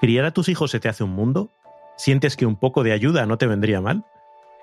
¿Criar 0.00 0.24
a 0.24 0.30
tus 0.30 0.48
hijos 0.48 0.70
se 0.70 0.80
te 0.80 0.88
hace 0.88 1.04
un 1.04 1.10
mundo? 1.10 1.50
¿Sientes 1.98 2.34
que 2.34 2.46
un 2.46 2.56
poco 2.56 2.82
de 2.82 2.92
ayuda 2.92 3.26
no 3.26 3.36
te 3.36 3.46
vendría 3.46 3.82
mal? 3.82 4.06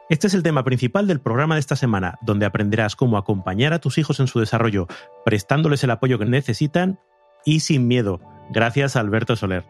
Este 0.09 0.25
es 0.25 0.33
el 0.33 0.41
tema 0.41 0.63
principal 0.63 1.05
del 1.05 1.19
programa 1.19 1.53
de 1.53 1.59
esta 1.59 1.75
semana, 1.75 2.17
donde 2.21 2.47
aprenderás 2.47 2.95
cómo 2.95 3.17
acompañar 3.17 3.71
a 3.71 3.77
tus 3.77 3.99
hijos 3.99 4.19
en 4.19 4.25
su 4.25 4.39
desarrollo, 4.39 4.87
prestándoles 5.25 5.83
el 5.83 5.91
apoyo 5.91 6.17
que 6.17 6.25
necesitan 6.25 6.99
y 7.45 7.59
sin 7.59 7.87
miedo. 7.87 8.19
Gracias 8.49 8.95
a 8.95 9.01
Alberto 9.01 9.35
Soler. 9.35 9.63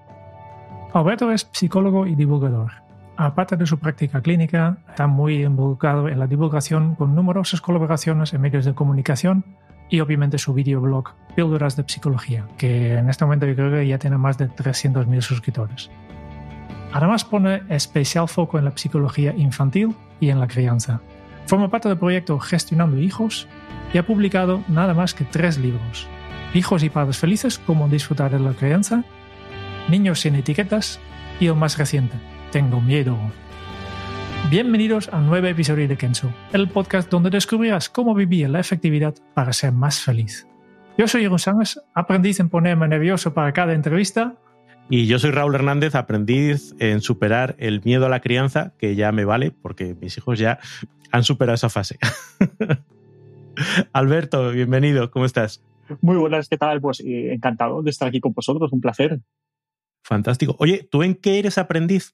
Alberto 0.93 1.31
es 1.31 1.49
psicólogo 1.51 2.07
y 2.07 2.15
divulgador. 2.15 2.71
Aparte 3.17 3.57
de 3.57 3.65
su 3.65 3.77
práctica 3.77 4.21
clínica, 4.21 4.77
está 4.87 5.07
muy 5.07 5.43
involucrado 5.43 6.07
en 6.07 6.19
la 6.19 6.27
divulgación 6.27 6.95
con 6.95 7.13
numerosas 7.13 7.59
colaboraciones 7.59 8.33
en 8.33 8.39
medios 8.39 8.63
de 8.63 8.73
comunicación 8.73 9.43
y 9.89 9.99
obviamente 9.99 10.37
su 10.37 10.53
videoblog 10.53 11.13
Píldoras 11.35 11.75
de 11.75 11.83
Psicología, 11.87 12.47
que 12.57 12.93
en 12.93 13.09
este 13.09 13.25
momento 13.25 13.45
yo 13.45 13.55
creo 13.55 13.71
que 13.71 13.87
ya 13.87 13.99
tiene 13.99 14.17
más 14.17 14.37
de 14.37 14.49
300.000 14.49 15.21
suscriptores. 15.21 15.89
Además 16.93 17.23
pone 17.25 17.61
especial 17.69 18.27
foco 18.27 18.57
en 18.57 18.65
la 18.65 18.75
psicología 18.75 19.33
infantil 19.35 19.95
y 20.19 20.29
en 20.29 20.39
la 20.39 20.47
crianza. 20.47 21.01
Forma 21.45 21.69
parte 21.69 21.89
del 21.89 21.97
proyecto 21.97 22.39
Gestionando 22.39 22.99
Hijos 22.99 23.47
y 23.93 23.97
ha 23.97 24.05
publicado 24.05 24.63
nada 24.67 24.93
más 24.93 25.13
que 25.13 25.25
tres 25.25 25.57
libros. 25.57 26.07
Hijos 26.53 26.83
y 26.83 26.89
padres 26.89 27.17
felices, 27.17 27.59
cómo 27.59 27.87
disfrutar 27.87 28.31
de 28.31 28.39
la 28.39 28.53
crianza, 28.53 29.03
Niños 29.89 30.19
sin 30.19 30.35
etiquetas 30.35 30.99
y 31.39 31.47
el 31.47 31.55
más 31.55 31.77
reciente, 31.77 32.17
Tengo 32.51 32.81
miedo. 32.81 33.17
Bienvenidos 34.49 35.09
a 35.09 35.17
un 35.17 35.27
nuevo 35.27 35.47
episodio 35.47 35.87
de 35.87 35.97
Kenzo, 35.97 36.33
el 36.53 36.69
podcast 36.69 37.11
donde 37.11 37.29
descubrirás 37.29 37.89
cómo 37.89 38.15
vivir 38.15 38.49
la 38.49 38.61
efectividad 38.61 39.13
para 39.33 39.51
ser 39.51 39.73
más 39.73 39.99
feliz. 39.99 40.47
Yo 40.97 41.07
soy 41.07 41.21
Jeroen 41.21 41.39
Sánchez, 41.39 41.81
aprendiz 41.93 42.39
en 42.39 42.49
ponerme 42.49 42.87
nervioso 42.87 43.33
para 43.33 43.51
cada 43.51 43.73
entrevista. 43.73 44.35
Y 44.89 45.05
yo 45.07 45.19
soy 45.19 45.31
Raúl 45.31 45.55
Hernández, 45.55 45.95
aprendiz 45.95 46.73
en 46.79 47.01
superar 47.01 47.55
el 47.59 47.81
miedo 47.83 48.05
a 48.05 48.09
la 48.09 48.21
crianza, 48.21 48.73
que 48.77 48.95
ya 48.95 49.11
me 49.11 49.25
vale, 49.25 49.51
porque 49.51 49.95
mis 49.99 50.17
hijos 50.17 50.39
ya 50.39 50.59
han 51.11 51.23
superado 51.23 51.55
esa 51.55 51.69
fase. 51.69 51.99
Alberto, 53.93 54.51
bienvenido, 54.51 55.11
¿cómo 55.11 55.25
estás? 55.25 55.61
Muy 56.01 56.15
buenas, 56.15 56.47
¿qué 56.47 56.57
tal? 56.57 56.81
Pues 56.81 56.99
eh, 57.01 57.33
encantado 57.33 57.81
de 57.81 57.89
estar 57.89 58.07
aquí 58.07 58.19
con 58.19 58.33
vosotros, 58.33 58.71
un 58.71 58.81
placer. 58.81 59.19
Fantástico. 60.03 60.55
Oye, 60.59 60.87
¿tú 60.89 61.03
en 61.03 61.15
qué 61.15 61.39
eres 61.39 61.57
aprendiz? 61.57 62.13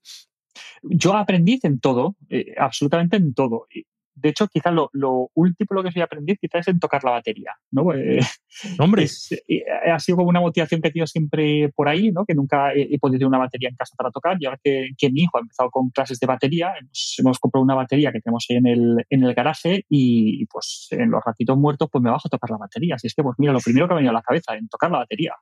Yo 0.83 1.15
aprendiz 1.15 1.63
en 1.65 1.79
todo, 1.79 2.15
eh, 2.29 2.53
absolutamente 2.57 3.17
en 3.17 3.33
todo. 3.33 3.67
De 4.15 4.29
hecho, 4.29 4.47
quizás 4.47 4.71
lo, 4.71 4.89
lo, 4.93 5.31
último 5.33 5.69
lo 5.71 5.83
que 5.83 5.91
soy 5.91 6.01
aprendiz 6.03 6.37
quizás 6.39 6.61
es 6.61 6.67
en 6.67 6.79
tocar 6.79 7.03
la 7.03 7.11
batería, 7.11 7.55
¿no? 7.71 7.85
Eh, 7.93 8.19
Hombre. 8.77 9.03
es, 9.05 9.31
eh, 9.47 9.63
ha 9.91 9.97
sido 9.99 10.17
como 10.17 10.29
una 10.29 10.39
motivación 10.39 10.79
que 10.79 10.89
he 10.89 10.91
tenido 10.91 11.07
siempre 11.07 11.69
por 11.75 11.89
ahí, 11.89 12.11
¿no? 12.11 12.23
Que 12.23 12.35
nunca 12.35 12.71
he, 12.71 12.93
he 12.93 12.99
podido 12.99 13.17
tener 13.17 13.27
una 13.29 13.39
batería 13.39 13.69
en 13.69 13.75
casa 13.75 13.95
para 13.97 14.11
tocar 14.11 14.37
y 14.39 14.45
ahora 14.45 14.59
que, 14.63 14.89
que, 14.95 15.09
mi 15.09 15.21
hijo 15.21 15.37
ha 15.37 15.41
empezado 15.41 15.71
con 15.71 15.89
clases 15.89 16.19
de 16.19 16.27
batería, 16.27 16.71
hemos, 16.79 17.15
hemos 17.17 17.39
comprado 17.39 17.63
una 17.63 17.73
batería 17.73 18.11
que 18.11 18.21
tenemos 18.21 18.45
ahí 18.47 18.57
en 18.57 18.67
el, 18.67 19.05
en 19.09 19.23
el 19.23 19.33
garaje 19.33 19.85
y 19.89 20.45
pues 20.45 20.87
en 20.91 21.09
los 21.09 21.23
ratitos 21.25 21.57
muertos 21.57 21.89
pues 21.91 22.03
me 22.03 22.11
bajo 22.11 22.27
a 22.27 22.29
tocar 22.29 22.51
la 22.51 22.57
batería. 22.57 22.95
Así 22.95 23.07
es 23.07 23.15
que 23.15 23.23
pues 23.23 23.35
mira, 23.39 23.53
lo 23.53 23.59
primero 23.59 23.87
que 23.87 23.93
me 23.93 23.95
ha 23.95 24.01
venido 24.01 24.11
a 24.11 24.13
la 24.13 24.21
cabeza 24.21 24.55
en 24.55 24.67
tocar 24.67 24.91
la 24.91 24.99
batería. 24.99 25.33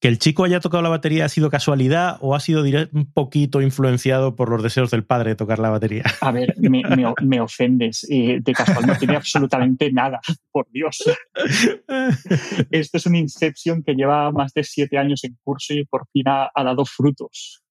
¿Que 0.00 0.06
el 0.06 0.18
chico 0.18 0.44
haya 0.44 0.60
tocado 0.60 0.82
la 0.82 0.88
batería 0.88 1.24
ha 1.24 1.28
sido 1.28 1.50
casualidad 1.50 2.18
o 2.20 2.36
ha 2.36 2.40
sido 2.40 2.62
un 2.92 3.12
poquito 3.12 3.60
influenciado 3.60 4.36
por 4.36 4.48
los 4.48 4.62
deseos 4.62 4.92
del 4.92 5.04
padre 5.04 5.30
de 5.30 5.36
tocar 5.36 5.58
la 5.58 5.70
batería? 5.70 6.04
A 6.20 6.30
ver, 6.30 6.54
me, 6.58 6.82
me, 6.84 7.12
me 7.22 7.40
ofendes. 7.40 8.06
Eh, 8.08 8.38
de 8.40 8.52
casual 8.52 8.86
no 8.86 8.96
tiene 8.96 9.16
absolutamente 9.16 9.90
nada, 9.92 10.20
por 10.52 10.70
Dios. 10.70 11.02
Esto 12.70 12.96
es 12.96 13.06
un 13.06 13.16
Inception 13.16 13.82
que 13.82 13.94
lleva 13.94 14.30
más 14.30 14.52
de 14.52 14.62
siete 14.62 14.98
años 14.98 15.24
en 15.24 15.36
curso 15.42 15.74
y 15.74 15.84
por 15.84 16.06
fin 16.12 16.28
ha, 16.28 16.50
ha 16.54 16.64
dado 16.64 16.84
frutos. 16.84 17.62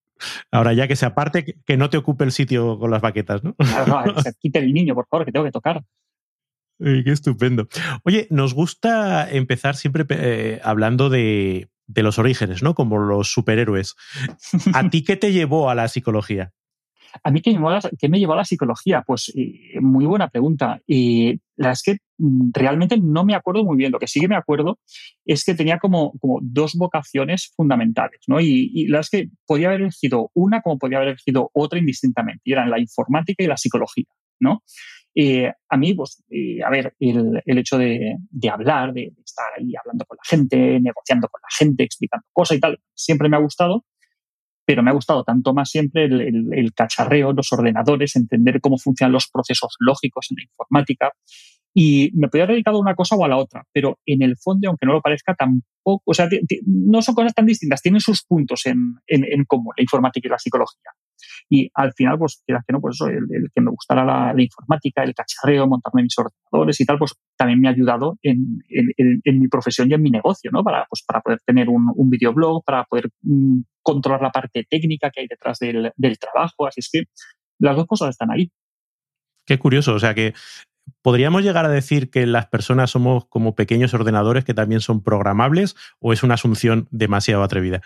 Ahora 0.51 0.73
ya 0.73 0.87
que 0.87 0.95
se 0.95 1.05
aparte, 1.05 1.55
que 1.65 1.77
no 1.77 1.89
te 1.89 1.97
ocupe 1.97 2.25
el 2.25 2.31
sitio 2.33 2.77
con 2.77 2.91
las 2.91 3.01
baquetas, 3.01 3.43
¿no? 3.43 3.55
Claro, 3.55 4.13
no, 4.13 4.21
se 4.21 4.33
quite 4.39 4.59
el 4.59 4.73
niño, 4.73 4.95
por 4.95 5.07
favor, 5.07 5.25
que 5.25 5.31
tengo 5.31 5.45
que 5.45 5.51
tocar. 5.51 5.81
Qué 6.79 7.03
estupendo. 7.05 7.67
Oye, 8.03 8.27
nos 8.29 8.53
gusta 8.53 9.29
empezar 9.29 9.75
siempre 9.75 10.05
eh, 10.09 10.59
hablando 10.63 11.09
de, 11.09 11.69
de 11.87 12.03
los 12.03 12.19
orígenes, 12.19 12.61
¿no? 12.61 12.75
Como 12.75 12.97
los 12.99 13.31
superhéroes. 13.31 13.95
¿A 14.73 14.89
ti 14.89 15.03
qué 15.03 15.15
te 15.15 15.31
llevó 15.31 15.69
a 15.69 15.75
la 15.75 15.87
psicología? 15.87 16.51
A 17.23 17.31
mí, 17.31 17.41
¿qué 17.41 17.51
me 17.51 17.55
llevó 17.55 17.69
a 17.69 17.73
la, 17.73 17.89
qué 17.97 18.09
me 18.09 18.19
llevó 18.19 18.33
a 18.33 18.37
la 18.37 18.45
psicología? 18.45 19.03
Pues 19.05 19.31
eh, 19.35 19.79
muy 19.81 20.05
buena 20.05 20.29
pregunta. 20.29 20.81
Y 20.85 21.39
la 21.55 21.71
es 21.71 21.81
que 21.81 21.97
realmente 22.53 22.97
no 23.01 23.23
me 23.25 23.35
acuerdo 23.35 23.63
muy 23.63 23.77
bien. 23.77 23.91
Lo 23.91 23.99
que 23.99 24.07
sí 24.07 24.19
que 24.19 24.27
me 24.27 24.35
acuerdo 24.35 24.79
es 25.25 25.43
que 25.43 25.55
tenía 25.55 25.79
como, 25.79 26.13
como 26.19 26.39
dos 26.41 26.75
vocaciones 26.75 27.51
fundamentales, 27.55 28.19
¿no? 28.27 28.39
Y, 28.39 28.71
y 28.73 28.87
la 28.87 28.99
es 28.99 29.09
que 29.09 29.29
podía 29.45 29.69
haber 29.69 29.81
elegido 29.81 30.31
una 30.33 30.61
como 30.61 30.77
podía 30.77 30.97
haber 30.97 31.09
elegido 31.09 31.49
otra 31.53 31.79
indistintamente. 31.79 32.41
Y 32.43 32.53
eran 32.53 32.69
la 32.69 32.79
informática 32.79 33.43
y 33.43 33.47
la 33.47 33.57
psicología, 33.57 34.05
¿no? 34.39 34.63
Eh, 35.19 35.51
a 35.69 35.77
mí, 35.77 35.95
pues, 35.95 36.23
eh, 36.29 36.61
a 36.63 36.69
ver, 36.69 36.93
el, 36.99 37.41
el 37.43 37.57
hecho 37.57 37.79
de, 37.79 38.17
de 38.29 38.49
hablar, 38.49 38.93
de, 38.93 39.01
de, 39.01 39.21
estar 39.25 39.47
ahí 39.57 39.73
hablando 39.75 40.05
con 40.05 40.15
la 40.15 40.23
gente, 40.23 40.79
negociando 40.79 41.27
con 41.27 41.41
la 41.41 41.47
gente, 41.57 41.83
explicando 41.83 42.23
cosas 42.31 42.57
y 42.57 42.59
tal, 42.59 42.79
siempre 42.93 43.27
me 43.27 43.35
ha 43.35 43.39
gustado, 43.39 43.83
pero 44.63 44.83
me 44.83 44.91
ha 44.91 44.93
gustado 44.93 45.23
tanto 45.23 45.55
más 45.55 45.71
siempre 45.71 46.05
el, 46.05 46.21
el, 46.21 46.53
el 46.53 46.71
cacharreo, 46.71 47.33
los 47.33 47.51
ordenadores, 47.51 48.15
entender 48.15 48.61
cómo 48.61 48.77
funcionan 48.77 49.11
los 49.11 49.27
procesos 49.27 49.75
lógicos 49.79 50.27
en 50.29 50.35
la 50.37 50.43
informática. 50.43 51.11
Y 51.73 52.11
me 52.13 52.27
podría 52.27 52.43
haber 52.43 52.55
dedicado 52.57 52.77
a 52.77 52.81
una 52.81 52.93
cosa 52.93 53.15
o 53.15 53.25
a 53.25 53.27
la 53.27 53.37
otra, 53.37 53.63
pero 53.73 53.97
en 54.05 54.21
el 54.21 54.37
fondo, 54.37 54.67
aunque 54.67 54.85
no 54.85 54.93
lo 54.93 55.01
parezca, 55.01 55.33
tampoco, 55.33 56.03
o 56.05 56.13
sea, 56.13 56.29
no 56.67 57.01
son 57.01 57.15
cosas 57.15 57.33
tan 57.33 57.47
distintas, 57.47 57.81
tienen 57.81 58.01
sus 58.01 58.23
puntos 58.23 58.67
en, 58.67 58.95
en, 59.07 59.23
en 59.23 59.45
común, 59.45 59.73
la 59.75 59.81
informática 59.81 60.27
y 60.27 60.29
la 60.31 60.37
psicología. 60.37 60.91
Y 61.49 61.69
al 61.73 61.93
final, 61.93 62.17
pues, 62.17 62.41
quieras 62.45 62.63
que 62.65 62.73
no, 62.73 62.81
pues 62.81 62.95
eso, 62.95 63.07
el, 63.07 63.49
que 63.53 63.61
me 63.61 63.71
gustara 63.71 64.05
la, 64.05 64.41
informática, 64.41 65.03
el 65.03 65.13
cacharreo, 65.13 65.67
montarme 65.67 66.03
mis 66.03 66.17
ordenadores 66.17 66.79
y 66.79 66.85
tal, 66.85 66.97
pues 66.97 67.13
también 67.35 67.59
me 67.59 67.67
ha 67.67 67.71
ayudado 67.71 68.17
en, 68.21 68.59
en, 68.69 69.21
en 69.23 69.39
mi 69.39 69.47
profesión 69.47 69.89
y 69.89 69.93
en 69.93 70.01
mi 70.01 70.11
negocio, 70.11 70.51
¿no? 70.51 70.63
Para, 70.63 70.85
pues, 70.89 71.03
para 71.05 71.21
poder 71.21 71.39
tener 71.45 71.69
un, 71.69 71.91
un 71.95 72.09
videoblog, 72.09 72.63
para 72.63 72.83
poder 72.85 73.09
mm, 73.21 73.59
controlar 73.81 74.21
la 74.21 74.31
parte 74.31 74.65
técnica 74.69 75.09
que 75.11 75.21
hay 75.21 75.27
detrás 75.27 75.59
del, 75.59 75.91
del 75.95 76.19
trabajo. 76.19 76.67
Así 76.67 76.81
es 76.81 76.89
que 76.91 77.03
las 77.59 77.75
dos 77.75 77.87
cosas 77.87 78.09
están 78.09 78.31
ahí. 78.31 78.51
Qué 79.45 79.57
curioso, 79.57 79.93
o 79.93 79.99
sea 79.99 80.13
que 80.13 80.33
¿Podríamos 81.01 81.43
llegar 81.43 81.65
a 81.65 81.69
decir 81.69 82.09
que 82.09 82.25
las 82.25 82.47
personas 82.47 82.91
somos 82.91 83.25
como 83.25 83.55
pequeños 83.55 83.93
ordenadores 83.93 84.45
que 84.45 84.53
también 84.53 84.81
son 84.81 85.03
programables 85.03 85.75
o 85.99 86.13
es 86.13 86.23
una 86.23 86.35
asunción 86.35 86.87
demasiado 86.91 87.43
atrevida? 87.43 87.81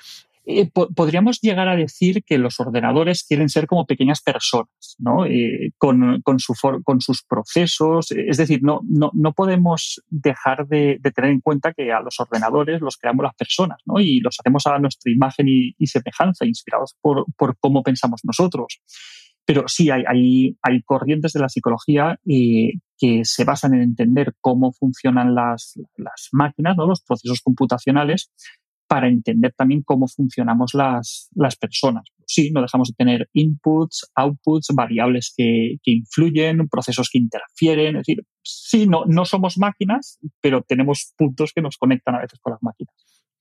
Eh, 0.59 0.69
po 0.73 0.89
podríamos 0.89 1.39
llegar 1.41 1.67
a 1.67 1.75
decir 1.75 2.23
que 2.23 2.37
los 2.37 2.59
ordenadores 2.59 3.23
quieren 3.23 3.49
ser 3.49 3.67
como 3.67 3.85
pequeñas 3.85 4.21
personas, 4.21 4.95
¿no? 4.99 5.25
Eh, 5.25 5.71
con, 5.77 6.21
con, 6.21 6.39
su 6.39 6.53
con, 6.83 7.01
sus 7.01 7.23
procesos. 7.23 8.11
Es 8.11 8.37
decir, 8.37 8.61
no, 8.63 8.81
no, 8.83 9.11
no 9.13 9.33
podemos 9.33 10.01
dejar 10.09 10.67
de, 10.67 10.99
tener 11.15 11.31
en 11.31 11.41
cuenta 11.41 11.73
que 11.73 11.91
a 11.91 12.01
los 12.01 12.19
ordenadores 12.19 12.81
los 12.81 12.97
creamos 12.97 13.23
las 13.23 13.35
personas, 13.35 13.79
¿no? 13.85 13.99
Y 13.99 14.19
los 14.19 14.37
hacemos 14.39 14.67
a 14.67 14.79
nuestra 14.79 15.11
imagen 15.11 15.47
y, 15.47 15.87
semejanza, 15.87 16.45
inspirados 16.45 16.95
por, 17.01 17.25
por 17.37 17.57
cómo 17.59 17.83
pensamos 17.83 18.21
nosotros. 18.23 18.81
Pero 19.45 19.67
sí, 19.67 19.89
hay, 19.89 20.03
hay, 20.07 20.57
hay 20.61 20.81
corrientes 20.83 21.33
de 21.33 21.39
la 21.39 21.49
psicología 21.49 22.19
eh, 22.27 22.73
que 22.97 23.25
se 23.25 23.43
basan 23.43 23.73
en 23.73 23.81
entender 23.81 24.35
cómo 24.39 24.71
funcionan 24.71 25.33
las, 25.33 25.73
las 25.97 26.29
máquinas, 26.31 26.77
¿no? 26.77 26.85
los 26.85 27.01
procesos 27.01 27.41
computacionales, 27.41 28.31
para 28.91 29.07
entender 29.07 29.53
también 29.55 29.83
cómo 29.83 30.05
funcionamos 30.09 30.73
las, 30.73 31.29
las 31.33 31.55
personas. 31.55 32.03
Sí, 32.27 32.51
no 32.51 32.61
dejamos 32.61 32.89
de 32.89 32.95
tener 32.97 33.29
inputs, 33.31 34.11
outputs, 34.15 34.67
variables 34.75 35.33
que, 35.33 35.77
que 35.81 35.91
influyen, 35.91 36.67
procesos 36.67 37.07
que 37.09 37.17
interfieren. 37.17 37.95
Es 37.95 38.01
decir, 38.05 38.25
sí, 38.43 38.87
no, 38.87 39.05
no 39.05 39.23
somos 39.23 39.57
máquinas, 39.57 40.19
pero 40.41 40.63
tenemos 40.63 41.13
puntos 41.17 41.53
que 41.55 41.61
nos 41.61 41.77
conectan 41.77 42.15
a 42.15 42.19
veces 42.19 42.37
con 42.41 42.51
las 42.51 42.61
máquinas. 42.61 42.93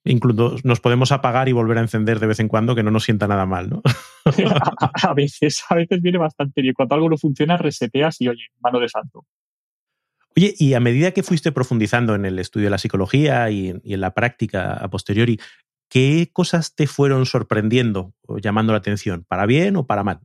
Incluso 0.05 0.55
nos 0.63 0.79
podemos 0.79 1.11
apagar 1.11 1.49
y 1.49 1.53
volver 1.53 1.79
a 1.79 1.83
encender 1.83 2.21
de 2.21 2.29
vez 2.29 2.39
en 2.39 2.47
cuando, 2.47 2.77
que 2.77 2.85
no 2.85 2.93
nos 2.93 3.03
sienta 3.03 3.27
nada 3.27 3.45
mal, 3.45 3.71
¿no? 3.71 3.83
a, 4.27 4.31
a, 5.09 5.15
veces, 5.15 5.65
a 5.69 5.75
veces 5.75 6.01
viene 6.01 6.19
bastante 6.19 6.63
bien. 6.63 6.75
Cuando 6.75 6.95
algo 6.95 7.11
no 7.11 7.19
funciona, 7.19 7.57
reseteas 7.57 8.21
y 8.21 8.29
oye, 8.29 8.45
mano 8.61 8.79
de 8.79 8.89
santo. 8.89 9.27
Oye, 10.37 10.55
y 10.59 10.75
a 10.75 10.81
medida 10.81 11.11
que 11.11 11.23
fuiste 11.23 11.53
profundizando 11.53 12.15
en 12.15 12.25
el 12.25 12.39
estudio 12.39 12.67
de 12.67 12.71
la 12.71 12.79
psicología 12.79 13.51
y, 13.51 13.71
en 13.83 14.01
la 14.01 14.15
práctica 14.15 14.75
a 14.75 14.89
posteriori, 14.89 15.41
¿qué 15.89 16.31
cosas 16.33 16.75
te 16.75 16.87
fueron 16.87 17.27
sorprendiendo 17.27 18.15
o 18.27 18.39
llamando 18.39 18.73
la 18.73 18.79
atención? 18.79 19.25
¿Para 19.27 19.47
bien 19.47 19.77
o 19.77 19.87
para 19.87 20.05
mal? 20.05 20.21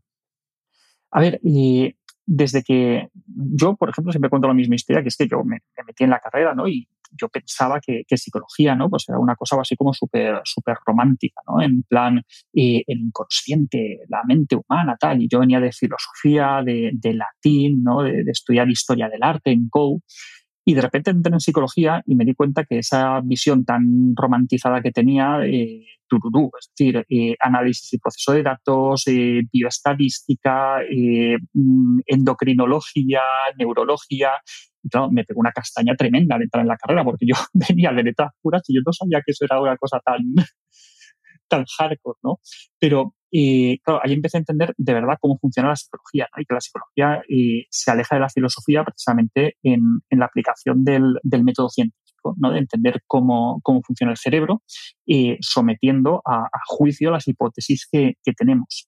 A 1.12 1.22
ver, 1.22 1.40
y 1.44 1.96
desde 2.26 2.64
que 2.64 3.10
yo, 3.26 3.76
por 3.76 3.90
ejemplo, 3.90 4.12
siempre 4.12 4.30
cuento 4.30 4.48
la 4.48 4.54
misma 4.54 4.76
historia, 4.76 5.02
que 5.02 5.10
es 5.10 5.18
que 5.18 5.28
yo 5.28 5.44
me, 5.44 5.62
metí 5.86 6.04
en 6.04 6.10
la 6.10 6.20
carrera, 6.20 6.54
¿no? 6.54 6.68
Y 6.68 6.88
yo 7.20 7.30
pensaba 7.30 7.80
que, 7.80 8.04
psicología, 8.16 8.76
¿no? 8.76 8.90
Pues 8.90 9.06
era 9.10 9.20
una 9.20 9.36
cosa 9.36 9.58
así 9.60 9.76
como 9.76 9.94
súper 9.94 10.42
súper 10.44 10.78
romántica, 10.86 11.42
¿no? 11.48 11.62
En 11.62 11.84
plan, 11.84 12.22
eh, 12.54 12.84
el 12.88 13.00
inconsciente, 13.00 14.00
la 14.08 14.24
mente 14.26 14.56
humana, 14.56 14.96
tal. 15.00 15.22
Y 15.22 15.28
yo 15.28 15.40
venía 15.40 15.60
de 15.60 15.72
filosofía, 15.72 16.62
de, 16.64 17.14
latín, 17.14 17.84
¿no? 17.84 18.04
De, 18.04 18.24
estudiar 18.28 18.70
historia 18.70 19.10
del 19.10 19.24
arte 19.24 19.52
en 19.52 19.70
COU. 19.70 20.02
Y 20.68 20.74
de 20.74 20.82
repente 20.82 21.12
entré 21.12 21.32
en 21.32 21.40
psicología 21.40 22.02
y 22.08 22.16
me 22.16 22.26
di 22.26 22.34
cuenta 22.34 22.66
que 22.66 22.80
esa 22.80 23.22
visión 23.22 23.66
tan 23.66 24.16
romantizada 24.16 24.82
que 24.82 24.92
tenía, 24.92 25.46
eh, 25.46 25.86
tururú, 26.08 26.50
es 26.60 26.72
decir, 26.76 27.06
eh, 27.08 27.36
análisis 27.40 27.94
y 27.94 28.00
proceso 28.00 28.32
de 28.34 28.44
datos, 28.44 29.04
eh, 29.08 29.44
bioestadística, 29.52 30.80
mm, 31.54 32.00
endocrinología, 32.08 33.22
neurología, 33.58 34.32
y 34.84 34.90
claro, 34.90 35.12
me 35.12 35.24
pegó 35.24 35.40
una 35.40 35.52
castaña 35.52 35.96
tremenda 35.96 36.36
al 36.36 36.44
entrar 36.44 36.62
en 36.62 36.68
la 36.68 36.78
carrera, 36.78 37.04
porque 37.04 37.26
yo 37.28 37.36
venía 37.54 37.92
de 37.92 38.04
letras 38.04 38.32
puras 38.42 38.64
y 38.68 38.76
yo 38.76 38.82
no 38.86 38.94
sabía 38.94 39.22
que 39.26 39.32
eso 39.32 39.46
era 39.46 39.62
una 39.62 39.78
cosa 39.78 40.00
tan, 40.04 40.22
tan 41.48 41.66
hardcore, 41.66 42.20
¿no? 42.24 42.40
Pero 42.80 43.16
eh, 43.38 43.80
claro, 43.84 44.00
ahí 44.02 44.14
empecé 44.14 44.38
a 44.38 44.40
entender 44.40 44.74
de 44.78 44.94
verdad 44.94 45.18
cómo 45.20 45.38
funciona 45.38 45.68
la 45.70 45.76
psicología, 45.76 46.28
¿no? 46.34 46.42
Y 46.42 46.46
que 46.46 46.54
la 46.54 46.62
psicología 46.62 47.22
eh, 47.28 47.66
se 47.70 47.92
aleja 47.92 48.16
de 48.16 48.22
la 48.22 48.30
filosofía 48.30 48.84
precisamente 48.86 49.58
en, 49.62 50.02
la 50.10 50.26
aplicación 50.26 50.86
del, 50.86 51.20
método 51.44 51.70
científico, 51.70 52.36
¿no? 52.38 52.52
De 52.52 52.60
entender 52.60 53.04
cómo, 53.08 53.60
cómo 53.62 53.82
funciona 53.84 54.12
el 54.12 54.18
cerebro, 54.18 54.64
eh, 55.06 55.38
sometiendo 55.42 56.22
a, 56.26 56.48
juicio 56.68 57.12
las 57.12 57.28
hipótesis 57.28 57.88
que, 57.92 58.16
tenemos 58.38 58.88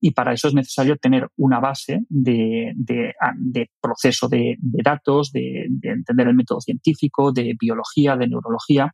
y 0.00 0.10
para 0.10 0.32
eso 0.32 0.48
es 0.48 0.54
necesario 0.54 0.96
tener 0.96 1.28
una 1.36 1.60
base 1.60 2.00
de, 2.08 2.74
ah, 3.20 3.32
proceso 3.80 4.28
de 4.28 4.56
datos, 4.60 5.32
de, 5.32 5.68
entender 5.82 6.28
el 6.28 6.34
método 6.34 6.60
científico, 6.60 7.32
de 7.32 7.56
biología, 7.58 8.16
de 8.16 8.28
neurología, 8.28 8.92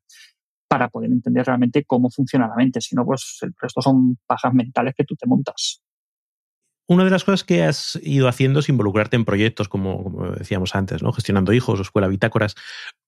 para 0.75 0.89
poder 0.89 1.13
entender 1.13 1.47
realmente 1.47 1.85
cómo 1.85 2.11
funciona 2.11 2.49
la 2.49 2.57
mente. 2.57 2.81
Si 2.81 2.97
no, 2.97 3.05
pues 3.05 3.39
el 3.43 3.55
resto 3.57 3.81
son 3.81 4.19
pajas 4.27 4.53
mentales 4.53 4.93
que 4.97 5.05
tú 5.05 5.15
te 5.15 5.25
montas. 5.25 5.81
Una 6.89 7.05
de 7.05 7.11
las 7.11 7.23
cosas 7.23 7.45
que 7.45 7.63
has 7.63 7.97
ido 8.03 8.27
haciendo 8.27 8.59
es 8.59 8.69
involucrarte 8.69 9.15
en 9.15 9.25
proyectos, 9.25 9.69
como, 9.69 10.03
como 10.03 10.33
decíamos 10.33 10.75
antes, 10.75 11.01
¿no? 11.01 11.13
gestionando 11.13 11.53
hijos 11.53 11.79
o 11.79 11.83
escuela 11.83 12.09
bitácoras. 12.09 12.57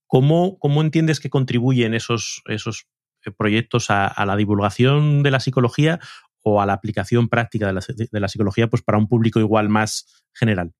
¿Cómo, 0.07 0.61
cómo 0.61 0.81
entiendes 0.81 1.19
que 1.19 1.29
contribuyen 1.29 1.93
esos, 1.93 2.41
esos 2.47 2.87
eh, 3.25 3.33
proyectos 3.33 3.91
a, 3.91 4.07
a, 4.07 4.25
la 4.27 4.37
divulgación 4.37 5.25
de 5.25 5.33
la 5.33 5.41
psicología 5.41 5.99
o 6.43 6.61
a 6.61 6.67
la 6.67 6.75
aplicación 6.75 7.29
práctica 7.29 7.67
de 7.67 7.73
la, 7.73 7.81
de 7.81 8.21
la 8.21 8.29
psicología 8.29 8.69
pues 8.69 8.83
para 8.83 8.97
un 8.97 9.09
público 9.09 9.41
igual 9.41 9.69
más 9.69 10.23
general? 10.33 10.73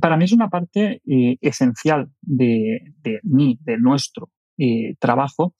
Para 0.00 0.16
mí 0.16 0.24
es 0.24 0.32
una 0.32 0.48
parte 0.48 1.02
eh, 1.06 1.36
esencial 1.42 2.08
de, 2.22 2.94
de, 3.02 3.20
mí, 3.22 3.58
de 3.60 3.76
nuestro 3.76 4.30
eh, 4.58 4.94
trabajo, 4.98 5.54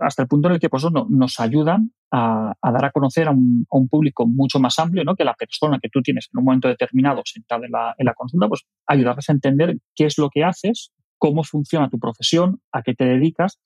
hasta 0.00 0.22
el 0.22 0.28
punto 0.28 0.48
en 0.48 0.54
el 0.54 0.60
que 0.60 0.68
pues, 0.68 0.84
no, 0.90 1.06
nos 1.08 1.38
ayudan 1.38 1.92
a, 2.10 2.52
dar 2.60 2.84
a 2.84 2.90
conocer 2.90 3.28
a 3.28 3.30
un, 3.30 3.88
público 3.88 4.26
mucho 4.26 4.58
más 4.58 4.78
amplio 4.80 5.04
¿no? 5.04 5.14
que 5.14 5.24
la 5.24 5.34
persona 5.34 5.78
que 5.80 5.88
tú 5.88 6.02
tienes 6.02 6.28
en 6.32 6.38
un 6.38 6.44
momento 6.44 6.66
determinado 6.66 7.22
sentada 7.24 7.64
en 7.64 7.70
la, 7.70 7.94
en 7.96 8.06
la 8.06 8.14
consulta, 8.14 8.48
pues 8.48 8.62
ayudarles 8.86 9.28
a 9.28 9.32
entender 9.32 9.78
qué 9.94 10.06
es 10.06 10.18
lo 10.18 10.30
que 10.30 10.42
haces, 10.42 10.92
cómo 11.16 11.44
funciona 11.44 11.88
tu 11.88 12.00
profesión, 12.00 12.60
a 12.72 12.82
qué 12.82 12.94
te 12.94 13.04
dedicas 13.04 13.60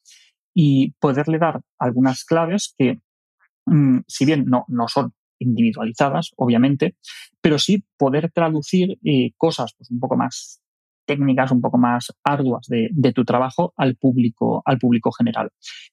y 0.52 0.92
poderle 1.00 1.38
dar 1.38 1.62
algunas 1.78 2.24
claves 2.24 2.74
que 2.76 2.98
Mm, 3.66 4.00
si 4.06 4.24
bien 4.24 4.44
no, 4.46 4.64
no 4.68 4.88
son 4.88 5.14
individualizadas, 5.38 6.32
obviamente, 6.36 6.96
pero 7.40 7.58
sí 7.58 7.84
poder 7.96 8.30
traducir 8.30 8.98
eh, 9.04 9.32
cosas 9.36 9.74
pues, 9.76 9.90
un 9.90 10.00
poco 10.00 10.16
más 10.16 10.60
técnicas, 11.06 11.50
un 11.50 11.60
poco 11.60 11.78
más 11.78 12.12
arduas 12.22 12.66
de, 12.68 13.12
tu 13.12 13.24
trabajo 13.24 13.72
al 13.76 13.96
público, 13.96 14.62
al 14.64 14.78
público 14.78 15.10
general. 15.12 15.50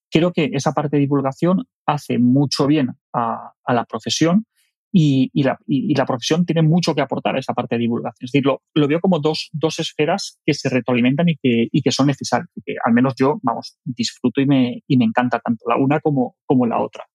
Creo 0.09 0.31
que 0.31 0.49
esa 0.53 0.73
parte 0.73 0.97
de 0.97 1.01
divulgación 1.01 1.65
hace 1.85 2.19
mucho 2.19 2.67
bien 2.67 2.89
a, 3.13 3.53
la 3.67 3.85
profesión 3.85 4.45
y, 4.91 5.29
la, 5.43 6.05
profesión 6.05 6.45
tiene 6.45 6.61
mucho 6.61 6.93
que 6.93 7.01
aportar 7.01 7.35
a 7.35 7.39
esa 7.39 7.53
parte 7.53 7.75
de 7.75 7.81
divulgación. 7.81 8.25
Es 8.25 8.31
decir, 8.31 8.45
lo, 8.45 8.87
veo 8.87 8.99
como 8.99 9.19
dos, 9.19 9.49
dos, 9.53 9.79
esferas 9.79 10.39
que 10.45 10.53
se 10.53 10.69
retroalimentan 10.69 11.29
y 11.29 11.35
que, 11.37 11.67
que 11.81 11.91
son 11.91 12.07
necesarias. 12.07 12.49
Que 12.65 12.75
al 12.83 12.93
menos 12.93 13.13
yo, 13.17 13.39
vamos, 13.43 13.77
disfruto 13.83 14.41
y 14.41 14.45
me, 14.45 14.83
me 14.87 15.05
encanta 15.05 15.39
tanto 15.39 15.65
la 15.67 15.77
una 15.77 15.99
como, 15.99 16.35
como 16.45 16.65
la 16.65 16.79
otra. 16.79 17.05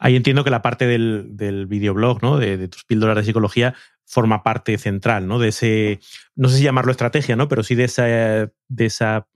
Ahí 0.00 0.14
entiendo 0.14 0.44
que 0.44 0.50
la 0.50 0.62
parte 0.62 0.86
del, 0.86 1.66
videoblog, 1.66 2.22
¿no? 2.22 2.38
De, 2.38 2.68
tus 2.68 2.84
píldoras 2.84 3.16
de 3.16 3.24
psicología, 3.24 3.74
forma 4.08 4.42
parte 4.42 4.78
central, 4.78 5.28
¿no? 5.28 5.38
De 5.38 5.48
ese, 5.48 6.00
no 6.34 6.48
sé 6.48 6.58
si 6.58 6.64
llamarlo 6.64 6.90
estrategia, 6.90 7.36
¿no? 7.36 7.46
Pero 7.46 7.62
sí 7.62 7.74
de 7.74 7.84
esa, 7.84 8.04
de 8.04 8.50
esa 8.86 9.28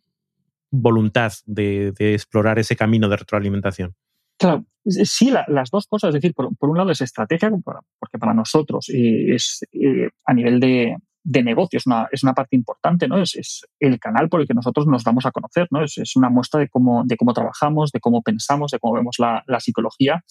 voluntad 0.70 1.32
de, 1.44 1.92
de 1.92 2.14
explorar 2.14 2.58
ese 2.58 2.74
camino 2.74 3.08
de 3.08 3.18
retroalimentación. 3.18 3.94
Claro, 4.38 4.64
sí, 4.86 5.30
la, 5.30 5.44
las 5.46 5.70
dos 5.70 5.86
cosas. 5.86 6.08
Es 6.08 6.14
decir, 6.14 6.34
por, 6.34 6.56
por, 6.56 6.70
un 6.70 6.78
lado 6.78 6.90
es 6.90 7.02
estrategia, 7.02 7.50
porque 7.98 8.18
para 8.18 8.32
nosotros 8.32 8.88
eh, 8.88 9.34
es 9.34 9.60
eh, 9.72 10.08
a 10.24 10.32
nivel 10.32 10.58
de, 10.58 10.96
de 11.22 11.42
negocio, 11.42 11.76
es 11.76 11.86
una, 11.86 12.08
parte 12.34 12.56
importante, 12.56 13.06
¿no? 13.06 13.20
Es, 13.20 13.66
el 13.78 14.00
canal 14.00 14.30
por 14.30 14.40
el 14.40 14.48
que 14.48 14.54
nosotros 14.54 14.86
nos 14.86 15.04
damos 15.04 15.26
a 15.26 15.32
conocer, 15.32 15.68
¿no? 15.70 15.84
Es, 15.84 16.16
una 16.16 16.30
muestra 16.30 16.60
de 16.60 16.68
cómo, 16.68 17.04
de 17.04 17.18
cómo 17.18 17.34
trabajamos, 17.34 17.92
de 17.92 18.00
cómo 18.00 18.22
pensamos, 18.22 18.70
de 18.70 18.78
cómo 18.78 18.94
vemos 18.94 19.16
la 19.18 19.60
psicología. 19.60 20.24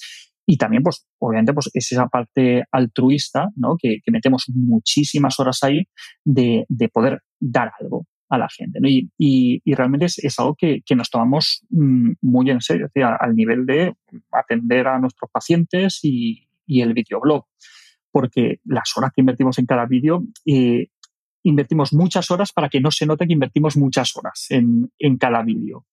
Y 0.46 0.58
también, 0.58 0.84
pues, 0.84 1.06
obviamente, 1.20 1.54
pues, 1.54 1.70
es 1.74 1.92
esa 1.92 2.08
parte 2.08 2.64
altruista, 2.72 3.50
¿no? 3.56 3.76
Que, 3.78 4.00
metemos 4.08 4.46
muchísimas 4.54 5.40
horas 5.40 5.64
ahí 5.64 5.84
de, 6.26 6.66
de, 6.68 6.90
poder 6.90 7.22
dar 7.40 7.72
algo 7.80 8.06
a 8.30 8.38
la 8.38 8.50
gente, 8.50 8.80
¿no? 8.82 8.90
Y, 8.90 9.10
y, 9.18 9.62
realmente 9.74 10.06
es, 10.06 10.18
es, 10.20 10.40
algo 10.40 10.56
que, 10.56 10.82
que 10.86 10.96
nos 10.96 11.10
tomamos 11.10 11.66
mm, 11.70 12.14
muy 12.22 12.50
en 12.50 12.62
serio, 12.62 12.90
al 13.20 13.36
nivel 13.36 13.66
de 13.66 13.94
atender 14.32 14.88
a 14.88 15.00
nuestros 15.00 15.30
pacientes 15.32 16.00
y, 16.04 16.48
y 16.66 16.82
el 16.82 16.94
videoblog 16.94 17.46
porque 18.12 18.60
las 18.66 18.92
horas 18.96 19.12
que 19.14 19.22
invertimos 19.22 19.58
en 19.58 19.66
cada 19.66 19.86
vídeo, 19.86 20.24
eh, 20.46 20.88
invertimos 21.44 21.94
muchas 21.94 22.30
horas 22.30 22.52
para 22.52 22.70
que 22.70 22.82
no 22.82 22.92
se 22.92 23.06
note 23.06 23.26
que 23.26 23.34
invertimos 23.34 23.78
muchas 23.78 24.16
horas 24.16 24.48
en, 24.50 24.92
en 25.00 25.18
cada 25.18 25.42
vídeo. 25.42 25.86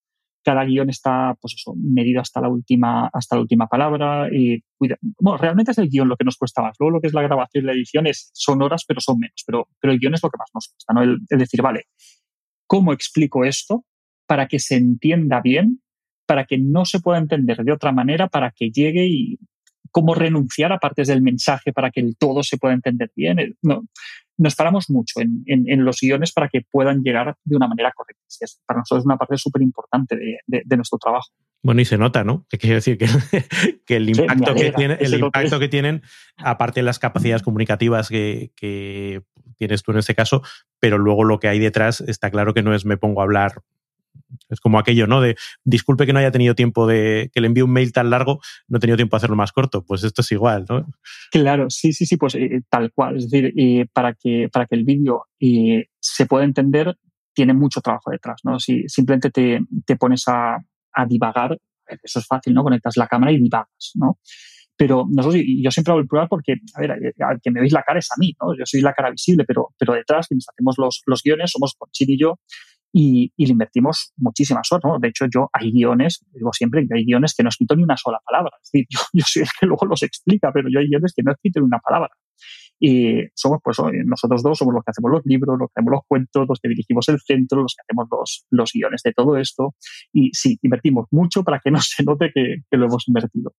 Cada 0.49 0.65
guion 0.65 0.89
está, 0.89 1.37
pues 1.43 1.53
eso, 1.59 1.75
medido 1.77 2.23
hasta 2.23 2.41
la 2.41 2.49
última, 2.49 3.11
hasta 3.13 3.37
la 3.37 3.43
última 3.43 3.67
palabra. 3.67 4.31
Y, 4.33 4.63
bueno, 4.79 5.37
realmente 5.37 5.73
es 5.73 5.79
el 5.79 5.91
guion 5.91 6.09
lo 6.09 6.17
que 6.17 6.25
nos 6.25 6.39
cuesta 6.39 6.63
más. 6.63 6.75
Luego 6.79 6.93
lo 6.93 7.01
que 7.03 7.09
es 7.09 7.13
la 7.13 7.21
grabación 7.21 7.65
y 7.65 7.67
la 7.67 7.75
edición 7.75 8.07
es, 8.07 8.31
son 8.33 8.63
horas, 8.63 8.87
pero 8.89 9.03
son 9.03 9.19
menos. 9.19 9.45
Pero, 9.47 9.69
pero 9.79 9.93
el 9.93 9.99
guion 9.99 10.15
es 10.15 10.23
lo 10.23 10.31
que 10.31 10.39
más 10.39 10.49
nos 10.55 10.69
cuesta, 10.69 10.95
¿no? 10.95 11.03
El, 11.03 11.19
decir, 11.39 11.61
vale, 11.61 11.85
¿cómo 12.67 12.95
explico 12.95 13.45
esto 13.45 13.85
para 14.27 14.49
que 14.49 14.59
se 14.59 14.77
entienda 14.77 15.43
bien, 15.43 15.83
para 16.25 16.47
que 16.47 16.57
no 16.57 16.87
se 16.87 17.01
pueda 17.01 17.19
entender 17.19 17.59
de 17.59 17.73
otra 17.73 17.93
manera, 17.93 18.29
para 18.29 18.51
que 18.51 18.71
llegue 18.71 19.07
y 19.07 19.39
cómo 19.91 20.15
renunciar 20.15 20.73
a 20.73 20.79
partes 20.79 21.09
del 21.09 21.21
mensaje 21.21 21.75
para 21.75 21.91
que 21.91 22.01
el 22.01 22.17
todo 22.17 22.43
se 22.43 22.57
pueda 22.57 22.73
entender 22.73 23.13
bien. 23.15 23.55
No, 23.61 23.83
nos 24.39 24.55
paramos 24.55 24.89
mucho 24.89 25.21
en, 25.21 25.43
en, 25.47 25.69
en, 25.69 25.85
los 25.85 25.99
guiones 26.01 26.33
para 26.33 26.49
que 26.49 26.63
puedan 26.71 27.03
llegar 27.03 27.35
de 27.45 27.57
una 27.57 27.67
manera 27.67 27.93
correcta. 27.95 28.23
Para 28.65 28.79
nosotros 28.79 29.03
es 29.03 29.07
una 29.07 29.17
parte 29.17 29.37
súper 29.37 29.63
importante 29.63 30.17
de, 30.17 30.39
de, 30.47 30.63
de, 30.65 30.77
nuestro 30.77 30.99
trabajo. 30.99 31.27
Bueno, 31.63 31.81
y 31.81 31.85
se 31.85 31.99
nota, 31.99 32.23
¿no? 32.23 32.47
Que 32.49 32.57
quiero 32.57 32.77
decir 32.77 32.99
que, 32.99 33.07
que 33.87 33.97
el 33.97 34.09
impacto, 34.09 34.55
sí, 34.57 34.65
que, 34.65 34.73
tiene, 34.73 34.95
el 35.01 35.15
impacto 35.15 35.59
que 35.59 35.69
tienen, 35.69 36.03
aparte 36.37 36.81
de 36.81 36.85
las 36.85 37.01
capacidades 37.01 37.43
comunicativas 37.43 38.09
que, 38.09 38.53
que 38.55 39.23
tienes 39.57 39.83
tú 39.83 39.91
en 39.91 39.99
este 39.99 40.15
caso, 40.15 40.43
pero 40.79 40.99
luego 40.99 41.25
lo 41.25 41.41
que 41.41 41.49
hay 41.49 41.59
detrás 41.59 42.01
está 42.01 42.31
claro 42.31 42.55
que 42.55 42.63
no 42.63 42.75
es 42.75 42.85
me 42.85 42.97
pongo 42.97 43.21
a 43.21 43.25
hablar 43.25 43.63
es 44.49 44.61
como 44.61 44.79
aquello, 44.79 45.07
¿no? 45.07 45.21
De 45.21 45.37
disculpe 45.65 46.07
que 46.07 46.13
no 46.13 46.19
haya 46.19 46.31
tenido 46.31 46.55
tiempo 46.55 46.87
de 46.87 47.31
que 47.33 47.41
le 47.41 47.47
envíe 47.47 47.63
un 47.63 47.73
mail 47.73 47.93
tan 47.93 48.11
largo, 48.11 48.41
no 48.69 48.79
he 48.79 48.81
tenido 48.81 48.97
tiempo 48.97 49.17
de 49.17 49.19
hacerlo 49.19 49.37
más 49.37 49.53
corto. 49.53 49.85
Pues 49.85 50.05
esto 50.05 50.23
es 50.23 50.33
igual, 50.33 50.67
¿no? 50.69 50.87
Claro, 51.31 51.71
sí, 51.71 51.93
sí, 51.93 52.07
sí, 52.07 52.17
pues 52.17 52.35
eh, 52.35 52.63
tal 52.69 52.93
cual. 52.93 53.17
Es 53.17 53.31
decir, 53.31 53.53
eh, 53.57 53.87
para, 53.93 54.15
que, 54.15 54.49
para 54.53 54.67
que 54.67 54.77
el 54.77 54.85
vídeo 54.85 55.25
eh, 55.41 55.87
se 56.01 56.27
pueda 56.27 56.45
entender, 56.45 56.97
tiene 57.35 57.55
mucho 57.55 57.81
trabajo 57.81 58.11
detrás, 58.11 58.41
¿no? 58.45 58.59
Si 58.59 58.85
simplemente 58.89 59.31
te, 59.31 59.61
te 59.87 59.97
pones 59.97 60.25
a, 60.29 60.57
a, 60.93 61.07
divagar, 61.07 61.57
eso 62.03 62.19
es 62.19 62.27
fácil, 62.27 62.55
¿no? 62.55 62.63
Conectas 62.63 62.97
la 62.97 63.07
cámara 63.07 63.33
y 63.33 63.39
divagas, 63.39 63.93
¿no? 63.95 64.19
Pero 64.77 65.07
nosotros, 65.11 65.43
yo 65.45 65.71
siempre 65.73 65.91
hago 65.91 66.01
el 66.01 66.07
plural 66.07 66.29
porque, 66.29 66.55
a 66.75 66.81
ver, 66.81 66.93
al 66.93 67.41
que 67.43 67.51
me 67.51 67.61
veis 67.61 67.73
la 67.73 67.83
cara 67.83 67.99
es 67.99 68.09
a 68.13 68.15
mí, 68.17 68.33
¿no? 68.41 68.57
Yo 68.57 68.65
soy 68.65 68.81
la 68.81 68.93
cara 68.93 69.11
visible, 69.11 69.45
pero, 69.45 69.71
pero 69.77 69.93
detrás, 69.93 70.29
quienes 70.29 70.47
hacemos 70.49 70.77
los, 70.79 71.03
los 71.07 71.21
guiones, 71.23 71.51
somos 71.51 71.75
Conchín 71.77 72.11
y 72.11 72.19
yo, 72.19 72.39
y, 72.93 73.33
le 73.37 73.53
invertimos 73.53 74.13
muchísimas 74.17 74.71
horas. 74.73 74.85
¿no? 74.85 74.99
De 74.99 75.09
hecho, 75.09 75.27
yo 75.33 75.49
hay 75.53 75.73
guiones, 75.73 76.25
digo 76.33 76.53
siempre 76.53 76.87
que 76.87 76.95
hay 76.99 77.05
guiones 77.05 77.35
que 77.35 77.43
no 77.43 77.49
escrito 77.49 77.77
ni 77.77 77.83
una 77.83 77.97
sola 77.97 78.19
palabra. 78.25 78.53
Es 78.63 78.71
decir, 78.71 78.87
yo, 78.91 79.01
yo 79.13 79.25
soy 79.27 79.43
que 79.61 79.67
luego 79.67 79.87
los 79.87 80.03
explica, 80.03 80.53
pero 80.53 80.69
yo 80.71 80.81
hay 80.81 80.89
guiones 80.89 81.13
que 81.15 81.23
no 81.23 81.31
he 81.31 81.35
escrito 81.35 81.61
ni 81.61 81.67
una 81.67 81.79
palabra. 81.79 82.11
Y 82.81 83.27
somos, 83.35 83.59
pues, 83.63 83.77
nosotros 84.05 84.43
dos 84.43 84.59
somos 84.59 84.75
los 84.75 84.85
que 84.85 84.91
hacemos 84.91 85.11
los 85.11 85.23
libros, 85.25 85.59
los 85.59 85.69
que 85.69 85.73
hacemos 85.81 85.93
los 85.93 86.03
cuentos, 86.07 86.47
los 86.49 86.61
que 86.61 86.69
dirigimos 86.69 87.09
el 87.09 87.19
centro, 87.21 87.63
los 87.63 87.75
que 87.75 87.83
hacemos 87.83 88.47
los, 88.51 88.73
guiones 88.73 89.03
de 89.03 89.13
todo 89.13 89.37
esto. 89.37 89.75
Y 90.13 90.31
sí, 90.33 90.59
invertimos 90.63 91.07
mucho 91.11 91.43
para 91.43 91.61
que 91.61 91.71
no 91.71 91.81
se 91.81 92.05
note 92.05 92.31
que, 92.33 92.63
lo 92.71 92.87
hemos 92.87 93.09
invertido. 93.09 93.53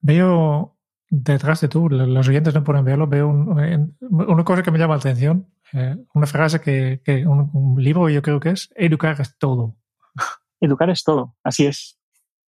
Veo 0.00 0.76
detrás 1.10 1.60
de 1.60 1.68
tú, 1.68 1.88
los 1.88 2.28
oyentes 2.28 2.54
no 2.54 2.62
pueden 2.62 2.84
verlo, 2.84 3.06
veo 3.06 3.28
una 3.28 4.44
cosa 4.44 4.62
que 4.62 4.70
me 4.70 4.78
llama 4.78 4.94
la 4.94 5.00
atención, 5.00 5.48
eh, 5.72 5.96
una 6.14 6.26
frase 6.26 6.60
que, 6.60 7.00
que 7.04 7.26
un, 7.26 7.50
un, 7.52 7.82
libro 7.82 8.08
yo 8.08 8.22
creo 8.22 8.40
que 8.40 8.50
es, 8.50 8.70
educar 8.74 9.20
es 9.20 9.36
todo. 9.38 9.76
Educar 10.60 10.90
es 10.90 11.04
todo, 11.04 11.36
así 11.44 11.66
es, 11.66 11.98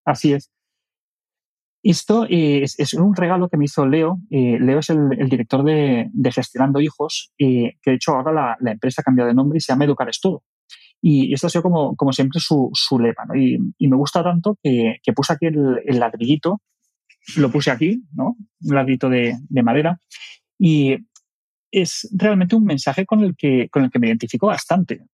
así 0.04 0.32
es. 0.32 0.50
Esto 1.82 2.26
es, 2.28 2.94
un 2.94 3.16
regalo 3.16 3.48
que 3.48 3.56
me 3.56 3.64
hizo 3.64 3.86
Leo. 3.86 4.18
Eh, 4.30 4.58
Leo 4.60 4.80
es 4.80 4.90
el, 4.90 5.08
director 5.30 5.64
de, 5.64 6.10
Gestionando 6.30 6.80
Hijos, 6.80 7.32
eh, 7.38 7.76
que 7.80 7.90
de 7.90 7.96
hecho 7.96 8.12
ahora 8.12 8.56
la, 8.60 8.72
empresa 8.72 9.00
ha 9.00 9.04
cambiado 9.04 9.28
de 9.28 9.34
nombre 9.34 9.56
y 9.56 9.60
se 9.60 9.72
llama 9.72 9.86
Educar 9.86 10.08
es 10.08 10.20
todo. 10.20 10.44
Y 11.00 11.32
esto 11.32 11.46
ha 11.46 11.50
sido 11.50 11.62
como, 11.62 11.96
como 11.96 12.12
siempre 12.12 12.38
su, 12.40 12.68
su 12.74 12.98
lema. 12.98 13.24
Y, 13.34 13.88
me 13.88 13.96
gusta 13.96 14.22
tanto 14.22 14.58
que, 14.62 15.00
puse 15.16 15.32
aquí 15.32 15.46
el, 15.46 15.98
ladrillito, 15.98 16.60
lo 17.36 17.50
puse 17.50 17.70
aquí, 17.70 18.02
¿no? 18.12 18.36
un 18.60 18.74
ladrillito 18.74 19.08
de, 19.08 19.38
madera. 19.62 19.98
Y 20.58 20.96
es 21.70 22.08
realmente 22.12 22.56
un 22.56 22.64
mensaje 22.64 23.06
con 23.06 23.20
el 23.20 23.36
que, 23.36 23.68
con 23.70 23.84
el 23.84 23.90
que 23.90 23.98
me 23.98 24.08
identifico 24.08 24.46
bastante. 24.46 25.06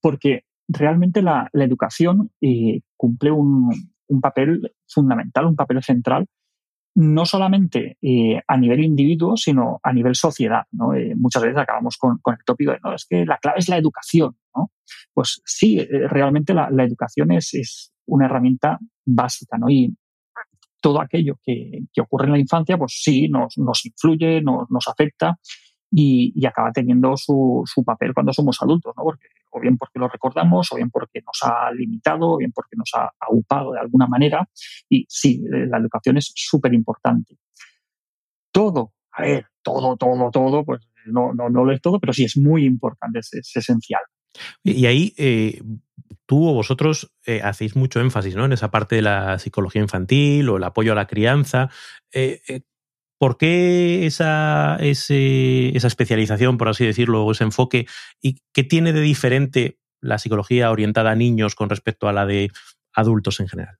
Porque 0.00 0.44
realmente 0.68 1.22
la, 1.22 1.50
educación 1.52 2.30
eh, 2.40 2.80
cumple 2.96 3.30
un, 3.30 3.70
papel 4.20 4.72
fundamental, 4.86 5.46
un 5.46 5.56
papel 5.56 5.82
central, 5.82 6.26
no 6.94 7.26
solamente 7.26 7.96
eh, 8.02 8.40
a 8.46 8.56
nivel 8.56 8.84
individuo, 8.84 9.36
sino 9.36 9.80
a 9.82 9.92
nivel 9.92 10.14
sociedad. 10.14 10.64
¿no? 10.72 10.94
Eh, 10.94 11.14
muchas 11.16 11.42
veces 11.42 11.58
acabamos 11.58 11.96
con, 11.96 12.20
el 12.26 12.44
tópico 12.44 12.72
de, 12.72 12.78
no, 12.82 12.94
es 12.94 13.06
que 13.08 13.24
la 13.24 13.38
clave 13.38 13.58
es 13.58 13.68
la 13.68 13.76
educación. 13.76 14.36
¿no? 14.54 14.72
Pues 15.12 15.40
sí, 15.44 15.84
realmente 15.84 16.54
la, 16.54 16.68
educación 16.84 17.32
es, 17.32 17.92
una 18.06 18.24
herramienta 18.26 18.78
básica. 19.04 19.58
¿no? 19.58 19.68
Y 19.68 19.94
todo 20.88 21.02
aquello 21.02 21.38
que, 21.44 21.82
ocurre 22.00 22.26
en 22.26 22.32
la 22.32 22.38
infancia, 22.38 22.78
pues 22.78 22.98
sí, 23.02 23.28
nos, 23.28 23.54
influye, 23.84 24.40
nos, 24.40 24.88
afecta 24.88 25.38
y, 25.90 26.46
acaba 26.46 26.72
teniendo 26.72 27.14
su, 27.14 27.62
papel 27.84 28.14
cuando 28.14 28.32
somos 28.32 28.56
adultos, 28.62 28.94
¿no? 28.96 29.02
Porque, 29.02 29.26
o 29.50 29.60
bien 29.60 29.76
porque 29.76 29.98
lo 29.98 30.08
recordamos, 30.08 30.72
o 30.72 30.76
bien 30.76 30.88
porque 30.90 31.20
nos 31.20 31.38
ha 31.42 31.70
limitado, 31.72 32.30
o 32.30 32.36
bien 32.38 32.52
porque 32.52 32.74
nos 32.76 32.90
ha 32.94 33.10
upado 33.30 33.72
de 33.72 33.80
alguna 33.80 34.06
manera. 34.06 34.48
Y 34.88 35.04
sí, 35.10 35.44
eh, 35.44 35.66
la 35.66 35.76
educación 35.76 36.16
es 36.16 36.32
súper 36.34 36.72
importante. 36.72 37.36
Todo, 38.50 38.94
a 39.12 39.22
ver, 39.22 39.46
todo, 39.62 39.94
todo, 39.98 40.30
todo, 40.30 40.64
pues 40.64 40.80
no, 41.04 41.34
no, 41.34 41.50
no 41.50 41.66
lo 41.66 41.72
es 41.72 41.82
todo, 41.82 42.00
pero 42.00 42.14
sí 42.14 42.24
es 42.24 42.38
muy 42.38 42.64
importante, 42.64 43.18
es, 43.18 43.54
esencial. 43.54 44.00
Y 44.62 44.86
ahí 44.86 45.12
eh, 45.18 45.60
tú 46.26 46.48
o 46.48 46.54
vosotros 46.54 47.12
eh, 47.26 47.40
hacéis 47.42 47.76
mucho 47.76 48.00
énfasis 48.00 48.36
¿no? 48.36 48.44
en 48.44 48.52
esa 48.52 48.70
parte 48.70 48.96
de 48.96 49.02
la 49.02 49.38
psicología 49.38 49.82
infantil 49.82 50.48
o 50.48 50.56
el 50.56 50.64
apoyo 50.64 50.92
a 50.92 50.96
la 50.96 51.06
crianza. 51.06 51.70
¿Por 53.18 53.36
qué 53.36 54.06
esa, 54.06 54.76
esa 54.76 55.86
especialización, 55.86 56.56
por 56.56 56.68
así 56.68 56.86
decirlo, 56.86 57.24
o 57.24 57.32
ese 57.32 57.42
enfoque? 57.42 57.86
¿Y 58.22 58.42
qué 58.52 58.62
tiene 58.62 58.92
de 58.92 59.00
diferente 59.00 59.80
la 60.00 60.18
psicología 60.18 60.70
orientada 60.70 61.10
a 61.10 61.16
niños 61.16 61.56
con 61.56 61.68
respecto 61.68 62.08
a 62.08 62.12
la 62.12 62.26
de 62.26 62.52
adultos 62.92 63.40
en 63.40 63.48
general? 63.48 63.76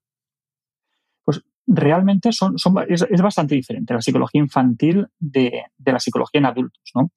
Pues 1.25 1.41
realmente 1.69 2.33
son, 2.33 2.57
es, 2.89 3.23
bastante 3.23 3.55
diferente 3.55 3.95
la 3.95 4.03
psicología 4.03 4.41
infantil 4.41 5.07
de, 5.21 5.63
de, 5.77 5.93
la 5.93 6.01
psicología 6.01 6.41
en 6.41 6.47
adultos. 6.47 6.91
¿no? 6.97 7.13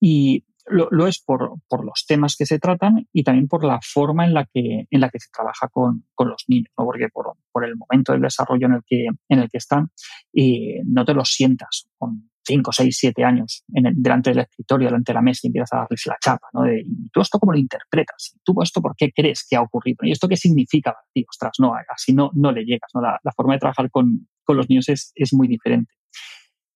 Y 0.00 0.44
lo, 0.66 1.06
es 1.06 1.22
por, 1.22 1.58
los 1.84 2.06
temas 2.06 2.36
que 2.36 2.46
se 2.46 2.58
tratan 2.58 3.08
y 3.12 3.22
también 3.22 3.48
por 3.48 3.64
la 3.64 3.80
forma 3.82 4.24
en 4.24 4.34
la 4.34 4.46
que, 4.46 4.86
en 4.90 5.00
la 5.00 5.10
que 5.10 5.18
se 5.18 5.28
trabaja 5.32 5.68
con, 5.68 6.04
los 6.18 6.44
niños, 6.48 6.72
¿no? 6.78 6.84
porque 6.84 7.08
por, 7.08 7.64
el 7.64 7.76
momento 7.76 8.12
del 8.12 8.22
desarrollo 8.22 8.66
en 8.66 8.74
el 8.74 8.82
que, 8.86 9.06
en 9.28 9.38
el 9.38 9.48
que 9.48 9.58
están, 9.58 9.90
eh, 10.34 10.80
no 10.84 11.04
te 11.04 11.14
los 11.14 11.30
sientas 11.30 11.88
con 11.98 12.30
5, 12.46 12.72
6, 12.72 12.96
7 12.98 13.24
años 13.24 13.64
en 13.74 14.02
delante 14.02 14.30
del 14.30 14.40
escritorio, 14.40 14.88
delante 14.88 15.12
de 15.12 15.14
la 15.14 15.22
mesa 15.22 15.40
y 15.42 15.48
empiezas 15.48 15.72
a 15.72 15.76
darles 15.78 16.06
la 16.06 16.16
chapa. 16.20 16.48
¿no? 16.52 16.72
¿Y 16.72 17.10
tú 17.12 17.20
esto 17.20 17.38
cómo 17.38 17.52
lo 17.52 17.58
interpretas? 17.58 18.36
¿Tú 18.42 18.54
esto 18.62 18.80
por 18.80 18.94
qué 18.96 19.12
crees 19.14 19.46
que 19.48 19.56
ha 19.56 19.62
ocurrido? 19.62 19.98
¿Y 20.02 20.12
esto 20.12 20.28
qué 20.28 20.36
significa? 20.36 20.96
Y, 21.14 21.24
ostras, 21.28 21.52
no, 21.58 21.74
así 21.88 22.12
no, 22.12 22.30
no 22.34 22.50
le 22.50 22.64
llegas. 22.64 22.90
¿no? 22.94 23.00
La, 23.00 23.18
forma 23.36 23.54
de 23.54 23.60
trabajar 23.60 23.90
con, 23.90 24.28
los 24.48 24.68
niños 24.68 24.88
es, 24.88 25.12
es 25.14 25.32
muy 25.32 25.46
diferente 25.46 25.92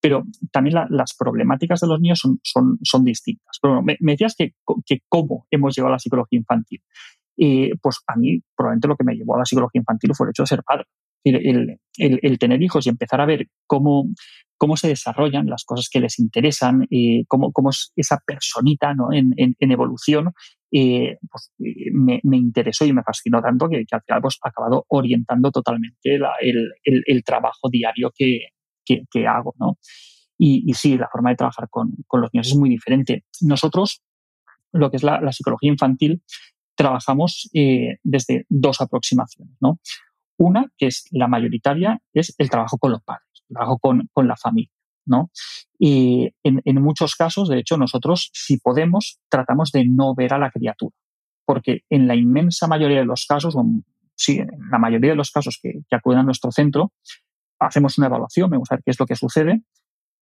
pero 0.05 0.23
también 0.53 0.77
las 0.91 1.17
problemáticas 1.17 1.81
de 1.81 1.87
los 1.87 1.99
niños 1.99 2.19
son, 2.19 2.39
son, 2.43 2.79
son 2.83 3.05
distintas. 3.05 3.57
Pero 3.63 3.81
me, 3.81 3.97
decías 3.99 4.35
que, 4.37 4.53
que, 4.85 4.99
cómo 5.09 5.47
hemos 5.51 5.75
llegado 5.75 5.89
a 5.89 5.93
la 5.93 5.99
psicología 5.99 6.39
infantil. 6.39 6.83
pues 7.81 8.01
a 8.07 8.15
mí 8.17 8.39
probablemente 8.55 8.87
lo 8.87 8.97
que 8.97 9.05
me 9.05 9.15
llevó 9.15 9.37
a 9.37 9.39
la 9.39 9.47
psicología 9.47 9.79
infantil 9.79 10.11
fue 10.15 10.27
el 10.27 10.33
hecho 10.33 10.43
de 10.43 10.47
ser 10.49 10.63
padre. 10.63 10.85
El, 11.25 11.79
el, 11.97 12.21
el, 12.23 12.39
tener 12.39 12.63
hijos 12.63 12.85
y 12.85 12.91
empezar 12.91 13.23
a 13.23 13.25
ver 13.25 13.47
cómo, 13.67 14.11
cómo 14.59 14.77
se 14.77 14.89
desarrollan 14.89 15.47
las 15.47 15.65
cosas 15.65 15.89
que 15.91 16.01
les 16.01 16.19
interesan, 16.19 16.87
eh, 16.91 17.25
cómo, 17.27 17.51
cómo, 17.51 17.71
es 17.71 17.91
esa 17.97 18.21
personita 18.27 18.93
¿no? 18.93 19.11
en, 19.11 19.33
en, 19.39 19.57
en, 19.59 19.73
evolución, 19.73 20.35
eh, 20.71 21.17
pues, 21.31 21.51
me, 21.95 22.21
me, 22.25 22.37
interesó 22.37 22.85
y 22.85 22.93
me 22.93 23.03
fascinó 23.03 23.41
tanto 23.41 23.71
que, 23.71 23.87
que 23.87 23.95
al 23.95 24.03
final 24.03 24.21
pues, 24.21 24.39
ha 24.43 24.51
acabado 24.51 24.85
orientando 24.89 25.51
totalmente 25.51 26.19
la, 26.19 26.35
el, 26.43 26.75
el, 26.85 27.25
trabajo 27.25 27.71
diario 27.71 28.13
que, 28.15 28.49
que, 28.85 29.27
hago, 29.27 29.55
¿no? 29.59 29.79
Y, 30.37 30.73
sí, 30.75 30.99
la 30.99 31.09
forma 31.09 31.31
de 31.31 31.37
trabajar 31.37 31.69
con, 31.71 31.93
los 32.13 32.31
niños 32.33 32.49
es 32.49 32.57
muy 32.57 32.69
diferente. 32.69 33.25
Nosotros, 33.41 34.03
lo 34.73 34.91
que 34.91 34.97
es 34.97 35.03
la, 35.03 35.33
psicología 35.33 35.71
infantil, 35.71 36.23
trabajamos 36.75 37.49
eh, 37.55 37.99
desde 38.03 38.47
dos 38.49 38.81
aproximaciones, 38.81 39.57
¿no? 39.61 39.79
Una, 40.37 40.67
que 40.77 40.87
es 40.87 41.07
la 41.13 41.29
mayoritaria, 41.29 42.01
es 42.13 42.35
el 42.39 42.51
trabajo 42.51 42.79
con 42.79 42.91
los 42.91 43.03
padres, 43.03 43.29
el 43.49 43.55
trabajo 43.55 43.79
con, 43.79 44.09
la 44.27 44.37
familia, 44.37 44.73
¿no? 45.07 45.31
Y 45.79 46.31
en, 46.43 46.83
muchos 46.83 47.15
casos, 47.15 47.49
de 47.49 47.59
hecho, 47.59 47.77
nosotros, 47.77 48.31
si 48.33 48.59
podemos, 48.59 49.21
tratamos 49.29 49.71
de 49.71 49.87
no 49.87 50.15
ver 50.15 50.35
a 50.35 50.39
la 50.39 50.51
criatura, 50.51 50.97
porque 51.45 51.83
en 51.89 52.09
la 52.09 52.17
inmensa 52.17 52.67
mayoría 52.67 52.99
de 52.99 53.05
los 53.05 53.27
casos, 53.27 53.55
sí, 54.17 54.39
en 54.39 54.51
la 54.71 54.79
mayoría 54.79 55.11
de 55.11 55.17
los 55.17 55.31
casos 55.31 55.61
que, 55.63 55.83
que 55.89 55.97
acuden 55.97 56.19
a 56.19 56.25
nuestro 56.25 56.51
centro, 56.51 56.93
hacemos 57.67 57.99
una 57.99 58.09
evaluación, 58.09 58.51
vamos 58.51 58.69
a 58.71 58.77
ver 58.77 58.83
qué 58.85 58.91
es 58.91 59.01
lo 59.01 59.07
que 59.07 59.17
sucede. 59.17 59.63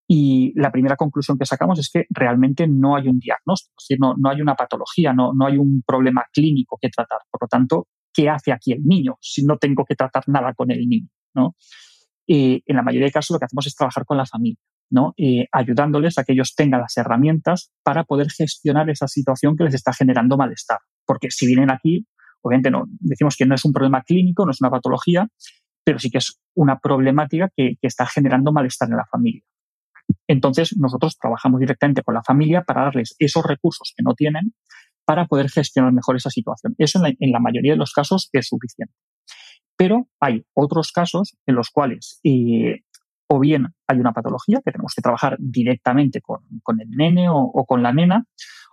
Y 0.09 0.53
la 0.61 0.71
primera 0.71 0.97
conclusión 0.97 1.39
que 1.39 1.47
sacamos 1.47 1.79
es 1.79 1.91
que 1.91 2.05
realmente 2.11 2.67
no 2.69 2.97
hay 2.97 3.09
un 3.09 3.19
diagnóstico, 3.19 3.75
es 3.79 3.87
decir, 3.89 3.99
no, 4.01 4.15
no 4.19 4.31
hay 4.31 4.41
una 4.41 4.55
patología, 4.55 5.13
no, 5.13 5.33
no 5.33 5.47
hay 5.47 5.57
un 5.57 5.83
problema 5.87 6.25
clínico 6.33 6.79
que 6.81 6.89
tratar. 6.89 7.21
Por 7.31 7.43
lo 7.43 7.49
tanto, 7.49 7.87
¿qué 8.13 8.29
hace 8.29 8.53
aquí 8.53 8.73
el 8.73 8.85
niño 8.85 9.17
si 9.21 9.45
no 9.45 9.57
tengo 9.59 9.85
que 9.85 9.95
tratar 9.95 10.25
nada 10.27 10.53
con 10.55 10.71
el 10.71 10.87
niño? 10.87 11.09
¿no? 11.35 11.57
en 12.27 12.77
la 12.77 12.83
mayoría 12.83 13.07
de 13.07 13.13
casos 13.13 13.35
lo 13.35 13.39
que 13.39 13.45
hacemos 13.47 13.67
es 13.67 13.75
trabajar 13.75 14.05
con 14.07 14.17
la 14.17 14.25
familia, 14.25 14.59
¿no? 14.91 15.15
ayudándoles 15.53 16.19
a 16.19 16.25
que 16.25 16.33
ellos 16.33 16.55
tengan 16.55 16.81
las 16.81 16.97
herramientas 16.97 17.73
para 17.83 18.05
poder 18.05 18.31
gestionar 18.31 18.89
esa 18.91 19.07
situación 19.09 19.57
que 19.57 19.65
les 19.65 19.75
está 19.75 19.93
generando 19.93 20.37
malestar. 20.37 20.79
Porque 21.05 21.31
si 21.31 21.47
vienen 21.47 21.71
aquí, 21.71 22.07
obviamente 22.41 22.71
no, 22.71 22.85
decimos 23.01 23.37
que 23.37 23.45
no 23.45 23.55
es 23.55 23.65
un 23.65 23.73
problema 23.73 24.03
clínico, 24.03 24.47
no 24.47 24.53
es 24.53 24.61
una 24.61 24.71
patología, 24.71 25.29
pero 25.85 25.99
sí 25.99 26.11
que 26.11 26.19
es 26.19 26.41
una 26.55 26.79
problemática 26.79 27.49
que, 27.57 27.77
está 27.83 28.07
generando 28.07 28.53
malestar 28.53 28.89
en 28.89 28.97
la 28.97 29.07
familia. 29.07 29.43
Entonces, 30.27 30.77
nosotros 30.77 31.19
trabajamos 31.19 31.61
directamente 31.61 32.03
con 32.03 32.15
la 32.15 32.23
familia 32.23 32.63
para 32.63 32.83
darles 32.83 33.15
esos 33.19 33.45
recursos 33.45 33.93
que 33.97 34.03
no 34.03 34.15
tienen 34.15 34.55
para 35.05 35.27
poder 35.27 35.51
gestionar 35.51 35.93
mejor 35.93 36.17
esa 36.17 36.31
situación. 36.31 36.75
Eso 36.79 37.01
en 37.05 37.33
la, 37.33 37.41
mayoría 37.41 37.73
de 37.73 37.79
los 37.79 37.93
casos 37.93 38.29
es 38.33 38.47
suficiente. 38.49 38.95
Pero 39.77 40.09
hay 40.21 40.45
otros 40.55 40.93
casos 40.93 41.37
en 41.47 41.55
los 41.55 41.71
cuales 41.71 42.21
eh, 42.25 42.83
o 43.33 43.41
bien 43.41 43.69
hay 43.87 43.99
una 43.99 44.13
patología 44.13 44.61
que 44.65 44.73
tenemos 44.73 44.93
que 44.95 45.01
trabajar 45.01 45.37
directamente 45.39 46.21
con, 46.21 46.43
el 46.81 46.91
nene 46.91 47.29
o, 47.31 47.65
con 47.67 47.83
la 47.83 47.93
nena, 47.93 48.25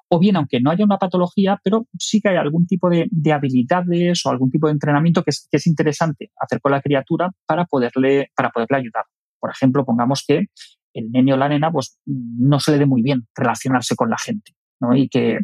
o 0.10 0.20
bien 0.20 0.36
aunque 0.36 0.60
no 0.60 0.72
haya 0.72 0.84
una 0.84 0.98
patología, 0.98 1.60
pero 1.64 1.88
sí 1.98 2.20
que 2.20 2.30
hay 2.30 2.38
algún 2.38 2.66
tipo 2.68 2.90
de, 2.90 3.08
habilidades 3.32 4.26
o 4.26 4.30
algún 4.30 4.50
tipo 4.50 4.68
de 4.68 4.74
entrenamiento 4.74 5.24
que 5.24 5.30
es, 5.30 5.68
interesante 5.68 6.32
hacer 6.40 6.60
con 6.62 6.72
la 6.72 6.82
criatura 6.82 7.32
para 7.46 7.66
poderle, 7.66 8.32
para 8.36 8.50
poderle 8.50 8.78
ayudar. 8.78 9.06
Por 9.40 9.52
ejemplo, 9.52 9.86
pongamos 9.86 10.24
que 10.28 10.48
el 10.94 11.12
niño 11.12 11.36
o 11.36 11.38
la 11.38 11.48
nena 11.48 11.72
pues, 11.72 12.00
no 12.06 12.60
se 12.60 12.72
le 12.72 12.80
dé 12.80 12.86
muy 12.86 13.02
bien 13.02 13.28
relacionarse 13.36 13.96
con 13.96 14.10
la 14.10 14.18
gente. 14.18 14.54
¿no? 14.82 14.96
Y 14.96 15.10
que 15.10 15.40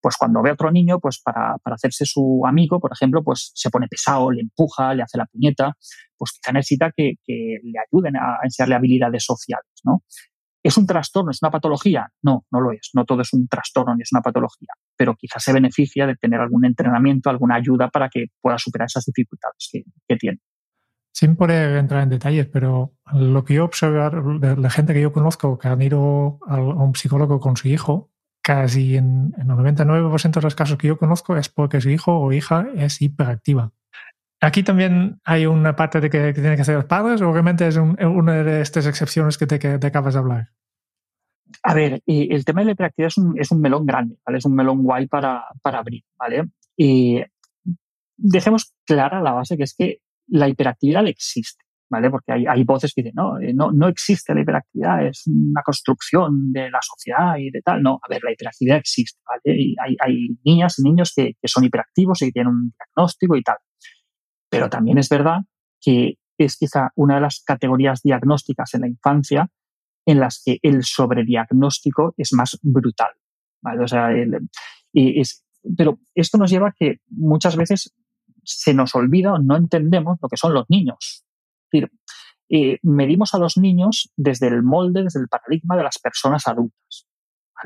pues 0.00 0.16
cuando 0.16 0.42
ve 0.42 0.50
a 0.50 0.52
otro 0.52 0.70
niño, 0.70 1.00
pues 1.00 1.20
para, 1.22 1.56
hacerse 1.64 2.04
su 2.04 2.42
amigo, 2.46 2.80
por 2.80 2.92
ejemplo, 2.92 3.22
pues 3.22 3.50
se 3.54 3.70
pone 3.70 3.88
pesado, 3.88 4.30
le 4.30 4.42
empuja, 4.42 4.94
le 4.94 5.02
hace 5.02 5.18
la 5.18 5.26
puñeta, 5.26 5.76
pues 6.16 6.32
quizá 6.32 6.52
necesita 6.52 6.92
que, 6.96 7.14
le 7.26 7.78
ayuden 7.86 8.16
a 8.16 8.38
enseñarle 8.42 8.76
habilidades 8.76 9.24
sociales, 9.24 9.72
¿no? 9.84 10.02
¿Es 10.62 10.76
un 10.76 10.86
trastorno? 10.86 11.30
¿Es 11.30 11.42
una 11.42 11.50
patología? 11.50 12.08
No, 12.22 12.44
no 12.50 12.60
lo 12.60 12.72
es. 12.72 12.90
No 12.94 13.04
todo 13.04 13.22
es 13.22 13.32
un 13.32 13.46
trastorno 13.48 13.94
ni 13.94 14.02
es 14.02 14.12
una 14.12 14.22
patología, 14.22 14.68
pero 14.96 15.14
quizás 15.14 15.42
se 15.42 15.52
beneficia 15.52 16.06
de 16.06 16.16
tener 16.16 16.40
algún 16.40 16.64
entrenamiento, 16.64 17.30
alguna 17.30 17.54
ayuda 17.56 17.88
para 17.88 18.08
que 18.08 18.26
pueda 18.40 18.58
superar 18.58 18.86
esas 18.86 19.04
dificultades 19.04 19.70
que, 19.72 20.16
tiene. 20.16 20.38
Sin 21.12 21.36
poder 21.36 21.76
entrar 21.76 22.02
en 22.02 22.10
detalles, 22.10 22.46
pero 22.46 22.94
lo 23.12 23.44
que 23.44 23.54
yo 23.54 23.64
observo 23.64 24.38
de 24.38 24.56
la 24.56 24.70
gente 24.70 24.94
que 24.94 25.00
yo 25.00 25.12
conozco 25.12 25.58
que 25.58 25.68
han 25.68 25.80
ido 25.80 26.38
a 26.46 26.60
un 26.60 26.94
psicólogo 26.94 27.40
con 27.40 27.56
su 27.56 27.68
hijo, 27.68 28.10
casi 28.42 28.96
en, 28.96 29.34
el 29.36 29.46
99% 29.46 30.32
de 30.32 30.42
los 30.42 30.54
casos 30.54 30.78
que 30.78 30.88
yo 30.88 30.98
conozco 30.98 31.36
es 31.36 31.48
porque 31.48 31.80
su 31.80 31.90
hijo 31.90 32.18
o 32.18 32.32
hija 32.32 32.66
es 32.74 33.00
hiperactiva. 33.02 33.72
Aquí 34.40 34.62
también 34.62 35.20
hay 35.24 35.46
una 35.46 35.74
parte 35.74 36.00
de 36.00 36.10
que, 36.10 36.32
tiene 36.32 36.56
que 36.56 36.64
ser 36.64 36.76
los 36.76 36.84
padres, 36.84 37.20
o 37.20 37.32
realmente 37.32 37.66
es 37.66 37.76
una 37.76 38.44
de 38.44 38.60
estas 38.60 38.86
excepciones 38.86 39.36
que 39.36 39.46
te, 39.46 39.58
que 39.58 39.68
acabas 39.84 40.14
de 40.14 40.20
hablar. 40.20 40.48
A 41.62 41.74
ver, 41.74 42.02
el 42.06 42.44
tema 42.44 42.60
de 42.60 42.66
la 42.66 42.72
hiperactividad 42.72 43.08
es 43.08 43.18
un, 43.18 43.38
es 43.38 43.50
un 43.50 43.60
melón 43.60 43.84
grande, 43.84 44.16
¿vale? 44.24 44.38
Es 44.38 44.44
un 44.44 44.54
melón 44.54 44.84
guay 44.84 45.06
para, 45.06 45.44
para 45.62 45.78
abrir, 45.78 46.04
¿vale? 46.16 46.44
Y 46.76 47.20
dejemos 48.16 48.74
clara 48.86 49.20
la 49.20 49.32
base 49.32 49.56
que 49.56 49.64
es 49.64 49.74
que 49.74 49.98
la 50.28 50.48
hiperactividad 50.48 51.06
existe, 51.06 51.64
¿vale? 51.90 52.10
Porque 52.10 52.32
hay, 52.32 52.46
hay 52.46 52.64
voces 52.64 52.92
que 52.94 53.02
dicen, 53.02 53.14
no, 53.16 53.40
eh, 53.40 53.52
no, 53.54 53.72
no 53.72 53.88
existe 53.88 54.34
la 54.34 54.42
hiperactividad, 54.42 55.06
es 55.06 55.24
una 55.26 55.62
construcción 55.62 56.52
de 56.52 56.70
la 56.70 56.80
sociedad 56.82 57.36
y 57.38 57.50
de 57.50 57.62
tal. 57.62 57.82
No, 57.82 57.98
a 58.02 58.08
ver, 58.08 58.20
la 58.22 58.32
hiperactividad 58.32 58.78
existe, 58.78 59.20
¿vale? 59.26 59.74
Hay, 59.84 59.96
hay 59.98 60.28
niñas 60.44 60.78
y 60.78 60.82
niños 60.82 61.12
que, 61.16 61.32
que 61.40 61.48
son 61.48 61.64
hiperactivos 61.64 62.22
y 62.22 62.26
que 62.26 62.32
tienen 62.32 62.52
un 62.52 62.72
diagnóstico 62.76 63.36
y 63.36 63.42
tal. 63.42 63.56
Pero 64.50 64.68
también 64.70 64.98
es 64.98 65.08
verdad 65.08 65.40
que 65.80 66.18
es 66.38 66.56
quizá 66.56 66.90
una 66.94 67.16
de 67.16 67.20
las 67.20 67.42
categorías 67.44 68.02
diagnósticas 68.02 68.74
en 68.74 68.82
la 68.82 68.88
infancia 68.88 69.50
en 70.06 70.20
las 70.20 70.42
que 70.44 70.58
el 70.62 70.84
sobrediagnóstico 70.84 72.14
es 72.16 72.32
más 72.32 72.58
brutal. 72.62 73.10
O 73.82 73.88
sea, 73.88 74.10
es, 74.92 75.44
pero 75.76 75.98
esto 76.14 76.38
nos 76.38 76.50
lleva 76.50 76.68
a 76.68 76.74
que 76.78 77.00
muchas 77.08 77.56
veces 77.56 77.94
se 78.44 78.72
nos 78.72 78.94
olvida 78.94 79.34
o 79.34 79.38
no 79.38 79.56
entendemos 79.56 80.18
lo 80.22 80.28
que 80.28 80.36
son 80.36 80.54
los 80.54 80.64
niños. 80.70 81.24
Es 81.64 81.70
decir, 81.70 81.90
eh, 82.48 82.78
medimos 82.82 83.34
a 83.34 83.38
los 83.38 83.58
niños 83.58 84.10
desde 84.16 84.46
el 84.46 84.62
molde, 84.62 85.02
desde 85.02 85.20
el 85.20 85.28
paradigma 85.28 85.76
de 85.76 85.82
las 85.82 85.98
personas 85.98 86.46
adultas. 86.46 87.06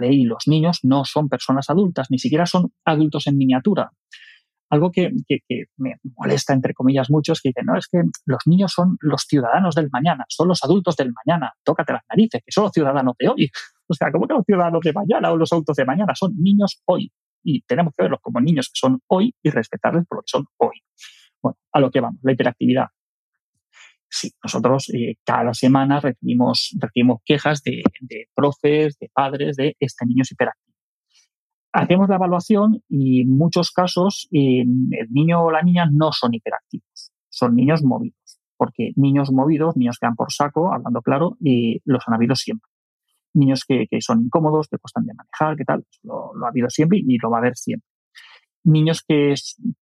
Y 0.00 0.24
los 0.24 0.48
niños 0.48 0.80
no 0.82 1.04
son 1.04 1.28
personas 1.28 1.68
adultas, 1.68 2.10
ni 2.10 2.18
siquiera 2.18 2.46
son 2.46 2.72
adultos 2.84 3.26
en 3.26 3.36
miniatura 3.36 3.92
algo 4.72 4.90
que, 4.90 5.10
me 5.76 5.96
molesta, 6.16 6.54
entre 6.54 6.72
comillas, 6.72 7.10
muchos 7.10 7.42
que 7.42 7.50
dicen, 7.50 7.66
no, 7.66 7.76
es 7.76 7.86
que 7.88 8.00
los 8.24 8.38
niños 8.46 8.72
son 8.72 8.96
los 9.00 9.26
ciudadanos 9.28 9.74
del 9.74 9.90
mañana, 9.92 10.24
son 10.28 10.48
los 10.48 10.64
adultos 10.64 10.96
del 10.96 11.12
mañana, 11.12 11.52
tócate 11.62 11.92
las 11.92 12.02
narices, 12.08 12.40
que 12.42 12.50
son 12.50 12.64
los 12.64 12.72
ciudadanos 12.72 13.14
de 13.18 13.28
hoy. 13.28 13.50
O 13.88 13.94
sea, 13.94 14.10
¿cómo 14.10 14.26
que 14.26 14.32
los 14.32 14.46
ciudadanos 14.46 14.80
de 14.80 14.94
mañana 14.94 15.30
o 15.30 15.36
los 15.36 15.52
adultos 15.52 15.76
de 15.76 15.84
mañana? 15.84 16.14
Son 16.14 16.32
niños 16.34 16.80
hoy. 16.86 17.12
Y 17.44 17.60
tenemos 17.62 17.92
que 17.94 18.04
verlos 18.04 18.20
como 18.22 18.40
niños 18.40 18.68
que 18.68 18.78
son 18.78 19.02
hoy 19.08 19.34
y 19.42 19.50
respetarles 19.50 20.06
por 20.06 20.18
lo 20.18 20.22
que 20.22 20.30
son 20.30 20.46
hoy. 20.56 20.80
Bueno, 21.42 21.58
a 21.72 21.80
lo 21.80 21.90
que 21.90 22.00
vamos, 22.00 22.18
la 22.22 22.32
hiperactividad. 22.32 22.86
Sí, 24.08 24.32
nosotros 24.42 24.88
eh, 24.94 25.16
cada 25.26 25.52
semana 25.52 26.00
recibimos, 26.00 26.74
recibimos 26.80 27.20
quejas 27.26 27.62
de, 27.62 27.82
de 28.00 28.28
profes, 28.34 28.96
de 28.98 29.10
padres, 29.12 29.56
de 29.56 29.76
este 29.78 30.06
niño 30.06 30.22
es 30.22 30.32
hiperactivo 30.32 30.71
hacemos 31.72 32.08
la 32.08 32.16
evaluación 32.16 32.82
y 32.88 33.22
en 33.22 33.36
muchos 33.36 33.70
casos 33.70 34.28
el 34.30 34.66
niño 35.10 35.44
o 35.44 35.50
la 35.50 35.62
niña 35.62 35.88
no 35.90 36.12
son 36.12 36.34
hiperactivos, 36.34 37.12
son 37.28 37.56
niños 37.56 37.82
movidos, 37.82 38.40
porque 38.56 38.92
niños 38.96 39.32
movidos, 39.32 39.76
niños 39.76 39.98
que 39.98 40.06
dan 40.06 40.16
por 40.16 40.32
saco, 40.32 40.72
hablando 40.72 41.00
claro, 41.02 41.36
y 41.40 41.80
los 41.84 42.02
han 42.06 42.14
habido 42.14 42.34
siempre. 42.36 42.70
Niños 43.34 43.64
que, 43.66 43.86
son 44.00 44.20
incómodos, 44.20 44.68
que 44.68 44.76
cuestan 44.76 45.06
de 45.06 45.14
manejar, 45.14 45.56
que 45.56 45.64
tal, 45.64 45.84
lo, 46.02 46.32
ha 46.44 46.48
habido 46.48 46.68
siempre 46.68 46.98
y 47.02 47.16
lo 47.18 47.30
va 47.30 47.38
a 47.38 47.40
haber 47.40 47.56
siempre 47.56 47.88
niños 48.64 49.02
que, 49.02 49.34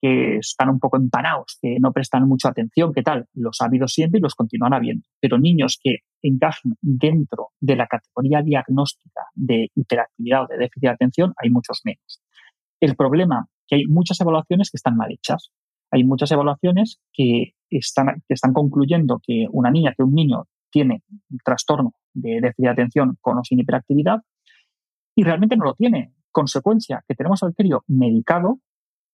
que, 0.02 0.38
están 0.38 0.68
un 0.68 0.80
poco 0.80 0.96
empanados, 0.96 1.58
que 1.62 1.76
no 1.78 1.92
prestan 1.92 2.26
mucha 2.26 2.48
atención, 2.48 2.92
¿qué 2.92 3.02
tal? 3.02 3.26
Los 3.32 3.60
ha 3.60 3.66
habido 3.66 3.86
siempre 3.86 4.18
y 4.18 4.20
los 4.20 4.34
continúan 4.34 4.74
habiendo. 4.74 5.06
Pero 5.20 5.38
niños 5.38 5.78
que 5.80 5.98
encajan 6.28 6.74
dentro 6.80 7.48
de 7.60 7.76
la 7.76 7.86
categoría 7.86 8.42
diagnóstica 8.42 9.22
de 9.34 9.70
hiperactividad 9.74 10.44
o 10.44 10.46
de 10.46 10.58
déficit 10.58 10.82
de 10.82 10.88
atención, 10.88 11.34
hay 11.36 11.50
muchos 11.50 11.80
menos. 11.84 12.22
El 12.80 12.96
problema 12.96 13.48
que 13.66 13.76
hay 13.76 13.86
muchas 13.86 14.20
evaluaciones 14.20 14.70
que 14.70 14.76
están 14.76 14.96
mal 14.96 15.12
hechas. 15.12 15.50
Hay 15.90 16.04
muchas 16.04 16.30
evaluaciones 16.32 17.00
que 17.12 17.54
están, 17.70 18.22
que 18.28 18.34
concluyendo 18.52 19.20
que 19.24 19.46
una 19.50 19.70
niña, 19.70 19.94
que 19.96 20.02
un 20.02 20.14
niño 20.14 20.44
tiene 20.70 21.02
un 21.30 21.38
trastorno 21.44 21.94
de 22.12 22.40
déficit 22.40 22.64
de 22.64 22.70
atención 22.70 23.16
con 23.20 23.38
o 23.38 23.44
sin 23.44 23.60
hiperactividad 23.60 24.22
y 25.14 25.22
realmente 25.22 25.56
no 25.56 25.64
lo 25.64 25.74
tiene 25.74 26.12
consecuencia 26.32 27.04
que 27.06 27.14
tenemos 27.14 27.42
al 27.42 27.54
crío 27.54 27.84
medicado 27.86 28.58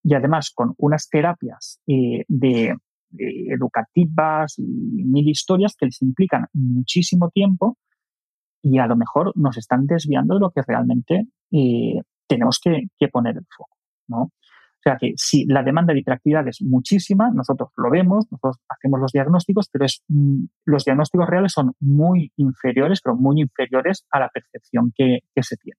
y 0.03 0.15
además 0.15 0.51
con 0.55 0.75
unas 0.79 1.09
terapias 1.11 1.81
eh, 1.87 2.25
de, 2.29 2.75
educativas 3.19 4.59
y 4.59 4.63
mil 4.63 5.29
historias 5.29 5.75
que 5.77 5.87
les 5.87 6.01
implican 6.03 6.47
muchísimo 6.53 7.31
tiempo 7.31 7.77
y 8.63 8.79
a 8.79 8.87
lo 8.87 8.97
mejor 8.97 9.33
nos 9.37 9.57
están 9.57 9.87
desviando 9.87 10.35
de 10.35 10.41
lo 10.41 10.51
que 10.51 10.63
realmente 10.67 11.27
eh, 11.51 12.01
tenemos 12.27 12.61
que, 12.63 12.89
poner 13.09 13.37
el 13.37 13.47
foco. 13.57 13.77
¿no? 14.09 14.23
O 14.23 14.83
sea 14.83 14.97
que 14.99 15.13
si 15.17 15.45
la 15.47 15.63
demanda 15.63 15.93
de 15.93 16.01
hiperactividad 16.01 16.47
es 16.49 16.63
muchísima, 16.63 17.31
nosotros 17.31 17.71
lo 17.77 17.91
vemos, 17.91 18.27
nosotros 18.31 18.59
hacemos 18.69 19.01
los 19.01 19.13
diagnósticos, 19.13 19.69
pero 19.71 19.85
es, 19.85 20.03
mm, 20.09 20.45
los 20.67 20.85
diagnósticos 20.85 21.29
reales 21.29 21.53
son 21.53 21.73
muy 21.81 22.33
inferiores, 22.37 23.01
pero 23.03 23.17
muy 23.17 23.41
inferiores 23.41 24.07
a 24.11 24.21
la 24.21 24.29
percepción 24.29 24.93
que 24.97 25.21
se 25.43 25.57
tiene. 25.57 25.79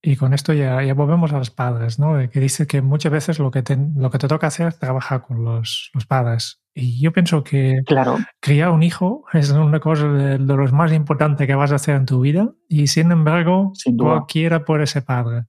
Y 0.00 0.16
con 0.16 0.32
esto 0.32 0.52
ya, 0.52 0.80
volvemos 0.94 1.32
a 1.32 1.38
los 1.38 1.50
padres, 1.50 1.98
¿no? 1.98 2.16
Que 2.30 2.40
dice 2.40 2.66
que 2.66 2.82
muchas 2.82 3.10
veces 3.10 3.38
lo 3.40 3.50
que 3.50 3.62
te, 3.62 3.76
lo 3.76 4.10
que 4.10 4.18
te 4.18 4.28
toca 4.28 4.46
hacer 4.46 4.68
es 4.68 4.78
trabajar 4.78 5.22
con 5.22 5.44
los 5.44 5.90
padres. 6.08 6.62
Y 6.80 7.00
yo 7.00 7.12
pienso 7.12 7.42
que 7.42 7.82
claro. 7.84 8.18
criar 8.40 8.70
un 8.70 8.84
hijo 8.84 9.24
es 9.32 9.50
una 9.50 9.80
cosa 9.80 10.06
de, 10.06 10.38
de 10.38 10.56
los 10.56 10.72
más 10.72 10.92
importantes 10.92 11.44
que 11.44 11.54
vas 11.56 11.72
a 11.72 11.74
hacer 11.74 11.96
en 11.96 12.06
tu 12.06 12.20
vida. 12.20 12.52
Y 12.68 12.86
sin 12.86 13.10
embargo, 13.10 13.72
cualquiera 13.96 14.64
puede 14.64 14.86
ser 14.86 15.04
padre. 15.04 15.46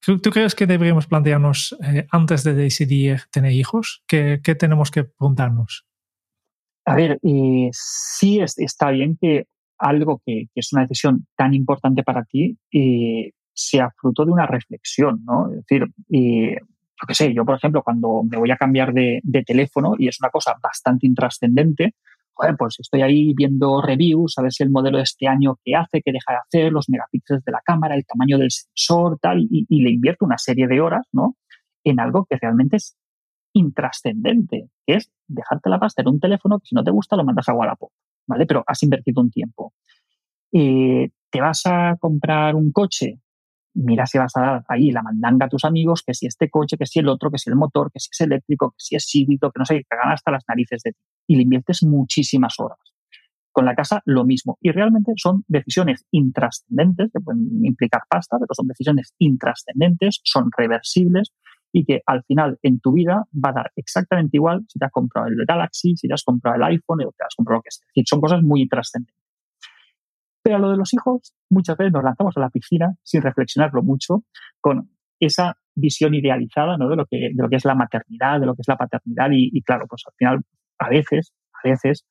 ¿Tú, 0.00 0.30
crees 0.30 0.54
que 0.54 0.66
deberíamos 0.66 1.06
plantearnos 1.06 1.76
eh, 1.84 2.06
antes 2.10 2.44
de 2.44 2.54
decidir 2.54 3.22
tener 3.30 3.52
hijos? 3.52 4.02
¿Qué, 4.06 4.40
qué 4.42 4.54
tenemos 4.54 4.90
que 4.90 5.04
preguntarnos? 5.04 5.86
A 6.86 6.94
ver, 6.94 7.18
eh, 7.22 7.68
sí 7.72 8.40
está 8.40 8.90
bien 8.90 9.18
que 9.20 9.48
algo 9.76 10.22
que, 10.24 10.46
que, 10.54 10.60
es 10.60 10.72
una 10.72 10.82
decisión 10.82 11.26
tan 11.36 11.52
importante 11.52 12.02
para 12.02 12.24
ti 12.24 12.56
eh, 12.72 13.32
sea 13.52 13.90
fruto 14.00 14.24
de 14.24 14.30
una 14.30 14.46
reflexión, 14.46 15.22
¿no? 15.26 15.50
Es 15.50 15.66
decir, 15.66 15.84
yo 17.00 17.06
qué 17.06 17.14
sé, 17.14 17.32
yo 17.34 17.44
por 17.44 17.56
ejemplo 17.56 17.82
cuando 17.82 18.22
me 18.28 18.38
voy 18.38 18.50
a 18.50 18.56
cambiar 18.56 18.92
de, 18.92 19.20
teléfono 19.46 19.94
y 19.98 20.08
es 20.08 20.18
una 20.20 20.30
cosa 20.30 20.56
bastante 20.60 21.06
intrascendente, 21.06 21.94
joder, 22.34 22.56
pues 22.56 22.76
estoy 22.78 23.02
ahí 23.02 23.32
viendo 23.34 23.80
reviews, 23.80 24.36
a 24.38 24.42
ver 24.42 24.52
si 24.52 24.62
el 24.62 24.70
modelo 24.70 24.98
de 24.98 25.04
este 25.04 25.28
año 25.28 25.58
qué 25.64 25.74
hace, 25.74 26.02
qué 26.02 26.12
deja 26.12 26.32
de 26.32 26.38
hacer, 26.38 26.72
los 26.72 26.88
megapíxeles 26.88 27.44
de 27.44 27.52
la 27.52 27.60
cámara, 27.64 27.94
el 27.94 28.04
tamaño 28.04 28.38
del 28.38 28.50
sensor, 28.50 29.18
tal, 29.20 29.46
y, 29.50 29.66
le 29.82 29.90
invierto 29.90 30.24
una 30.24 30.38
serie 30.38 30.66
de 30.66 30.80
horas, 30.80 31.06
¿no? 31.12 31.36
En 31.84 32.00
algo 32.00 32.26
que 32.28 32.36
realmente 32.36 32.76
es 32.76 32.96
intrascendente, 33.52 34.68
que 34.86 34.94
es 34.94 35.10
dejarte 35.26 35.70
la 35.70 35.78
pasta 35.78 36.02
en 36.02 36.08
un 36.08 36.20
teléfono 36.20 36.58
que 36.58 36.66
si 36.66 36.74
no 36.74 36.84
te 36.84 36.90
gusta 36.90 37.16
lo 37.16 37.24
mandas 37.24 37.48
a 37.48 37.54
Wallapop, 37.54 37.90
¿vale? 38.26 38.46
Pero 38.46 38.64
has 38.66 38.82
invertido 38.82 39.22
un 39.22 39.30
tiempo. 39.30 39.72
Eh, 40.52 41.10
¿Te 41.30 41.40
vas 41.40 41.62
a 41.66 41.96
comprar 42.00 42.54
un 42.54 42.72
coche? 42.72 43.20
Mira 43.74 44.06
si 44.06 44.18
vas 44.18 44.36
a 44.36 44.40
dar 44.40 44.64
ahí 44.68 44.90
la 44.90 45.02
mandanga 45.02 45.46
a 45.46 45.48
tus 45.48 45.64
amigos, 45.64 46.02
que 46.04 46.14
si 46.14 46.26
este 46.26 46.50
coche, 46.50 46.76
que 46.76 46.86
si 46.86 46.98
el 46.98 47.08
otro, 47.08 47.30
que 47.30 47.38
si 47.38 47.50
el 47.50 47.56
motor, 47.56 47.90
que 47.92 48.00
si 48.00 48.08
es 48.12 48.20
eléctrico, 48.20 48.70
que 48.70 48.76
si 48.78 48.96
es 48.96 49.14
híbrido, 49.14 49.50
que 49.50 49.58
no 49.58 49.64
sé, 49.64 49.76
que 49.78 49.96
hagan 49.96 50.12
hasta 50.12 50.30
las 50.30 50.44
narices 50.48 50.82
de 50.82 50.92
ti. 50.92 50.98
Y 51.26 51.36
le 51.36 51.42
inviertes 51.42 51.82
muchísimas 51.82 52.54
horas. 52.58 52.78
Con 53.52 53.64
la 53.64 53.74
casa 53.74 54.02
lo 54.04 54.24
mismo. 54.24 54.58
Y 54.60 54.70
realmente 54.70 55.12
son 55.16 55.44
decisiones 55.48 56.06
intrascendentes, 56.10 57.10
que 57.12 57.20
pueden 57.20 57.64
implicar 57.64 58.02
pasta, 58.08 58.36
pero 58.38 58.54
son 58.54 58.68
decisiones 58.68 59.14
intrascendentes, 59.18 60.20
son 60.24 60.50
reversibles 60.56 61.32
y 61.72 61.84
que 61.84 62.02
al 62.06 62.24
final 62.24 62.58
en 62.62 62.80
tu 62.80 62.92
vida 62.92 63.24
va 63.34 63.50
a 63.50 63.52
dar 63.52 63.72
exactamente 63.76 64.36
igual 64.36 64.64
si 64.68 64.78
te 64.78 64.86
has 64.86 64.92
comprado 64.92 65.28
el 65.28 65.44
Galaxy, 65.46 65.96
si 65.96 66.08
te 66.08 66.14
has 66.14 66.24
comprado 66.24 66.56
el 66.56 66.62
iPhone 66.62 67.02
o 67.04 67.12
te 67.12 67.24
has 67.24 67.34
comprado 67.34 67.58
lo 67.58 67.62
que 67.62 67.70
sea. 67.70 67.84
Es 67.84 67.88
decir, 67.88 68.04
son 68.06 68.20
cosas 68.20 68.42
muy 68.42 68.62
intrascendentes. 68.62 69.17
Pero 70.48 70.60
lo 70.60 70.70
de 70.70 70.78
los 70.78 70.94
hijos, 70.94 71.34
muchas 71.50 71.76
veces 71.76 71.92
nos 71.92 72.02
lanzamos 72.02 72.34
a 72.38 72.40
la 72.40 72.48
piscina 72.48 72.94
sin 73.02 73.20
reflexionarlo 73.20 73.82
mucho, 73.82 74.24
con 74.62 74.88
esa 75.20 75.58
visión 75.74 76.14
idealizada 76.14 76.78
¿no? 76.78 76.88
de, 76.88 76.96
lo 76.96 77.04
que, 77.04 77.18
de 77.34 77.42
lo 77.42 77.50
que 77.50 77.56
es 77.56 77.66
la 77.66 77.74
maternidad, 77.74 78.40
de 78.40 78.46
lo 78.46 78.54
que 78.54 78.62
es 78.62 78.68
la 78.68 78.78
paternidad. 78.78 79.28
Y, 79.30 79.60
claro, 79.60 79.84
pues 79.86 80.04
al 80.06 80.14
final, 80.16 80.40
a 80.78 80.88
veces, 80.88 81.34
a 81.52 81.68
veces, 81.68 82.06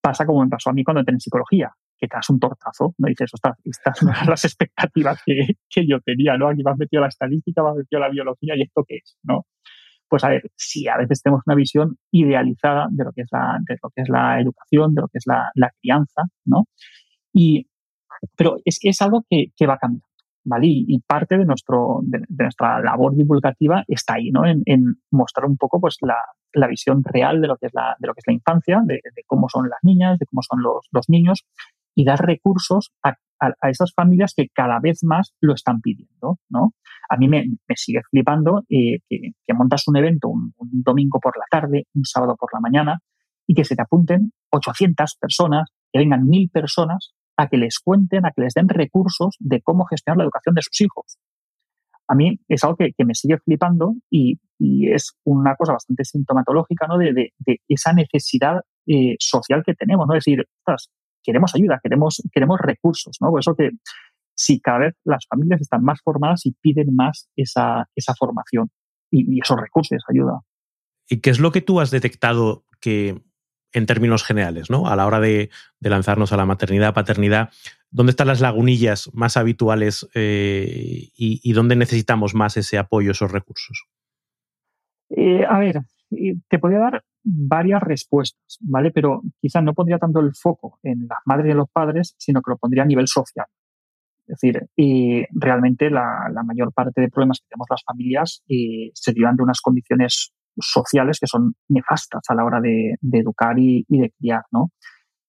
pasa 0.00 0.24
como 0.24 0.44
me 0.44 0.48
pasó 0.48 0.70
a 0.70 0.72
mí 0.72 0.84
cuando 0.84 1.00
entré 1.00 1.14
en 1.14 1.18
psicología, 1.18 1.72
que 1.98 2.06
te 2.06 2.16
das 2.16 2.30
un 2.30 2.38
tortazo, 2.38 2.94
no 2.96 3.08
dices, 3.08 3.28
ostras, 3.34 3.58
estas 3.64 3.98
son 3.98 4.12
las 4.28 4.44
expectativas 4.44 5.20
que, 5.26 5.56
que, 5.68 5.84
yo 5.84 5.98
tenía, 5.98 6.36
¿no? 6.36 6.46
Aquí 6.48 6.62
me 6.62 6.70
has 6.70 6.78
metido 6.78 7.02
la 7.02 7.08
estadística, 7.08 7.60
me 7.64 7.70
has 7.70 7.76
metido 7.76 7.98
la 7.98 8.08
biología 8.08 8.54
y 8.56 8.62
esto 8.62 8.84
qué 8.86 8.98
es, 9.02 9.18
¿no? 9.24 9.46
Pues 10.08 10.22
a 10.22 10.28
ver, 10.28 10.48
sí, 10.54 10.86
a 10.86 10.96
veces 10.96 11.22
tenemos 11.22 11.42
una 11.44 11.56
visión 11.56 11.96
idealizada 12.12 12.86
de 12.88 13.02
lo 13.02 13.10
que 13.10 13.22
es 13.22 13.28
la, 13.32 13.58
de 13.66 13.76
lo 13.82 13.90
que 13.90 14.02
es 14.02 14.08
la 14.08 14.40
educación, 14.40 14.94
de 14.94 15.00
lo 15.00 15.08
que 15.08 15.18
es 15.18 15.26
la, 15.26 15.50
la 15.56 15.72
crianza, 15.80 16.22
¿no? 16.44 16.66
Y 17.32 17.69
pero 18.36 18.56
es, 18.64 18.78
es 18.82 19.00
algo 19.02 19.24
que, 19.28 19.46
que 19.56 19.66
va 19.66 19.78
cambiando. 19.78 20.06
¿vale? 20.44 20.66
Y, 20.68 21.00
parte 21.06 21.38
de, 21.38 21.44
nuestro, 21.44 22.00
de, 22.02 22.20
nuestra 22.28 22.80
labor 22.80 23.14
divulgativa 23.14 23.84
está 23.86 24.14
ahí, 24.14 24.30
¿no? 24.30 24.42
En, 24.46 24.62
mostrar 25.10 25.46
un 25.46 25.56
poco 25.56 25.80
pues, 25.80 25.96
la, 26.00 26.16
la 26.52 26.66
visión 26.66 27.02
real 27.04 27.40
de 27.40 27.48
lo 27.48 27.56
que 27.56 27.66
es 27.66 27.74
la, 27.74 27.96
de 27.98 28.06
lo 28.06 28.14
que 28.14 28.20
es 28.20 28.26
la 28.26 28.34
infancia, 28.34 28.80
de, 28.84 29.00
cómo 29.26 29.48
son 29.48 29.68
las 29.68 29.78
niñas, 29.82 30.18
de 30.18 30.26
cómo 30.26 30.42
son 30.42 30.62
los, 30.62 30.86
los 30.92 31.08
niños, 31.08 31.44
y 31.94 32.04
dar 32.04 32.20
recursos 32.24 32.92
a, 33.02 33.16
a, 33.40 33.70
esas 33.70 33.92
familias 33.94 34.32
que 34.36 34.48
cada 34.48 34.78
vez 34.80 35.00
más 35.02 35.34
lo 35.40 35.54
están 35.54 35.80
pidiendo. 35.80 36.38
¿no? 36.48 36.74
A 37.08 37.16
mí 37.16 37.28
me, 37.28 37.44
me 37.68 37.76
sigue 37.76 38.00
flipando 38.10 38.62
eh, 38.68 39.00
que, 39.08 39.32
que, 39.46 39.54
montas 39.54 39.86
un 39.88 39.96
evento 39.96 40.28
un, 40.28 40.52
un, 40.56 40.82
domingo 40.82 41.18
por 41.20 41.36
la 41.36 41.44
tarde, 41.50 41.86
un 41.94 42.04
sábado 42.04 42.36
por 42.38 42.50
la 42.54 42.60
mañana, 42.60 43.00
y 43.46 43.54
que 43.54 43.64
se 43.64 43.74
te 43.74 43.82
apunten 43.82 44.32
800 44.50 45.16
personas, 45.20 45.70
que 45.92 45.98
vengan 45.98 46.26
1.000 46.26 46.52
personas 46.52 47.14
a 47.40 47.48
que 47.48 47.56
les 47.56 47.78
cuenten, 47.78 48.26
a 48.26 48.32
que 48.32 48.42
les 48.42 48.54
den 48.54 48.68
recursos 48.68 49.36
de 49.38 49.62
cómo 49.62 49.86
gestionar 49.86 50.18
la 50.18 50.24
educación 50.24 50.54
de 50.54 50.62
sus 50.62 50.80
hijos. 50.82 51.18
A 52.06 52.14
mí 52.14 52.38
es 52.48 52.64
algo 52.64 52.76
que, 52.76 52.92
me 53.04 53.14
sigue 53.14 53.38
flipando 53.38 53.94
y, 54.10 54.38
es 54.58 55.12
una 55.24 55.54
cosa 55.56 55.72
bastante 55.72 56.04
sintomatológica 56.04 56.86
¿no? 56.86 56.98
de, 56.98 57.32
esa 57.68 57.92
necesidad 57.94 58.60
eh, 58.86 59.14
social 59.18 59.62
que 59.64 59.74
tenemos. 59.74 60.06
¿no? 60.06 60.14
Es 60.14 60.24
decir, 60.24 60.44
queremos 61.22 61.54
ayuda, 61.54 61.80
queremos, 61.82 62.22
queremos 62.32 62.60
recursos. 62.60 63.16
¿no? 63.20 63.30
Por 63.30 63.40
eso 63.40 63.54
que 63.54 63.70
si 64.34 64.60
cada 64.60 64.80
vez 64.80 64.94
las 65.04 65.24
familias 65.26 65.62
están 65.62 65.82
más 65.82 66.00
formadas 66.02 66.44
y 66.44 66.52
piden 66.60 66.94
más 66.94 67.30
esa, 67.36 67.88
esa 67.94 68.14
formación 68.14 68.70
y, 69.10 69.36
y 69.36 69.40
esos 69.40 69.58
recursos, 69.58 69.92
esa 69.92 70.12
ayuda. 70.12 70.40
¿Y 71.08 71.20
qué 71.20 71.30
es 71.30 71.38
lo 71.38 71.52
que 71.52 71.62
tú 71.62 71.80
has 71.80 71.90
detectado 71.90 72.64
que 72.80 73.22
en 73.72 73.86
términos 73.86 74.24
generales, 74.24 74.70
¿no? 74.70 74.88
A 74.88 74.96
la 74.96 75.06
hora 75.06 75.20
de, 75.20 75.50
lanzarnos 75.80 76.32
a 76.32 76.36
la 76.36 76.46
maternidad, 76.46 76.94
paternidad, 76.94 77.50
¿dónde 77.90 78.10
están 78.10 78.26
las 78.26 78.40
lagunillas 78.40 79.10
más 79.14 79.36
habituales 79.36 80.08
eh, 80.14 81.10
y, 81.16 81.52
dónde 81.52 81.76
necesitamos 81.76 82.34
más 82.34 82.56
ese 82.56 82.78
apoyo, 82.78 83.12
esos 83.12 83.30
recursos? 83.30 83.86
Eh, 85.10 85.44
a 85.48 85.58
ver, 85.58 85.80
te 86.48 86.58
podría 86.58 86.78
dar 86.78 87.04
varias 87.22 87.82
respuestas, 87.82 88.58
¿vale? 88.60 88.90
Pero 88.90 89.22
quizás 89.40 89.62
no 89.62 89.74
pondría 89.74 89.98
tanto 89.98 90.20
el 90.20 90.34
foco 90.34 90.78
en 90.82 91.06
las 91.08 91.18
madres 91.24 91.48
y 91.48 91.50
en 91.50 91.58
los 91.58 91.70
padres, 91.70 92.14
sino 92.18 92.40
que 92.42 92.50
lo 92.50 92.56
pondría 92.56 92.82
a 92.82 92.86
nivel 92.86 93.08
social. 93.08 93.46
Es 94.26 94.38
decir, 94.40 94.68
y 94.76 95.24
realmente 95.32 95.90
la, 95.90 96.30
mayor 96.44 96.72
parte 96.72 97.00
de 97.00 97.08
problemas 97.08 97.40
que 97.40 97.48
tenemos 97.48 97.66
las 97.68 97.82
familias 97.84 98.42
eh, 98.48 98.90
se 98.94 99.10
derivan 99.10 99.34
de 99.36 99.42
unas 99.42 99.60
condiciones 99.60 100.32
sociales 100.58 101.18
que 101.20 101.26
son 101.26 101.54
nefastas 101.68 102.22
a 102.28 102.34
la 102.34 102.44
hora 102.44 102.60
de, 102.60 102.96
educar 103.12 103.58
y, 103.58 103.84
de 103.88 104.12
criar, 104.18 104.42
¿no? 104.50 104.70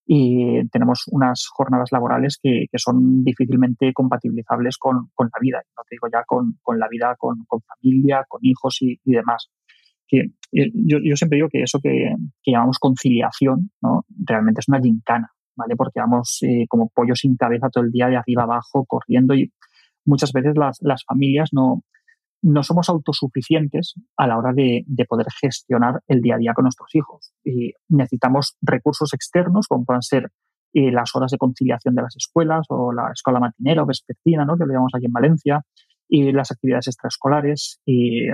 Y 0.06 0.68
tenemos 0.70 1.04
unas 1.08 1.48
jornadas 1.50 1.90
laborales 1.92 2.38
que, 2.42 2.66
son 2.76 3.24
difícilmente 3.24 3.94
compatibilizables 3.94 4.78
con, 4.78 5.10
la 5.18 5.40
vida, 5.40 5.62
no 5.78 5.84
te 5.88 5.96
digo 5.96 6.08
ya 6.12 6.24
con, 6.26 6.80
la 6.80 6.88
vida 6.90 7.16
con, 7.18 7.46
familia, 7.48 8.26
con 8.28 8.40
hijos 8.44 8.78
y, 8.82 9.00
demás. 9.06 9.50
Que, 10.08 10.18
eh, 10.52 10.72
yo, 10.74 11.16
siempre 11.16 11.38
digo 11.38 11.48
que 11.50 11.64
eso 11.64 11.80
que, 11.82 12.14
llamamos 12.46 12.80
conciliación, 12.80 13.72
¿no? 13.82 14.06
Realmente 14.26 14.60
es 14.60 14.68
una 14.68 14.82
gincana, 14.82 15.32
¿vale? 15.56 15.76
Porque 15.76 16.00
vamos 16.00 16.40
eh, 16.42 16.66
como 16.68 16.90
pollo 16.90 17.16
sin 17.16 17.38
cabeza 17.38 17.70
todo 17.70 17.86
el 17.86 17.92
día 17.92 18.08
de 18.08 18.18
arriba 18.18 18.44
abajo, 18.44 18.86
corriendo 18.86 19.34
y 19.34 19.54
muchas 20.04 20.34
veces 20.34 20.58
las, 20.58 20.80
las 20.82 21.04
familias 21.06 21.50
no, 21.54 21.84
no 22.42 22.64
somos 22.64 22.90
autosuficientes 22.90 23.96
a 24.18 24.28
la 24.28 24.38
hora 24.38 24.54
de, 24.54 24.84
poder 25.08 25.28
gestionar 25.40 26.02
el 26.08 26.22
día 26.22 26.36
a 26.36 26.38
día 26.38 26.54
con 26.54 26.64
nuestros 26.64 26.94
hijos. 26.96 27.34
Y 27.44 27.74
necesitamos 27.90 28.58
recursos 28.62 29.14
externos, 29.14 29.68
como 29.68 29.86
puedan 29.86 30.02
ser 30.02 30.32
eh, 30.74 30.92
las 30.92 31.16
horas 31.16 31.32
de 31.32 31.38
conciliación 31.38 31.96
de 31.96 32.02
las 32.02 32.16
escuelas 32.16 32.66
o 32.70 32.94
la 32.94 33.12
escuela 33.14 33.40
matinera 33.40 33.84
o 33.84 33.86
vespertina, 33.86 34.46
¿no? 34.46 34.58
que 34.58 34.66
lo 34.66 34.74
llamamos 34.74 34.94
aquí 34.96 35.06
en 35.06 35.12
Valencia, 35.12 35.62
y 36.08 36.32
las 36.32 36.52
actividades 36.52 36.88
extraescolares, 36.88 37.80
y 37.86 38.28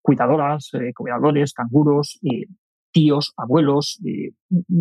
cuidadoras, 0.00 0.70
eh, 0.74 0.92
cuidadores, 0.94 1.52
canguros, 1.52 2.18
y 2.22 2.44
tíos, 2.92 3.32
abuelos. 3.36 4.00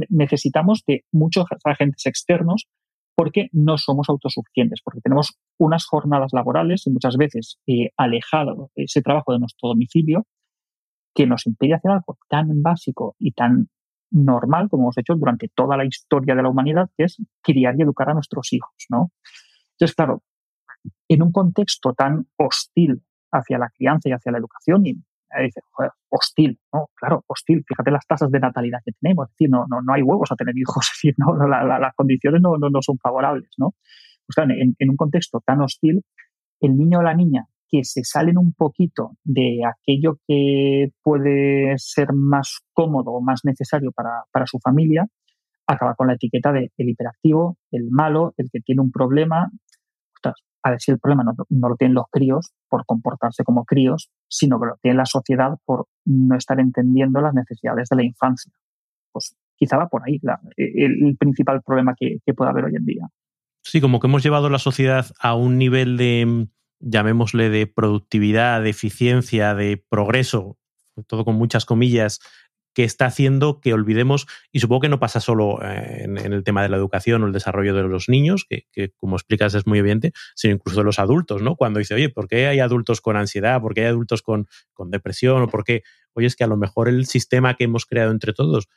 necesitamos 0.09 0.83
de 0.88 1.03
muchos 1.11 1.45
agentes 1.65 2.05
externos 2.05 2.67
porque 3.15 3.47
no 3.54 3.78
somos 3.78 4.10
autosuficientes, 4.10 4.82
porque 4.84 5.01
tenemos 5.01 5.38
unas 5.58 5.86
jornadas 5.86 6.32
laborales 6.34 6.86
y 6.86 6.91
muchas 6.91 7.17
veces 7.17 7.60
eh, 7.67 7.89
alejado 7.97 8.71
ese 8.75 9.01
trabajo 9.01 9.34
de 9.34 9.39
nuestro 9.39 9.69
domicilio 9.69 10.25
que 11.13 11.25
nos 11.25 11.47
impide 11.47 11.75
hacer 11.75 11.91
algo 11.91 12.17
tan 12.30 12.62
básico 12.62 13.15
y 13.17 13.32
tan 13.32 13.69
normal 14.12 14.69
como 14.69 14.84
hemos 14.84 14.97
hecho 14.97 15.15
durante 15.15 15.49
toda 15.54 15.78
la 15.78 15.86
historia 15.86 16.36
de 16.36 16.43
la 16.43 16.49
humanidad, 16.49 16.89
que 16.97 17.06
es 17.06 17.17
criar 17.41 17.75
y 17.78 17.84
educar 17.84 18.10
a 18.10 18.13
nuestros 18.13 18.51
hijos, 18.54 18.73
¿no? 18.89 19.12
Entonces, 19.71 19.95
claro, 19.95 20.23
en 21.08 21.23
un 21.23 21.32
contexto 21.32 21.93
tan 21.93 22.28
hostil 22.38 23.01
hacia 23.32 23.58
la 23.58 23.69
crianza 23.69 24.10
y 24.10 24.12
hacia 24.12 24.32
la 24.32 24.38
educación, 24.38 24.86
y 24.86 24.95
dice, 25.43 25.62
joder, 25.71 25.91
hostil, 26.10 26.60
¿no? 26.74 26.88
Claro, 26.95 27.24
hostil. 27.28 27.63
Fíjate 27.67 27.91
las 27.91 28.06
tasas 28.08 28.32
de 28.32 28.39
natalidad 28.39 28.80
que 28.86 28.91
tenemos. 29.00 29.28
Es 29.28 29.34
decir, 29.34 29.50
no, 29.50 29.65
no, 29.69 29.82
no 29.82 29.93
hay 29.93 30.02
huevos 30.02 30.32
a 30.32 30.36
tener 30.36 30.56
hijos. 30.58 30.86
Es 30.93 31.00
decir, 31.02 31.15
no, 31.17 31.36
las 31.48 31.93
condiciones 31.95 32.41
no, 32.41 32.58
no, 32.58 32.82
son 32.82 32.98
favorables, 32.98 33.50
¿no? 33.58 33.74
Pues 34.26 34.36
claro, 34.36 34.54
en, 34.54 34.76
en, 34.80 34.89
un 34.89 34.98
contexto 34.98 35.41
tan 35.45 35.62
hostil, 35.62 36.04
el 36.62 36.78
niño 36.78 37.00
o 37.00 37.04
la 37.04 37.13
niña 37.13 37.45
que 37.69 37.84
se 37.84 38.04
salen 38.04 38.38
un 38.38 38.54
poquito 38.54 39.12
de 39.24 39.62
aquello 39.65 40.19
que 40.28 40.89
puede 41.02 41.74
ser 41.78 42.13
más 42.13 42.60
cómodo 42.74 43.12
o 43.12 43.21
más 43.21 43.41
necesario 43.43 43.91
para, 43.91 44.24
para 44.32 44.45
su 44.45 44.60
familia, 44.60 45.08
acaba 45.67 45.95
con 45.95 46.08
la 46.08 46.13
etiqueta 46.13 46.52
de 46.52 46.71
el 46.78 46.89
hiperactivo, 46.89 47.58
el 47.71 47.89
malo, 47.89 48.34
el 48.38 48.50
que 48.52 48.60
tiene 48.60 48.82
un 48.82 48.91
problema. 48.91 49.50
Ostras, 50.15 50.36
a 50.73 50.80
si 50.80 50.91
el 50.91 50.99
problema 50.99 51.23
no, 51.23 51.69
lo 51.69 51.75
tienen 51.75 51.95
los 51.95 52.06
críos 52.12 52.51
por 52.69 52.86
comportarse 52.86 53.43
como 53.43 53.65
críos, 53.65 54.10
sino 54.28 54.60
que 54.60 54.67
lo 54.67 54.78
tiene 54.82 54.97
la 54.97 55.06
sociedad 55.06 55.58
por 55.65 55.88
no 56.06 56.36
estar 56.36 56.60
entendiendo 56.60 57.21
las 57.21 57.34
necesidades 57.34 57.89
de 57.89 57.95
la 57.95 58.04
infancia. 58.04 58.51
Pues 59.12 59.36
quizá 59.56 59.78
va 59.78 59.88
por 59.88 60.01
ahí 60.06 60.19
el, 60.58 61.15
principal 61.17 61.62
problema 61.62 61.93
que, 61.97 62.17
que 62.25 62.34
puede 62.34 62.51
haber 62.51 62.65
hoy 62.65 62.75
en 62.75 62.86
día. 62.86 63.08
Sí, 63.63 63.82
como 63.82 63.99
que 63.99 64.08
hemos 64.08 64.23
llevado 64.23 64.49
la 64.49 64.60
sociedad 64.60 65.08
a 65.19 65.36
un 65.36 65.58
nivel 65.58 65.97
de, 65.97 66.47
llamémosle, 66.80 67.49
de 67.49 67.67
productividad, 67.67 68.62
de 68.62 68.69
eficiencia, 68.69 69.56
de 69.56 69.84
progreso, 69.89 70.58
todo 71.08 71.25
con 71.25 71.36
muchas 71.36 71.65
comillas, 71.65 72.19
que 72.75 72.83
está 72.83 73.05
haciendo 73.05 73.61
que 73.61 73.73
olvidemos, 73.73 74.27
y 74.51 74.59
supongo 74.59 74.81
que 74.81 74.89
no 74.89 74.99
pasa 74.99 75.21
solo 75.21 75.59
eh, 75.63 76.03
en, 76.03 76.17
el 76.17 76.43
tema 76.43 76.61
de 76.61 76.67
la 76.67 76.75
educación 76.75 77.23
o 77.23 77.27
el 77.27 77.31
desarrollo 77.31 77.73
de 77.73 77.83
los 77.83 78.09
niños, 78.09 78.45
que, 78.47 78.67
como 78.97 79.15
explicas 79.15 79.55
es 79.55 79.65
muy 79.65 79.79
evidente, 79.79 80.11
sino 80.35 80.55
incluso 80.55 80.81
de 80.81 80.83
los 80.83 80.99
adultos, 80.99 81.41
¿no? 81.41 81.55
Cuando 81.55 81.79
dice, 81.79 81.95
oye, 81.95 82.09
¿por 82.09 82.27
qué 82.27 82.47
hay 82.47 82.59
adultos 82.59 82.99
con 82.99 83.15
ansiedad? 83.15 83.61
¿Por 83.61 83.73
qué 83.73 83.81
hay 83.81 83.88
adultos 83.88 84.21
con, 84.21 84.47
con 84.73 84.91
depresión? 84.91 85.41
¿O 85.43 85.47
por 85.47 85.63
qué? 85.63 85.83
Oye, 86.13 86.27
es 86.27 86.35
que 86.35 86.43
a 86.43 86.47
lo 86.47 86.57
mejor 86.57 86.89
el 86.89 87.05
sistema 87.05 87.55
que 87.55 87.63
hemos 87.63 87.85
creado 87.85 88.11
entre 88.11 88.33
todos, 88.33 88.67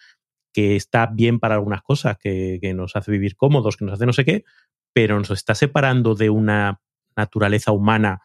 que 0.53 0.77
está 0.77 1.07
bien 1.07 1.41
para 1.41 1.57
algunas 1.57 1.83
cosas, 1.83 2.19
que, 2.19 2.61
que 2.63 2.75
nos 2.75 2.95
hace 2.95 3.11
vivir 3.11 3.35
cómodos, 3.35 3.77
que 3.77 3.85
nos 3.85 3.95
hace 3.95 4.07
no 4.07 4.13
sé 4.13 4.25
qué, 4.25 4.45
pero 4.93 5.19
nos 5.19 5.31
está 5.31 5.57
separando 5.57 6.15
de 6.15 6.31
una 6.31 6.81
naturaleza 7.17 7.73
humana 7.73 8.23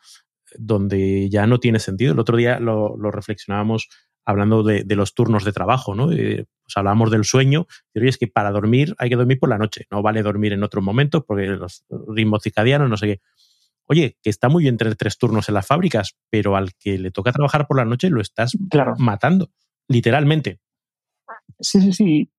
donde 0.56 1.32
ya 1.32 1.48
no 1.48 1.60
tiene 1.60 1.80
sentido. 1.80 2.14
El 2.14 2.20
otro 2.20 2.38
día 2.38 2.60
lo 2.60 3.10
reflexionábamos 3.10 3.90
hablando 4.26 4.64
de, 4.64 4.86
los 4.96 5.14
turnos 5.14 5.44
de 5.44 5.52
trabajo, 5.52 5.96
¿no? 5.96 6.08
pues 6.08 6.78
hablábamos 6.78 7.12
del 7.12 7.26
sueño, 7.26 7.68
pero 7.92 8.08
es 8.08 8.18
que 8.18 8.28
para 8.28 8.52
dormir 8.52 8.96
hay 8.98 9.10
que 9.10 9.16
dormir 9.16 9.40
por 9.40 9.50
la 9.50 9.58
noche, 9.58 9.86
no 9.92 10.02
vale 10.02 10.24
dormir 10.24 10.54
en 10.54 10.64
otros 10.64 10.84
momentos 10.84 11.24
porque 11.28 11.48
los 11.48 11.86
ritmos 12.08 12.44
circadianos, 12.44 12.90
no 12.90 12.98
sé 12.98 13.08
qué. 13.08 13.22
Oye, 13.86 14.18
que 14.24 14.30
está 14.30 14.48
muy 14.48 14.64
bien 14.64 14.78
tener 14.78 14.96
tres 14.96 15.18
turnos 15.18 15.50
en 15.50 15.56
las 15.56 15.68
fábricas, 15.68 16.16
pero 16.30 16.56
al 16.56 16.74
que 16.76 16.98
le 16.98 17.12
toca 17.12 17.34
trabajar 17.34 17.68
por 17.68 17.78
la 17.78 17.86
noche 17.86 18.10
lo 18.10 18.22
estás 18.22 18.58
matando, 18.98 19.50
literalmente. 19.90 20.60
Sí, 21.60 21.82
sí, 21.82 21.92
sí. 21.92 22.30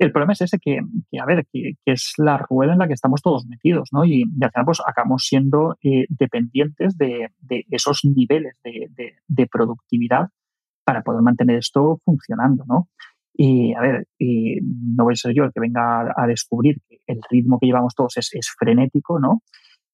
El 0.00 0.12
problema 0.12 0.32
es 0.32 0.40
ese 0.42 0.58
que, 0.58 0.78
a 1.20 1.26
ver, 1.26 1.46
que, 1.52 1.74
es 1.84 2.14
la 2.18 2.38
rueda 2.38 2.72
en 2.72 2.78
la 2.78 2.88
que 2.88 2.94
estamos 2.94 3.22
todos 3.22 3.46
metidos, 3.46 3.88
¿no? 3.92 4.04
Y, 4.04 4.22
al 4.40 4.50
final 4.50 4.64
pues 4.64 4.80
acabamos 4.84 5.24
siendo 5.24 5.76
eh, 5.82 6.06
dependientes 6.08 6.96
de, 6.96 7.30
esos 7.70 8.04
niveles 8.04 8.56
de 8.62 9.46
productividad 9.46 10.28
para 10.88 11.02
poder 11.02 11.20
mantener 11.20 11.58
esto 11.58 12.00
funcionando, 12.02 12.64
¿no? 12.66 12.88
Y 13.34 13.74
a 13.74 13.80
ver, 13.82 14.06
no 14.18 15.04
voy 15.04 15.12
a 15.12 15.16
ser 15.16 15.34
yo 15.34 15.44
el 15.44 15.52
que 15.52 15.60
venga 15.60 16.14
a, 16.16 16.26
descubrir 16.26 16.80
que 16.88 17.00
el 17.06 17.20
ritmo 17.28 17.58
que 17.60 17.66
llevamos 17.66 17.94
todos 17.94 18.16
es, 18.16 18.54
frenético, 18.58 19.20
¿no? 19.20 19.42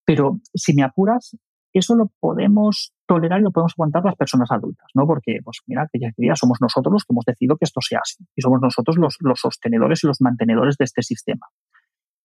Pero 0.05 0.39
si 0.53 0.73
me 0.73 0.83
apuras, 0.83 1.35
eso 1.73 1.95
lo 1.95 2.13
podemos 2.21 2.93
tolerar 3.05 3.41
y 3.41 3.43
lo 3.43 3.51
podemos 3.51 3.73
aguantar 3.75 4.05
las 4.05 4.15
personas 4.15 4.49
adultas, 4.53 4.87
¿no? 4.93 5.05
Porque, 5.05 5.39
pues 5.43 5.59
mira, 5.67 5.85
que 5.91 5.99
ya 5.99 6.35
somos 6.37 6.59
nosotros 6.61 6.93
los 6.93 7.03
que 7.03 7.11
hemos 7.11 7.25
decidido 7.25 7.57
que 7.57 7.65
esto 7.65 7.81
sea 7.81 7.99
así 8.01 8.23
y 8.33 8.41
somos 8.41 8.61
nosotros 8.61 8.95
los, 8.95 9.17
los 9.19 9.41
sostenedores 9.41 10.01
y 10.05 10.07
los 10.07 10.21
mantenedores 10.21 10.77
de 10.77 10.85
este 10.85 11.01
sistema. 11.01 11.45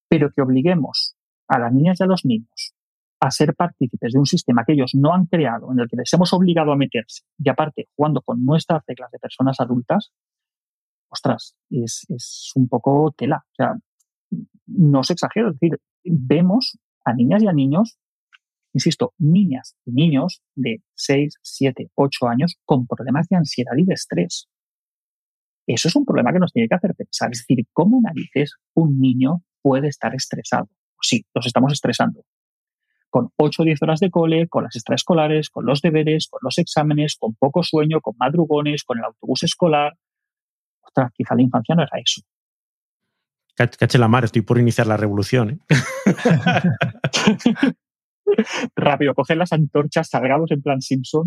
Pero 0.09 0.31
que 0.31 0.43
obliguemos 0.43 1.17
a 1.49 1.59
las 1.59 1.73
niñas 1.73 1.99
y 1.99 2.05
a 2.05 2.07
los 2.07 2.25
niños 2.25 2.77
a 3.21 3.31
ser 3.31 3.55
partícipes 3.55 4.13
de 4.13 4.19
un 4.19 4.27
sistema 4.27 4.65
que 4.67 4.73
ellos 4.73 4.93
no 4.95 5.13
han 5.13 5.27
creado, 5.27 5.71
en 5.71 5.79
el 5.79 5.89
que 5.89 5.97
les 5.97 6.13
hemos 6.13 6.33
obligado 6.33 6.73
a 6.73 6.77
meterse, 6.77 7.23
y 7.39 7.49
aparte 7.51 7.89
jugando 7.95 8.23
con 8.23 8.45
nuestras 8.45 8.83
reglas 8.87 9.11
de 9.11 9.19
personas 9.19 9.61
adultas, 9.61 10.11
ostras, 11.11 11.57
es, 11.69 12.53
un 12.55 12.69
poco 12.69 13.13
tela. 13.17 13.45
O 13.45 13.55
sea, 13.55 13.75
no 14.67 15.03
se 15.03 15.13
exagero, 15.13 15.49
es 15.51 15.59
decir, 15.59 15.79
vemos 16.05 16.79
a 17.05 17.13
niñas 17.13 17.43
y 17.43 17.49
a 17.49 17.53
niños, 17.53 17.99
insisto, 18.73 19.13
niñas 19.19 19.77
y 19.85 19.93
niños 19.93 20.43
de 20.55 20.83
6, 20.95 21.35
7, 21.43 21.91
8 21.95 22.29
años 22.29 22.57
con 22.65 22.87
problemas 22.87 23.29
de 23.29 23.37
ansiedad 23.37 23.73
y 23.77 23.85
de 23.85 23.95
estrés. 23.95 24.49
Eso 25.67 25.89
es 25.89 25.97
un 25.97 26.05
problema 26.05 26.33
que 26.33 26.39
nos 26.39 26.53
tiene 26.53 26.69
que 26.69 26.75
hacer 26.75 26.95
pensar. 26.95 27.31
Es 27.33 27.45
decir, 27.47 27.67
¿cómo 27.73 28.01
narices 28.01 28.55
un 28.75 28.99
niño 28.99 29.43
puede 29.63 29.89
estar 29.89 30.15
estresado? 30.15 30.69
Sí, 31.01 31.25
los 31.35 31.47
estamos 31.47 31.73
estresando. 31.73 32.25
Con 33.11 33.31
8 33.37 33.63
o 33.63 33.65
10 33.65 33.83
horas 33.83 34.01
de 34.01 34.11
cole, 34.11 34.49
con 34.49 34.65
las 34.65 34.77
extraescolares, 34.77 35.51
con 35.51 35.67
los 35.67 35.83
deberes, 35.83 36.29
con 36.31 36.39
los 36.43 36.59
exámenes, 36.59 37.17
con 37.19 37.35
poco 37.35 37.63
sueño, 37.63 38.01
con 38.01 38.15
madrugones, 38.19 38.85
con 38.85 38.99
el 38.99 39.05
autobús 39.05 39.43
escolar. 39.43 39.95
Ostras, 40.81 41.13
quizá 41.13 41.35
la 41.35 41.43
infancia 41.43 41.75
no 41.75 41.83
era 41.83 41.99
eso. 42.03 42.23
Cache 43.55 43.99
la 43.99 44.09
mar, 44.09 44.25
estoy 44.25 44.43
por 44.43 44.59
iniciar 44.59 44.87
la 44.87 44.97
revolución. 44.97 45.51
¿eh? 45.51 45.59
Rápido, 48.77 49.15
coger 49.15 49.37
las 49.37 49.53
antorchas, 49.53 50.09
salgamos 50.09 50.51
en 50.51 50.63
plan 50.63 50.81
Simpson. 50.81 51.27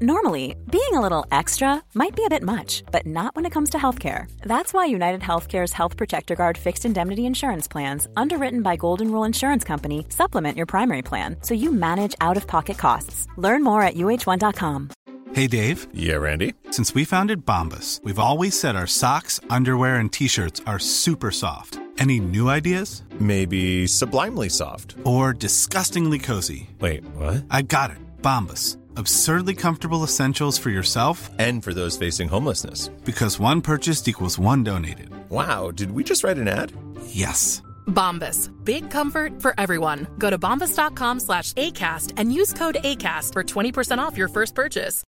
Normally, 0.00 0.54
being 0.70 0.94
a 0.94 1.00
little 1.00 1.26
extra 1.32 1.82
might 1.92 2.14
be 2.14 2.24
a 2.24 2.28
bit 2.28 2.44
much, 2.44 2.84
but 2.92 3.04
not 3.04 3.34
when 3.34 3.44
it 3.44 3.50
comes 3.50 3.70
to 3.70 3.78
healthcare. 3.78 4.30
That's 4.42 4.72
why 4.72 4.84
United 4.84 5.22
Healthcare's 5.22 5.72
Health 5.72 5.96
Protector 5.96 6.36
Guard 6.36 6.56
fixed 6.56 6.84
indemnity 6.84 7.26
insurance 7.26 7.66
plans, 7.66 8.06
underwritten 8.16 8.62
by 8.62 8.76
Golden 8.76 9.10
Rule 9.10 9.24
Insurance 9.24 9.64
Company, 9.64 10.06
supplement 10.10 10.56
your 10.56 10.66
primary 10.66 11.02
plan 11.02 11.38
so 11.42 11.52
you 11.52 11.72
manage 11.72 12.14
out 12.20 12.36
of 12.36 12.46
pocket 12.46 12.78
costs. 12.78 13.26
Learn 13.36 13.64
more 13.64 13.82
at 13.82 13.96
uh1.com. 13.96 14.90
Hey, 15.32 15.48
Dave. 15.48 15.88
Yeah, 15.92 16.16
Randy. 16.18 16.54
Since 16.70 16.94
we 16.94 17.04
founded 17.04 17.44
Bombus, 17.44 18.00
we've 18.04 18.20
always 18.20 18.58
said 18.58 18.76
our 18.76 18.86
socks, 18.86 19.40
underwear, 19.50 19.96
and 19.96 20.12
t 20.12 20.28
shirts 20.28 20.62
are 20.64 20.78
super 20.78 21.32
soft. 21.32 21.80
Any 21.98 22.20
new 22.20 22.48
ideas? 22.48 23.02
Maybe 23.18 23.88
sublimely 23.88 24.48
soft. 24.48 24.94
Or 25.02 25.32
disgustingly 25.32 26.20
cozy. 26.20 26.70
Wait, 26.78 27.02
what? 27.16 27.44
I 27.50 27.62
got 27.62 27.90
it. 27.90 27.98
Bombus 28.22 28.76
absurdly 28.98 29.54
comfortable 29.54 30.04
essentials 30.04 30.58
for 30.58 30.70
yourself 30.70 31.30
and 31.38 31.62
for 31.62 31.72
those 31.72 31.96
facing 31.96 32.28
homelessness. 32.28 32.88
Because 33.04 33.38
one 33.38 33.60
purchased 33.60 34.08
equals 34.08 34.38
one 34.38 34.64
donated. 34.64 35.10
Wow, 35.30 35.70
did 35.70 35.92
we 35.92 36.04
just 36.04 36.24
write 36.24 36.38
an 36.38 36.48
ad? 36.48 36.72
Yes. 37.06 37.62
Bombas. 37.86 38.50
Big 38.64 38.90
comfort 38.90 39.40
for 39.40 39.54
everyone. 39.58 40.06
Go 40.18 40.30
to 40.30 40.38
bombas.com 40.38 41.20
slash 41.20 41.52
ACAST 41.54 42.14
and 42.16 42.32
use 42.32 42.52
code 42.52 42.78
ACAST 42.82 43.32
for 43.32 43.42
20% 43.44 43.98
off 43.98 44.16
your 44.16 44.28
first 44.28 44.54
purchase. 44.54 45.04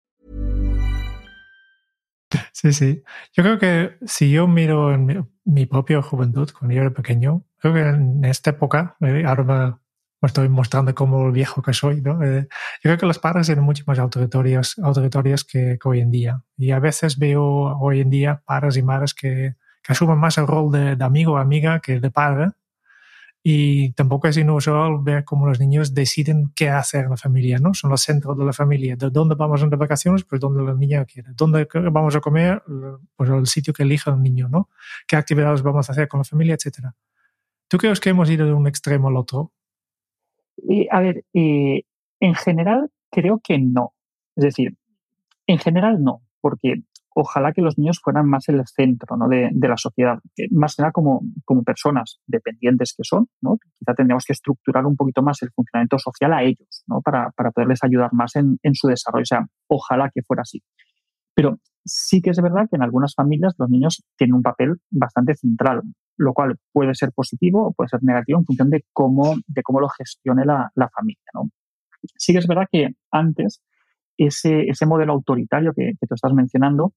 Sí, 2.53 2.73
sí. 2.73 3.03
Yo 3.33 3.43
creo 3.43 3.57
que 3.57 3.97
si 4.05 4.31
yo 4.31 4.47
miro 4.47 4.93
en 4.93 5.05
mi, 5.05 5.15
mi 5.45 5.65
propia 5.65 6.01
juventud, 6.01 6.51
cuando 6.51 6.75
yo 6.75 6.81
era 6.81 6.91
pequeño, 6.91 7.43
creo 7.57 7.73
que 7.73 7.81
en 7.81 8.23
esta 8.25 8.51
época, 8.51 8.97
eh, 9.01 9.23
ahora 9.25 9.78
me 10.21 10.27
estoy 10.27 10.49
mostrando 10.49 10.93
como 10.93 11.31
viejo 11.31 11.61
que 11.61 11.73
soy, 11.73 12.01
¿no? 12.01 12.21
Eh, 12.23 12.41
yo 12.41 12.81
creo 12.81 12.97
que 12.97 13.05
los 13.05 13.19
padres 13.19 13.47
eran 13.49 13.63
mucho 13.63 13.83
más 13.87 13.99
autoritorios, 13.99 14.77
autoritorios 14.79 15.45
que, 15.45 15.79
hoy 15.83 16.01
en 16.01 16.11
día. 16.11 16.43
Y 16.57 16.71
a 16.71 16.79
veces 16.79 17.17
veo 17.17 17.43
hoy 17.43 18.01
en 18.01 18.09
día 18.09 18.41
padres 18.45 18.75
y 18.77 18.83
madres 18.83 19.13
que, 19.13 19.55
que 19.81 19.93
asumen 19.93 20.17
más 20.17 20.37
el 20.37 20.47
rol 20.47 20.71
de, 20.71 21.03
amigo 21.03 21.33
o 21.33 21.37
amiga 21.37 21.79
que 21.79 21.99
de 21.99 22.11
padre. 22.11 22.49
Y 23.41 23.93
tampoco 23.93 24.27
es 24.27 24.35
inusual 24.35 24.97
ver 25.01 25.23
cómo 25.23 25.47
los 25.47 25.61
niños 25.61 25.93
deciden 25.93 26.51
qué 26.53 26.69
hacer 26.69 27.05
en 27.05 27.11
la 27.11 27.17
familia, 27.17 27.57
¿no? 27.57 27.73
Son 27.73 27.89
los 27.89 28.01
centros 28.01 28.37
de 28.37 28.43
la 28.43 28.51
familia. 28.51 28.97
¿De 28.97 29.09
dónde 29.09 29.35
vamos 29.35 29.61
de 29.61 29.75
vacaciones? 29.77 30.25
Pues 30.25 30.41
donde 30.41 30.61
la 30.61 30.73
niña 30.73 31.05
quiere. 31.05 31.29
¿Dónde 31.37 31.65
vamos 31.89 32.13
a 32.17 32.19
comer? 32.19 32.61
Pues 33.15 33.29
el 33.29 33.47
sitio 33.47 33.73
que 33.73 33.83
elija 33.83 34.11
el 34.11 34.21
niño, 34.21 34.49
¿no? 34.49 34.69
¿Qué 35.07 35.15
actividades 35.15 35.61
vamos 35.61 35.87
a 35.89 35.93
hacer 35.93 36.09
con 36.09 36.19
la 36.19 36.25
familia, 36.25 36.55
etcétera? 36.55 36.93
¿Tú 37.69 37.77
crees 37.77 38.01
que 38.01 38.09
hemos 38.09 38.29
ido 38.29 38.45
de 38.45 38.53
un 38.53 38.67
extremo 38.67 39.07
al 39.07 39.15
otro? 39.15 39.53
A 40.91 40.99
ver, 41.01 41.25
eh, 41.33 41.83
en 42.19 42.35
general 42.35 42.89
creo 43.11 43.39
que 43.43 43.59
no. 43.59 43.93
Es 44.35 44.43
decir, 44.43 44.77
en 45.47 45.57
general 45.57 46.03
no, 46.03 46.21
porque 46.41 46.83
ojalá 47.15 47.51
que 47.51 47.61
los 47.61 47.77
niños 47.77 47.99
fueran 48.01 48.27
más 48.27 48.47
el 48.49 48.61
centro 48.65 49.17
¿no? 49.17 49.27
de, 49.27 49.51
la 49.51 49.77
sociedad, 49.77 50.19
más 50.51 50.75
que 50.75 50.83
nada 50.83 50.91
como, 50.91 51.21
como 51.45 51.63
personas 51.63 52.19
dependientes 52.27 52.93
que 52.95 53.03
son, 53.03 53.27
¿no? 53.41 53.57
quizá 53.77 53.93
tendríamos 53.93 54.25
que 54.25 54.33
estructurar 54.33 54.85
un 54.85 54.95
poquito 54.95 55.21
más 55.21 55.41
el 55.41 55.51
funcionamiento 55.51 55.97
social 55.99 56.33
a 56.33 56.43
ellos, 56.43 56.83
¿no? 56.87 57.01
para, 57.01 57.31
para 57.31 57.51
poderles 57.51 57.83
ayudar 57.83 58.11
más 58.13 58.35
en, 58.35 58.57
en, 58.63 58.75
su 58.75 58.87
desarrollo. 58.87 59.23
O 59.23 59.25
sea, 59.25 59.45
ojalá 59.67 60.09
que 60.13 60.21
fuera 60.21 60.41
así. 60.41 60.61
Pero 61.33 61.57
sí 61.85 62.21
que 62.21 62.29
es 62.29 62.41
verdad 62.41 62.67
que 62.69 62.75
en 62.75 62.83
algunas 62.83 63.13
familias 63.15 63.55
los 63.57 63.69
niños 63.69 64.03
tienen 64.17 64.35
un 64.35 64.41
papel 64.41 64.77
bastante 64.89 65.35
central 65.35 65.81
lo 66.19 66.33
cual 66.33 66.57
puede 66.71 66.93
ser 66.93 67.11
positivo 67.13 67.67
o 67.67 67.73
puede 67.73 67.89
ser 67.89 68.03
negativo 68.03 68.39
en 68.39 68.45
función 68.45 68.69
de 68.69 68.85
cómo, 68.93 69.35
de 69.47 69.63
cómo 69.63 69.79
lo 69.79 69.89
gestione 69.89 70.45
la, 70.45 70.89
familia. 70.93 71.23
¿no? 71.33 71.49
Sí 72.17 72.33
que 72.33 72.39
es 72.39 72.47
verdad 72.47 72.67
que 72.71 72.89
antes 73.11 73.61
ese, 74.17 74.63
ese 74.67 74.85
modelo 74.85 75.13
autoritario 75.13 75.73
que, 75.73 75.93
que 75.99 76.07
tú 76.07 76.15
estás 76.15 76.33
mencionando, 76.33 76.93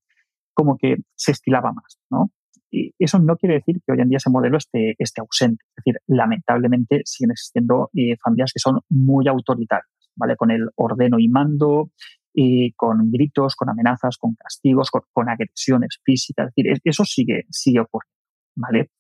como 0.54 0.76
que 0.76 0.96
se 1.14 1.32
estilaba 1.32 1.72
más, 1.72 1.98
¿no? 2.10 2.30
Y 2.70 2.94
eso 2.98 3.18
no 3.18 3.36
quiere 3.36 3.56
decir 3.56 3.76
que 3.84 3.92
hoy 3.92 4.00
en 4.00 4.08
día 4.08 4.16
ese 4.16 4.30
modelo 4.30 4.56
esté, 4.56 4.94
esté 4.98 5.20
ausente. 5.20 5.62
Es 5.76 5.84
decir, 5.84 6.00
lamentablemente 6.06 7.02
siguen 7.04 7.32
existiendo 7.32 7.90
eh, 7.94 8.16
familias 8.16 8.50
que 8.52 8.60
son 8.60 8.80
muy 8.88 9.28
autoritarias, 9.28 10.10
¿vale? 10.16 10.36
Con 10.36 10.50
el 10.50 10.70
ordeno 10.76 11.18
y 11.18 11.28
mando, 11.28 11.90
y 12.32 12.72
con 12.72 13.10
gritos, 13.10 13.56
con 13.56 13.68
amenazas, 13.68 14.16
con 14.16 14.34
castigos, 14.34 14.90
con, 14.90 15.02
con 15.12 15.28
agresiones 15.28 16.00
físicas. 16.02 16.50
Decir, 16.54 16.80
eso 16.82 17.04
sigue, 17.04 17.44
sigue 17.50 17.80
ocurriendo, 17.80 18.16
¿vale? 18.56 18.90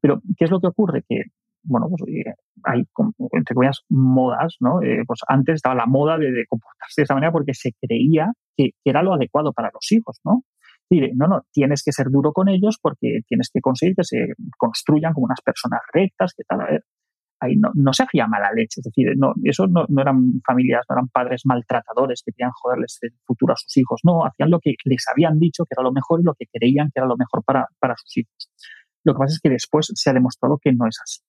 Pero, 0.00 0.20
¿qué 0.36 0.44
es 0.44 0.50
lo 0.50 0.60
que 0.60 0.68
ocurre? 0.68 1.02
Que, 1.08 1.24
bueno, 1.62 1.88
pues 1.88 2.02
eh, 2.08 2.34
hay, 2.64 2.84
entre 3.32 3.54
comillas, 3.54 3.80
modas, 3.88 4.56
¿no? 4.60 4.82
Eh, 4.82 5.02
pues 5.06 5.20
antes 5.26 5.56
estaba 5.56 5.74
la 5.74 5.86
moda 5.86 6.18
de, 6.18 6.44
comportarse 6.48 7.02
de 7.02 7.04
esa 7.04 7.14
manera 7.14 7.32
porque 7.32 7.54
se 7.54 7.72
creía 7.80 8.32
que, 8.56 8.70
era 8.84 9.02
lo 9.02 9.14
adecuado 9.14 9.52
para 9.52 9.70
los 9.72 9.90
hijos, 9.92 10.20
¿no? 10.24 10.42
Decir, 10.90 11.10
no, 11.16 11.26
no, 11.26 11.42
tienes 11.52 11.82
que 11.84 11.92
ser 11.92 12.06
duro 12.10 12.32
con 12.32 12.48
ellos 12.48 12.78
porque 12.80 13.20
tienes 13.26 13.50
que 13.52 13.60
conseguir 13.60 13.94
que 13.94 14.04
se 14.04 14.32
construyan 14.56 15.12
como 15.12 15.26
unas 15.26 15.42
personas 15.42 15.80
rectas, 15.92 16.32
que 16.34 16.44
tal, 16.44 16.62
a 16.62 16.64
ver, 16.64 16.84
ahí 17.40 17.56
no, 17.56 17.70
no, 17.74 17.92
se 17.92 18.04
hacía 18.04 18.26
mala 18.26 18.50
leche. 18.52 18.80
Es 18.80 18.84
decir, 18.84 19.12
no, 19.16 19.34
eso 19.44 19.66
no, 19.66 19.84
no, 19.88 20.02
eran 20.02 20.40
familias, 20.46 20.84
no 20.88 20.96
eran 20.96 21.08
padres 21.08 21.42
maltratadores 21.44 22.22
que 22.24 22.32
querían 22.32 22.52
joderles 22.52 22.98
el 23.02 23.12
futuro 23.26 23.52
a 23.52 23.56
sus 23.56 23.76
hijos. 23.76 24.00
No, 24.04 24.24
hacían 24.24 24.50
lo 24.50 24.60
que 24.60 24.74
les 24.84 25.04
habían 25.12 25.38
dicho 25.38 25.64
que 25.64 25.74
era 25.76 25.82
lo 25.82 25.92
mejor 25.92 26.20
y 26.20 26.24
lo 26.24 26.34
que 26.34 26.46
creían 26.52 26.86
que 26.86 27.00
era 27.00 27.06
lo 27.06 27.16
mejor 27.16 27.42
para, 27.44 27.66
para 27.78 27.94
sus 27.96 28.16
hijos. 28.16 28.50
Lo 29.08 29.14
que 29.14 29.20
pasa 29.20 29.34
es 29.36 29.40
que 29.40 29.48
después 29.48 29.90
se 29.94 30.10
ha 30.10 30.12
demostrado 30.12 30.58
que 30.58 30.70
no 30.70 30.86
es 30.86 30.98
así. 31.02 31.22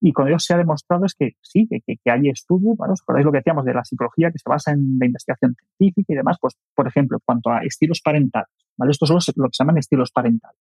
Y 0.00 0.12
con 0.12 0.28
ello 0.28 0.38
se 0.38 0.54
ha 0.54 0.56
demostrado 0.56 1.04
es 1.04 1.14
que 1.14 1.32
sí, 1.42 1.68
que, 1.68 1.80
que, 1.84 2.10
hay 2.10 2.30
estudios, 2.30 2.74
¿vale? 2.78 2.94
¿Os 2.94 3.02
acordáis 3.02 3.26
lo 3.26 3.32
que 3.32 3.38
decíamos 3.38 3.66
de 3.66 3.74
la 3.74 3.84
psicología 3.84 4.30
que 4.30 4.38
se 4.38 4.48
basa 4.48 4.72
en 4.72 4.96
la 4.98 5.04
investigación 5.04 5.54
científica 5.76 6.12
y 6.14 6.16
demás? 6.16 6.38
Pues, 6.40 6.54
por 6.74 6.88
ejemplo, 6.88 7.18
en 7.18 7.22
cuanto 7.26 7.50
a 7.50 7.58
estilos 7.64 8.00
parentales, 8.02 8.48
¿vale? 8.78 8.92
Estos 8.92 9.10
son 9.10 9.18
lo 9.36 9.48
que 9.48 9.52
se 9.52 9.62
llaman 9.62 9.76
estilos 9.76 10.10
parentales. 10.10 10.58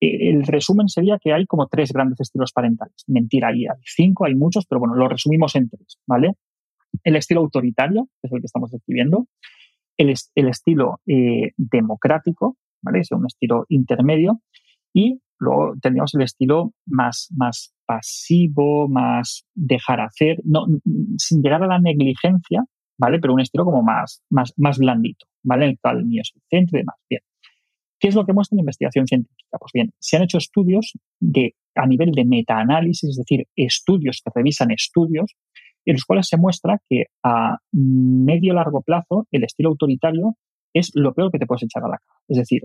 El 0.00 0.42
resumen 0.44 0.88
sería 0.88 1.16
que 1.22 1.32
hay 1.32 1.46
como 1.46 1.68
tres 1.68 1.92
grandes 1.92 2.18
estilos 2.18 2.50
parentales. 2.52 3.04
Mentira, 3.06 3.48
hay, 3.48 3.66
cinco, 3.84 4.24
hay 4.24 4.34
muchos, 4.34 4.66
pero 4.66 4.80
bueno, 4.80 4.96
lo 4.96 5.08
resumimos 5.08 5.54
en 5.54 5.70
tres, 5.70 6.00
¿vale? 6.08 6.32
El 7.04 7.14
estilo 7.14 7.40
autoritario, 7.40 8.08
que 8.20 8.26
es 8.26 8.32
el 8.32 8.40
que 8.40 8.46
estamos 8.46 8.72
describiendo, 8.72 9.28
el, 9.96 10.12
el 10.34 10.48
estilo 10.48 11.00
eh, 11.06 11.52
democrático, 11.56 12.56
¿vale? 12.82 12.98
Es 12.98 13.12
un 13.12 13.26
estilo 13.26 13.64
intermedio, 13.68 14.40
y 14.92 15.20
Luego 15.42 15.74
tendríamos 15.80 16.14
el 16.14 16.22
estilo 16.22 16.72
más, 16.86 17.28
más 17.36 17.74
pasivo, 17.84 18.88
más 18.88 19.44
dejar 19.54 20.00
hacer, 20.00 20.38
no, 20.44 20.66
sin 21.18 21.42
llegar 21.42 21.64
a 21.64 21.66
la 21.66 21.80
negligencia, 21.80 22.64
¿vale? 22.96 23.18
Pero 23.18 23.34
un 23.34 23.40
estilo 23.40 23.64
como 23.64 23.82
más, 23.82 24.22
más, 24.30 24.52
más 24.56 24.78
blandito, 24.78 25.26
¿vale? 25.42 25.66
El 25.66 25.78
cual 25.80 25.98
el 25.98 26.20
es 26.20 26.30
el 26.34 26.42
centro 26.48 26.78
y 26.78 26.82
demás. 26.82 26.96
Bien. 27.10 27.22
¿Qué 27.98 28.08
es 28.08 28.14
lo 28.14 28.24
que 28.24 28.32
muestra 28.32 28.56
la 28.56 28.62
investigación 28.62 29.06
científica? 29.06 29.58
Pues 29.58 29.72
bien, 29.74 29.92
se 29.98 30.16
han 30.16 30.22
hecho 30.22 30.38
estudios 30.38 30.92
de, 31.20 31.54
a 31.74 31.86
nivel 31.86 32.12
de 32.12 32.24
metaanálisis, 32.24 33.10
es 33.10 33.16
decir, 33.16 33.48
estudios 33.56 34.22
que 34.24 34.30
revisan 34.32 34.70
estudios, 34.70 35.34
en 35.84 35.94
los 35.94 36.04
cuales 36.04 36.28
se 36.28 36.36
muestra 36.36 36.80
que 36.88 37.06
a 37.24 37.58
medio 37.72 38.54
largo 38.54 38.82
plazo 38.82 39.26
el 39.32 39.42
estilo 39.42 39.70
autoritario 39.70 40.36
es 40.72 40.92
lo 40.94 41.14
peor 41.14 41.32
que 41.32 41.38
te 41.38 41.46
puedes 41.46 41.64
echar 41.64 41.84
a 41.84 41.88
la 41.88 41.98
cara. 41.98 42.20
Es 42.28 42.38
decir, 42.38 42.62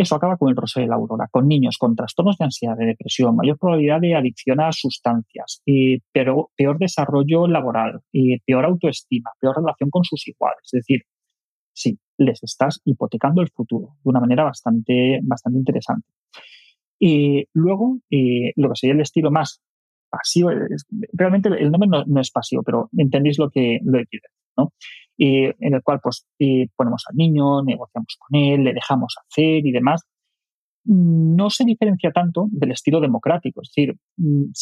eso 0.00 0.14
acaba 0.14 0.36
con 0.36 0.48
el 0.48 0.56
rostro 0.56 0.82
de 0.82 0.88
la 0.88 0.96
aurora, 0.96 1.28
con 1.30 1.46
niños 1.46 1.76
con 1.78 1.94
trastornos 1.94 2.38
de 2.38 2.44
ansiedad, 2.44 2.76
de 2.76 2.86
depresión, 2.86 3.36
mayor 3.36 3.58
probabilidad 3.58 4.00
de 4.00 4.14
adicción 4.14 4.60
a 4.60 4.72
sustancias, 4.72 5.62
pero 6.12 6.50
peor 6.56 6.78
desarrollo 6.78 7.46
laboral, 7.46 8.00
peor 8.44 8.64
autoestima, 8.64 9.30
peor 9.40 9.56
relación 9.56 9.90
con 9.90 10.04
sus 10.04 10.26
iguales. 10.28 10.60
Es 10.64 10.80
decir, 10.80 11.02
sí, 11.72 11.98
les 12.18 12.42
estás 12.42 12.80
hipotecando 12.84 13.42
el 13.42 13.50
futuro 13.50 13.96
de 14.02 14.10
una 14.10 14.20
manera 14.20 14.44
bastante, 14.44 15.20
bastante 15.22 15.58
interesante. 15.58 16.08
Y 16.98 17.44
luego, 17.52 17.98
lo 18.56 18.68
que 18.68 18.76
sería 18.76 18.94
el 18.94 19.00
estilo 19.00 19.30
más 19.30 19.60
pasivo, 20.08 20.50
realmente 21.12 21.48
el 21.48 21.70
nombre 21.70 22.04
no, 22.06 22.20
es 22.20 22.30
pasivo, 22.30 22.62
pero 22.62 22.88
entendéis 22.96 23.38
lo 23.38 23.50
que, 23.50 23.80
lo 23.84 23.98
que 24.10 24.18
¿no? 24.56 24.72
en 25.18 25.74
el 25.74 25.82
cual 25.82 26.00
pues 26.02 26.26
ponemos 26.76 27.04
al 27.08 27.16
niño, 27.16 27.62
negociamos 27.62 28.16
con 28.18 28.38
él, 28.38 28.64
le 28.64 28.74
dejamos 28.74 29.16
hacer 29.18 29.66
y 29.66 29.72
demás, 29.72 30.02
no 30.86 31.50
se 31.50 31.64
diferencia 31.64 32.12
tanto 32.12 32.46
del 32.52 32.70
estilo 32.70 33.00
democrático. 33.00 33.60
Es 33.62 33.72
decir, 33.74 33.96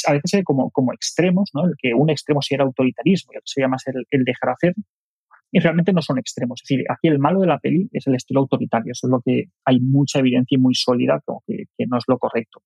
a 0.06 0.12
veces 0.12 0.42
como, 0.44 0.70
como 0.70 0.92
extremos, 0.92 1.50
¿no? 1.52 1.66
El 1.66 1.74
que 1.76 1.92
un 1.94 2.08
extremo 2.08 2.40
sería 2.40 2.62
el 2.62 2.68
autoritarismo 2.68 3.32
y 3.32 3.36
otro 3.36 3.46
sería 3.46 3.68
más 3.68 3.84
el, 3.86 4.24
dejar 4.24 4.50
hacer. 4.50 4.74
y 5.52 5.60
realmente 5.60 5.92
no 5.92 6.00
son 6.02 6.18
extremos. 6.18 6.60
Es 6.62 6.68
decir, 6.68 6.84
aquí 6.88 7.08
el 7.08 7.18
malo 7.18 7.40
de 7.40 7.46
la 7.46 7.58
peli 7.58 7.88
es 7.92 8.06
el 8.06 8.14
estilo 8.14 8.40
autoritario. 8.40 8.92
Eso 8.92 9.06
es 9.06 9.10
lo 9.10 9.20
que 9.20 9.50
hay 9.66 9.80
mucha 9.80 10.20
evidencia 10.20 10.56
y 10.56 10.58
muy 10.58 10.74
sólida 10.74 11.22
que, 11.46 11.66
no 11.86 11.98
es 11.98 12.04
lo 12.08 12.18
correcto. 12.18 12.62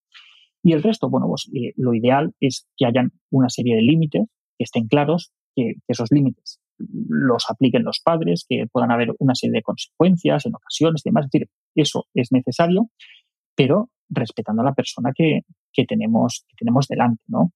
Y 0.62 0.72
el 0.72 0.82
resto, 0.82 1.10
bueno, 1.10 1.26
pues 1.26 1.50
eh, 1.54 1.72
lo 1.76 1.94
ideal 1.94 2.32
es 2.40 2.68
que 2.76 2.86
hayan 2.86 3.10
una 3.30 3.48
serie 3.48 3.74
de 3.74 3.82
límites 3.82 4.22
que 4.56 4.64
estén 4.64 4.86
claros, 4.86 5.32
que, 5.56 5.74
esos 5.88 6.10
límites 6.12 6.60
los 6.78 7.44
apliquen 7.48 7.84
los 7.84 8.00
padres, 8.04 8.44
que 8.48 8.66
puedan 8.70 8.90
haber 8.90 9.08
una 9.18 9.34
serie 9.34 9.58
de 9.58 9.62
consecuencias 9.62 10.46
en 10.46 10.54
ocasiones 10.54 11.02
y 11.04 11.10
demás. 11.10 11.26
Es 11.26 11.30
decir, 11.32 11.48
eso 11.74 12.06
es 12.14 12.32
necesario, 12.32 12.90
pero 13.54 13.90
respetando 14.08 14.62
a 14.62 14.64
la 14.64 14.74
persona 14.74 15.12
que, 15.14 15.40
que, 15.72 15.84
tenemos, 15.84 16.44
que 16.48 16.56
tenemos 16.58 16.86
delante, 16.88 17.22
¿no? 17.26 17.52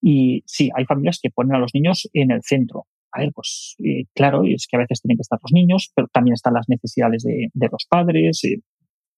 Y 0.00 0.42
sí, 0.46 0.70
hay 0.74 0.84
familias 0.84 1.20
que 1.22 1.30
ponen 1.30 1.54
a 1.54 1.58
los 1.58 1.74
niños 1.74 2.08
en 2.12 2.32
el 2.32 2.42
centro. 2.42 2.86
A 3.12 3.20
ver, 3.20 3.32
pues 3.32 3.76
eh, 3.78 4.06
claro, 4.14 4.42
es 4.44 4.66
que 4.68 4.76
a 4.76 4.80
veces 4.80 5.00
tienen 5.00 5.16
que 5.16 5.22
estar 5.22 5.38
los 5.40 5.52
niños, 5.52 5.92
pero 5.94 6.08
también 6.12 6.34
están 6.34 6.54
las 6.54 6.68
necesidades 6.68 7.22
de, 7.22 7.68
los 7.70 7.86
padres. 7.88 8.42
Eh, 8.44 8.62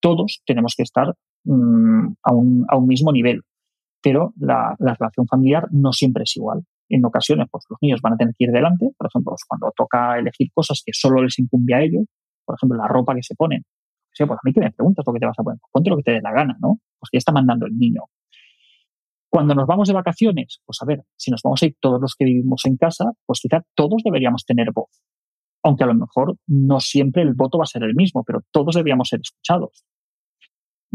todos 0.00 0.42
tenemos 0.44 0.74
que 0.76 0.82
estar 0.82 1.14
mm, 1.44 2.14
a, 2.22 2.34
un, 2.34 2.66
a, 2.68 2.76
un, 2.76 2.86
mismo 2.86 3.12
nivel, 3.12 3.42
pero 4.02 4.34
la, 4.36 4.74
la, 4.78 4.94
relación 4.94 5.26
familiar 5.26 5.68
no 5.70 5.92
siempre 5.92 6.24
es 6.24 6.36
igual. 6.36 6.64
En 6.88 7.04
ocasiones, 7.04 7.46
pues 7.50 7.64
los 7.68 7.78
niños 7.80 8.00
van 8.02 8.14
a 8.14 8.16
tener 8.16 8.34
que 8.36 8.44
ir 8.44 8.50
delante, 8.50 8.90
por 8.96 9.06
ejemplo, 9.06 9.30
pues, 9.32 9.42
cuando 9.48 9.72
toca 9.76 10.18
elegir 10.18 10.48
cosas 10.52 10.82
que 10.84 10.92
solo 10.92 11.22
les 11.22 11.38
incumbe 11.38 11.74
a 11.74 11.82
ellos, 11.82 12.04
por 12.44 12.56
ejemplo, 12.56 12.78
la 12.78 12.88
ropa 12.88 13.14
que 13.14 13.22
se 13.22 13.34
ponen. 13.34 13.62
O 13.62 14.16
sea, 14.16 14.26
pues 14.26 14.38
a 14.38 14.40
mí 14.44 14.52
que 14.52 14.60
me 14.60 14.70
preguntas 14.70 15.04
lo 15.06 15.12
que 15.12 15.18
te 15.18 15.26
vas 15.26 15.38
a 15.38 15.42
poner, 15.42 15.58
ponte 15.72 15.90
lo 15.90 15.96
que 15.96 16.02
te 16.02 16.12
dé 16.12 16.20
la 16.20 16.32
gana, 16.32 16.56
¿no? 16.60 16.78
Pues 17.00 17.08
ya 17.12 17.18
está 17.18 17.32
mandando 17.32 17.66
el 17.66 17.76
niño. 17.76 18.02
Cuando 19.28 19.54
nos 19.54 19.66
vamos 19.66 19.88
de 19.88 19.94
vacaciones, 19.94 20.60
pues 20.64 20.78
a 20.80 20.84
ver, 20.86 21.02
si 21.16 21.32
nos 21.32 21.40
vamos 21.42 21.60
a 21.62 21.66
ir 21.66 21.74
todos 21.80 22.00
los 22.00 22.14
que 22.16 22.24
vivimos 22.24 22.64
en 22.66 22.76
casa, 22.76 23.06
pues 23.26 23.40
quizá 23.40 23.62
todos 23.74 24.02
deberíamos 24.04 24.44
tener 24.44 24.70
voz. 24.72 24.90
Aunque 25.64 25.82
a 25.82 25.88
lo 25.88 25.94
mejor 25.94 26.36
no 26.46 26.78
siempre 26.78 27.22
el 27.22 27.34
voto 27.34 27.58
va 27.58 27.64
a 27.64 27.66
ser 27.66 27.82
el 27.82 27.96
mismo, 27.96 28.22
pero 28.24 28.42
todos 28.52 28.76
deberíamos 28.76 29.08
ser 29.08 29.20
escuchados. 29.20 29.84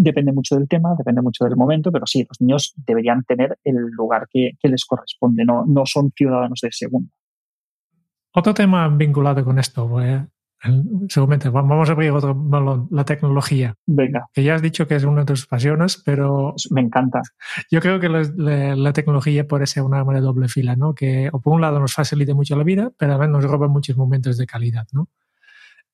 Depende 0.02 0.32
mucho 0.32 0.56
del 0.56 0.70
tema, 0.70 0.96
depende 0.98 1.22
mucho 1.22 1.44
del 1.44 1.58
momento, 1.58 1.92
pero 1.92 2.06
sí, 2.06 2.26
los 2.26 2.40
niños 2.40 2.74
deberían 2.78 3.24
tener 3.24 3.60
el 3.66 3.76
lugar 3.76 4.28
que, 4.32 4.54
les 4.64 4.86
corresponde, 4.86 5.44
no, 5.44 5.66
no 5.68 5.86
son 5.86 6.12
ciudadanos 6.16 6.62
de 6.62 6.70
segunda. 6.72 7.12
Otro 8.34 8.54
tema 8.54 8.88
vinculado 8.88 9.44
con 9.44 9.60
esto, 9.60 9.90
pues, 9.90 10.22
seguramente 11.10 11.50
vamos 11.50 11.90
a 11.90 11.92
abrir 11.92 12.12
otro 12.12 12.88
la 12.92 13.04
tecnología. 13.04 13.76
Venga. 13.86 14.28
Que 14.34 14.44
ya 14.44 14.56
has 14.56 14.62
dicho 14.62 14.88
que 14.88 14.96
es 14.96 15.04
una 15.04 15.22
de 15.22 15.26
tus 15.26 15.48
pasiones, 15.48 16.02
pero... 16.06 16.54
Me 16.70 16.80
encanta. 16.80 17.22
Yo 17.70 17.82
creo 17.82 18.00
que 18.00 18.08
la, 18.08 18.94
tecnología 18.94 19.48
puede 19.48 19.68
ser 19.68 19.84
una 19.84 20.00
arma 20.00 20.14
de 20.14 20.22
doble 20.22 20.48
fila, 20.48 20.78
¿no? 20.78 20.94
Que 20.94 21.30
o 21.34 21.42
por 21.42 21.54
un 21.54 21.62
lado 21.62 21.80
nos 21.80 21.94
facilite 21.94 22.34
mucho 22.34 22.56
la 22.56 22.64
vida, 22.64 22.90
pero 22.98 23.14
además 23.14 23.30
nos 23.42 23.52
roba 23.52 23.68
muchos 23.68 23.98
momentos 23.98 24.38
de 24.38 24.46
calidad, 24.46 24.88
¿no? 24.94 25.10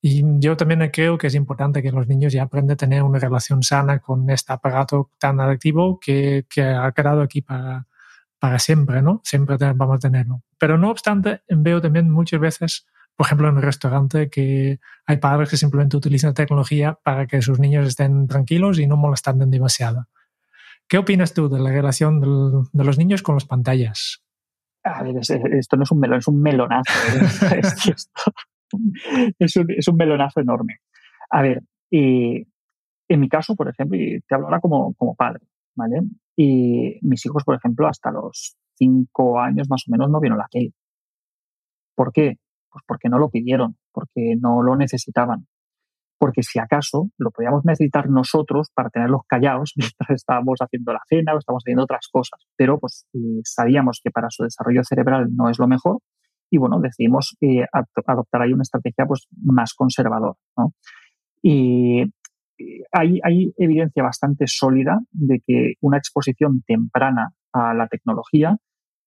Y 0.00 0.22
yo 0.38 0.56
también 0.56 0.88
creo 0.92 1.18
que 1.18 1.26
es 1.26 1.34
importante 1.34 1.82
que 1.82 1.90
los 1.90 2.06
niños 2.06 2.32
ya 2.32 2.44
aprendan 2.44 2.74
a 2.74 2.76
tener 2.76 3.02
una 3.02 3.18
relación 3.18 3.62
sana 3.62 3.98
con 3.98 4.28
este 4.30 4.52
aparato 4.52 5.10
tan 5.18 5.40
adictivo 5.40 5.98
que, 5.98 6.46
que 6.48 6.62
ha 6.62 6.92
quedado 6.92 7.22
aquí 7.22 7.42
para, 7.42 7.86
para 8.38 8.58
siempre, 8.58 9.02
¿no? 9.02 9.20
Siempre 9.24 9.56
vamos 9.58 9.96
a 9.96 9.98
tenerlo. 9.98 10.42
Pero 10.58 10.78
no 10.78 10.90
obstante, 10.90 11.42
veo 11.48 11.80
también 11.80 12.10
muchas 12.10 12.40
veces 12.40 12.86
por 13.16 13.26
ejemplo, 13.26 13.48
en 13.48 13.56
un 13.56 13.62
restaurante 13.62 14.28
que 14.28 14.78
hay 15.06 15.16
padres 15.16 15.48
que 15.48 15.56
simplemente 15.56 15.96
utilizan 15.96 16.34
tecnología 16.34 16.98
para 17.02 17.26
que 17.26 17.40
sus 17.40 17.58
niños 17.58 17.88
estén 17.88 18.28
tranquilos 18.28 18.78
y 18.78 18.86
no 18.86 18.98
molestan 18.98 19.50
demasiado. 19.50 20.06
¿Qué 20.86 20.98
opinas 20.98 21.32
tú 21.32 21.48
de 21.48 21.58
la 21.58 21.70
relación 21.70 22.20
de 22.20 22.84
los 22.84 22.98
niños 22.98 23.22
con 23.22 23.34
las 23.34 23.46
pantallas? 23.46 24.22
A 24.84 25.02
ver, 25.02 25.16
esto 25.16 25.76
no 25.76 25.82
es 25.82 25.90
un 25.90 25.98
melón, 25.98 26.18
es 26.18 26.28
un 26.28 26.42
melonazo. 26.42 26.92
¿eh? 27.50 27.62
es, 29.38 29.56
un, 29.56 29.96
melonazo 29.96 30.40
enorme. 30.40 30.78
A 31.30 31.42
ver, 31.42 31.62
en 31.90 33.20
mi 33.20 33.28
caso, 33.28 33.54
por 33.54 33.68
ejemplo, 33.68 33.98
y 33.98 34.20
te 34.20 34.34
hablo 34.34 34.46
ahora 34.46 34.60
como, 34.60 34.94
como 34.94 35.14
padre, 35.14 35.46
¿vale? 35.74 36.02
Y 36.36 36.98
mis 37.02 37.24
hijos, 37.26 37.44
por 37.44 37.56
ejemplo, 37.56 37.86
hasta 37.86 38.10
los 38.10 38.56
cinco 38.76 39.40
años 39.40 39.68
más 39.70 39.84
o 39.88 39.92
menos 39.92 40.10
no 40.10 40.20
vieron 40.20 40.38
la 40.38 40.48
tele. 40.50 40.72
¿Por 41.94 42.12
qué? 42.12 42.36
Pues 42.70 42.84
porque 42.86 43.08
no 43.08 43.18
lo 43.18 43.30
pidieron, 43.30 43.76
porque 43.92 44.34
no 44.38 44.62
lo 44.62 44.76
necesitaban. 44.76 45.46
Porque 46.18 46.42
si 46.42 46.58
acaso 46.58 47.10
lo 47.18 47.30
podíamos 47.30 47.64
necesitar 47.64 48.08
nosotros 48.08 48.70
para 48.74 48.90
tenerlos 48.90 49.22
callados 49.26 49.72
mientras 49.76 50.10
estábamos 50.10 50.58
haciendo 50.60 50.92
la 50.92 51.00
cena 51.08 51.34
o 51.34 51.38
estábamos 51.38 51.62
haciendo 51.64 51.84
otras 51.84 52.08
cosas. 52.10 52.40
Pero 52.56 52.78
pues 52.78 53.06
eh, 53.14 53.40
sabíamos 53.44 54.00
que 54.02 54.10
para 54.10 54.28
su 54.30 54.44
desarrollo 54.44 54.82
cerebral 54.84 55.28
no 55.34 55.48
es 55.48 55.58
lo 55.58 55.68
mejor 55.68 55.98
y 56.50 56.58
bueno, 56.58 56.80
decidimos 56.80 57.36
eh, 57.40 57.64
adoptar 58.06 58.42
ahí 58.42 58.52
una 58.52 58.62
estrategia 58.62 59.06
pues 59.06 59.26
más 59.42 59.74
conservadora. 59.74 60.34
Y 61.42 62.02
eh, 62.02 62.82
hay, 62.92 63.20
hay 63.22 63.52
evidencia 63.56 64.02
bastante 64.02 64.46
sólida 64.46 64.98
de 65.10 65.40
que 65.46 65.74
una 65.80 65.98
exposición 65.98 66.62
temprana 66.66 67.32
a 67.52 67.74
la 67.74 67.88
tecnología 67.88 68.56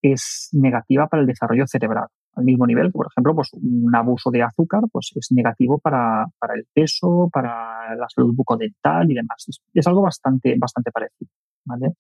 es 0.02 0.50
negativa 0.54 1.08
para 1.08 1.22
el 1.22 1.28
desarrollo 1.28 1.66
cerebral 1.68 2.08
al 2.40 2.46
mismo 2.46 2.66
nivel 2.66 2.88
que, 2.88 2.98
por 2.98 3.08
ejemplo, 3.12 3.36
pues 3.36 3.50
un 3.54 3.94
abuso 3.96 4.32
de 4.32 4.42
azúcar 4.42 4.82
pues 4.92 5.12
es 5.16 5.28
negativo 5.32 5.78
para, 5.80 6.26
para 6.40 6.56
el 6.56 6.66
peso, 6.74 7.30
para 7.32 7.96
la 7.96 8.08
salud 8.14 8.34
bucodental 8.36 9.12
y 9.12 9.16
demás. 9.16 9.46
Es, 9.74 9.88
algo 9.88 10.02
bastante, 10.02 10.56
bastante 10.58 10.92
parecido. 10.92 11.30
¿vale? 11.66 11.94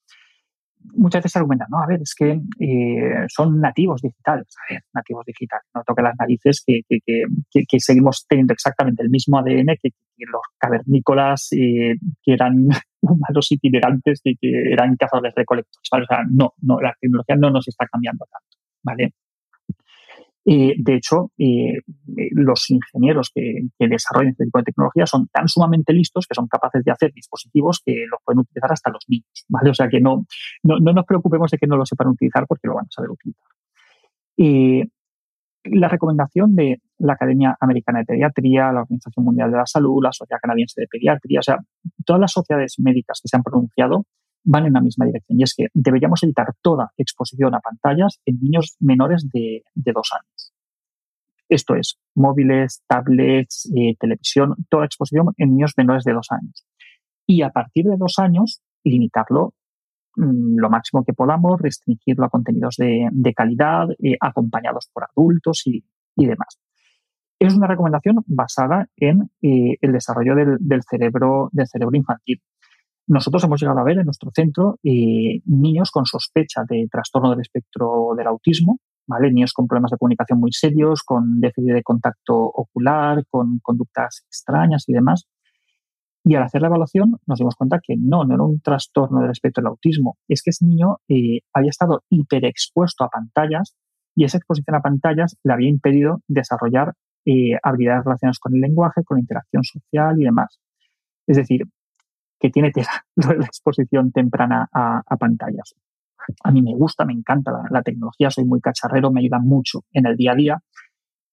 Muchas 0.93 1.23
veces 1.23 1.35
argumentan, 1.35 1.67
no, 1.69 1.83
a 1.83 1.87
ver, 1.87 2.01
es 2.01 2.15
que 2.15 2.39
eh, 2.59 3.25
son 3.27 3.59
nativos 3.59 4.01
digitales. 4.01 4.47
A 4.57 4.73
ver, 4.73 4.83
nativos 4.93 5.25
digitales, 5.25 5.65
no 5.75 5.83
toque 5.85 6.01
las 6.01 6.15
narices 6.17 6.63
que, 6.65 6.81
que, 6.87 7.23
que, 7.51 7.79
seguimos 7.79 8.25
teniendo 8.27 8.53
exactamente 8.53 9.03
el 9.03 9.09
mismo 9.09 9.39
ADN 9.39 9.75
que, 9.81 9.89
los 10.19 10.41
cavernícolas 10.57 11.49
eh, 11.51 11.95
que 12.21 12.33
eran 12.33 12.67
humanos 13.01 13.51
itinerantes 13.51 14.21
y 14.23 14.35
que 14.37 14.71
eran 14.71 14.95
cazadores 14.95 15.33
recolectores. 15.35 15.89
O 15.91 16.05
sea, 16.05 16.23
no, 16.29 16.53
no, 16.61 16.79
la 16.79 16.93
tecnología 16.99 17.35
no 17.35 17.49
nos 17.51 17.67
está 17.67 17.85
cambiando 17.87 18.25
tanto. 18.31 18.59
¿vale? 18.83 19.13
De 20.45 20.95
hecho, 20.95 21.31
eh, 21.37 21.79
los 22.31 22.69
ingenieros 22.69 23.31
que, 23.33 23.67
desarrollan 23.77 24.31
este 24.31 24.45
tipo 24.45 24.57
de 24.59 24.63
tecnología 24.63 25.05
son 25.05 25.27
tan 25.27 25.47
sumamente 25.47 25.93
listos 25.93 26.25
que 26.27 26.35
son 26.35 26.47
capaces 26.47 26.83
de 26.83 26.91
hacer 26.91 27.11
dispositivos 27.13 27.81
que 27.85 28.05
los 28.09 28.19
pueden 28.23 28.39
utilizar 28.39 28.71
hasta 28.71 28.89
los 28.89 29.03
niños, 29.07 29.45
¿vale? 29.47 29.69
O 29.69 29.73
sea 29.73 29.87
que 29.89 29.99
no, 29.99 30.25
no, 30.63 30.79
nos 30.79 31.05
preocupemos 31.05 31.51
de 31.51 31.57
que 31.57 31.67
no 31.67 31.77
lo 31.77 31.85
sepan 31.85 32.07
utilizar 32.07 32.45
porque 32.47 32.67
lo 32.67 32.75
van 32.75 32.85
a 32.85 32.91
saber 32.91 33.11
utilizar. 33.11 33.47
la 35.65 35.87
recomendación 35.89 36.55
de 36.55 36.81
la 36.99 37.13
Academia 37.13 37.55
Americana 37.59 37.99
de 37.99 38.05
Pediatría, 38.05 38.71
la 38.71 38.81
Organización 38.81 39.25
Mundial 39.25 39.51
de 39.51 39.57
la 39.57 39.65
Salud, 39.65 40.03
la 40.03 40.11
Sociedad 40.11 40.39
Canadiense 40.41 40.81
de 40.81 40.87
Pediatría, 40.87 41.39
o 41.39 41.43
sea, 41.43 41.57
todas 42.05 42.19
las 42.19 42.31
sociedades 42.31 42.75
médicas 42.79 43.19
que 43.21 43.27
se 43.27 43.37
han 43.37 43.43
pronunciado 43.43 44.05
van 44.43 44.65
en 44.65 44.73
la 44.73 44.81
misma 44.81 45.05
dirección 45.05 45.39
y 45.39 45.43
es 45.43 45.53
que 45.55 45.67
deberíamos 45.73 46.23
evitar 46.23 46.47
toda 46.61 46.91
exposición 46.97 47.53
a 47.55 47.59
pantallas 47.59 48.19
en 48.25 48.39
niños 48.41 48.75
menores 48.79 49.27
de, 49.31 49.63
dos 49.75 50.09
años. 50.13 50.53
Esto 51.47 51.75
es, 51.75 51.97
móviles, 52.15 52.83
tablets, 52.87 53.71
eh, 53.75 53.95
televisión, 53.99 54.55
toda 54.69 54.85
exposición 54.85 55.33
en 55.37 55.55
niños 55.55 55.73
menores 55.77 56.03
de 56.03 56.13
dos 56.13 56.27
años. 56.29 56.65
Y 57.25 57.41
a 57.41 57.49
partir 57.49 57.85
de 57.85 57.97
dos 57.97 58.19
años, 58.19 58.61
limitarlo 58.83 59.53
mm, 60.15 60.59
lo 60.59 60.69
máximo 60.69 61.03
que 61.03 61.13
podamos, 61.13 61.59
restringirlo 61.59 62.25
a 62.25 62.29
contenidos 62.29 62.75
de, 62.77 63.33
calidad, 63.35 63.87
eh, 64.03 64.15
acompañados 64.19 64.89
por 64.93 65.05
adultos 65.05 65.63
y, 65.65 65.83
demás. 66.15 66.59
Es 67.39 67.55
una 67.55 67.67
recomendación 67.67 68.17
basada 68.27 68.89
en 68.97 69.31
eh, 69.41 69.77
el 69.79 69.93
desarrollo 69.93 70.35
del, 70.35 70.57
del, 70.59 70.81
cerebro, 70.83 71.49
del 71.53 71.67
cerebro 71.67 71.95
infantil 71.95 72.41
nosotros 73.09 73.43
hemos 73.43 73.59
llegado 73.59 73.79
a 73.79 73.83
ver 73.83 73.97
en 73.97 74.05
nuestro 74.05 74.29
centro 74.31 74.77
eh, 74.83 75.41
niños 75.45 75.89
con 75.89 76.05
sospecha 76.05 76.61
de 76.69 76.87
trastorno 76.91 77.31
del 77.31 77.41
espectro 77.41 78.13
del 78.15 78.27
autismo, 78.27 78.77
¿vale? 79.07 79.31
Niños 79.31 79.51
con 79.51 79.65
problemas 79.65 79.89
de 79.89 79.97
comunicación 79.97 80.39
muy 80.39 80.51
serios, 80.51 81.01
con 81.01 81.39
déficit 81.39 81.73
de 81.73 81.81
contacto 81.81 82.35
ocular, 82.37 83.23
con 83.31 83.57
conductas 83.63 84.25
extrañas 84.27 84.83
y 84.87 84.93
demás. 84.93 85.25
Y 86.23 86.35
al 86.35 86.43
hacer 86.43 86.61
la 86.61 86.67
evaluación 86.67 87.17
nos 87.25 87.39
dimos 87.39 87.55
cuenta 87.55 87.79
que 87.81 87.95
no, 87.97 88.25
no 88.25 88.35
era 88.35 88.43
un 88.43 88.61
trastorno 88.61 89.21
del 89.21 89.31
espectro 89.31 89.63
del 89.63 89.71
autismo, 89.71 90.17
es 90.27 90.43
que 90.43 90.51
ese 90.51 90.65
niño 90.65 90.97
eh, 91.07 91.39
había 91.51 91.71
estado 91.71 92.03
hiperexpuesto 92.11 93.03
a 93.03 93.09
pantallas 93.09 93.75
y 94.15 94.25
esa 94.25 94.37
exposición 94.37 94.75
a 94.75 94.81
pantallas 94.81 95.35
le 95.43 95.53
había 95.53 95.69
impedido 95.69 96.21
desarrollar 96.27 96.93
eh, 97.25 97.57
habilidades 97.63 98.05
relacionadas 98.05 98.37
con 98.37 98.53
el 98.53 98.61
lenguaje, 98.61 99.03
con 99.03 99.17
la 99.17 99.21
interacción 99.21 99.63
social 99.63 100.21
y 100.21 100.25
demás. 100.25 100.59
Es 101.25 101.37
decir, 101.37 101.63
que 102.39 102.49
tiene 102.49 102.71
la 103.15 103.45
exposición 103.45 104.11
temprana 104.11 104.69
a, 104.73 105.17
pantallas. 105.17 105.75
A 106.43 106.51
mí 106.51 106.61
me 106.61 106.73
gusta, 106.75 107.05
me 107.05 107.13
encanta 107.13 107.51
la, 107.69 107.81
tecnología, 107.81 108.29
soy 108.29 108.45
muy 108.45 108.61
cacharrero, 108.61 109.11
me 109.11 109.21
ayuda 109.21 109.39
mucho 109.39 109.83
en 109.93 110.05
el 110.05 110.15
día 110.15 110.33
a 110.33 110.35
día, 110.35 110.63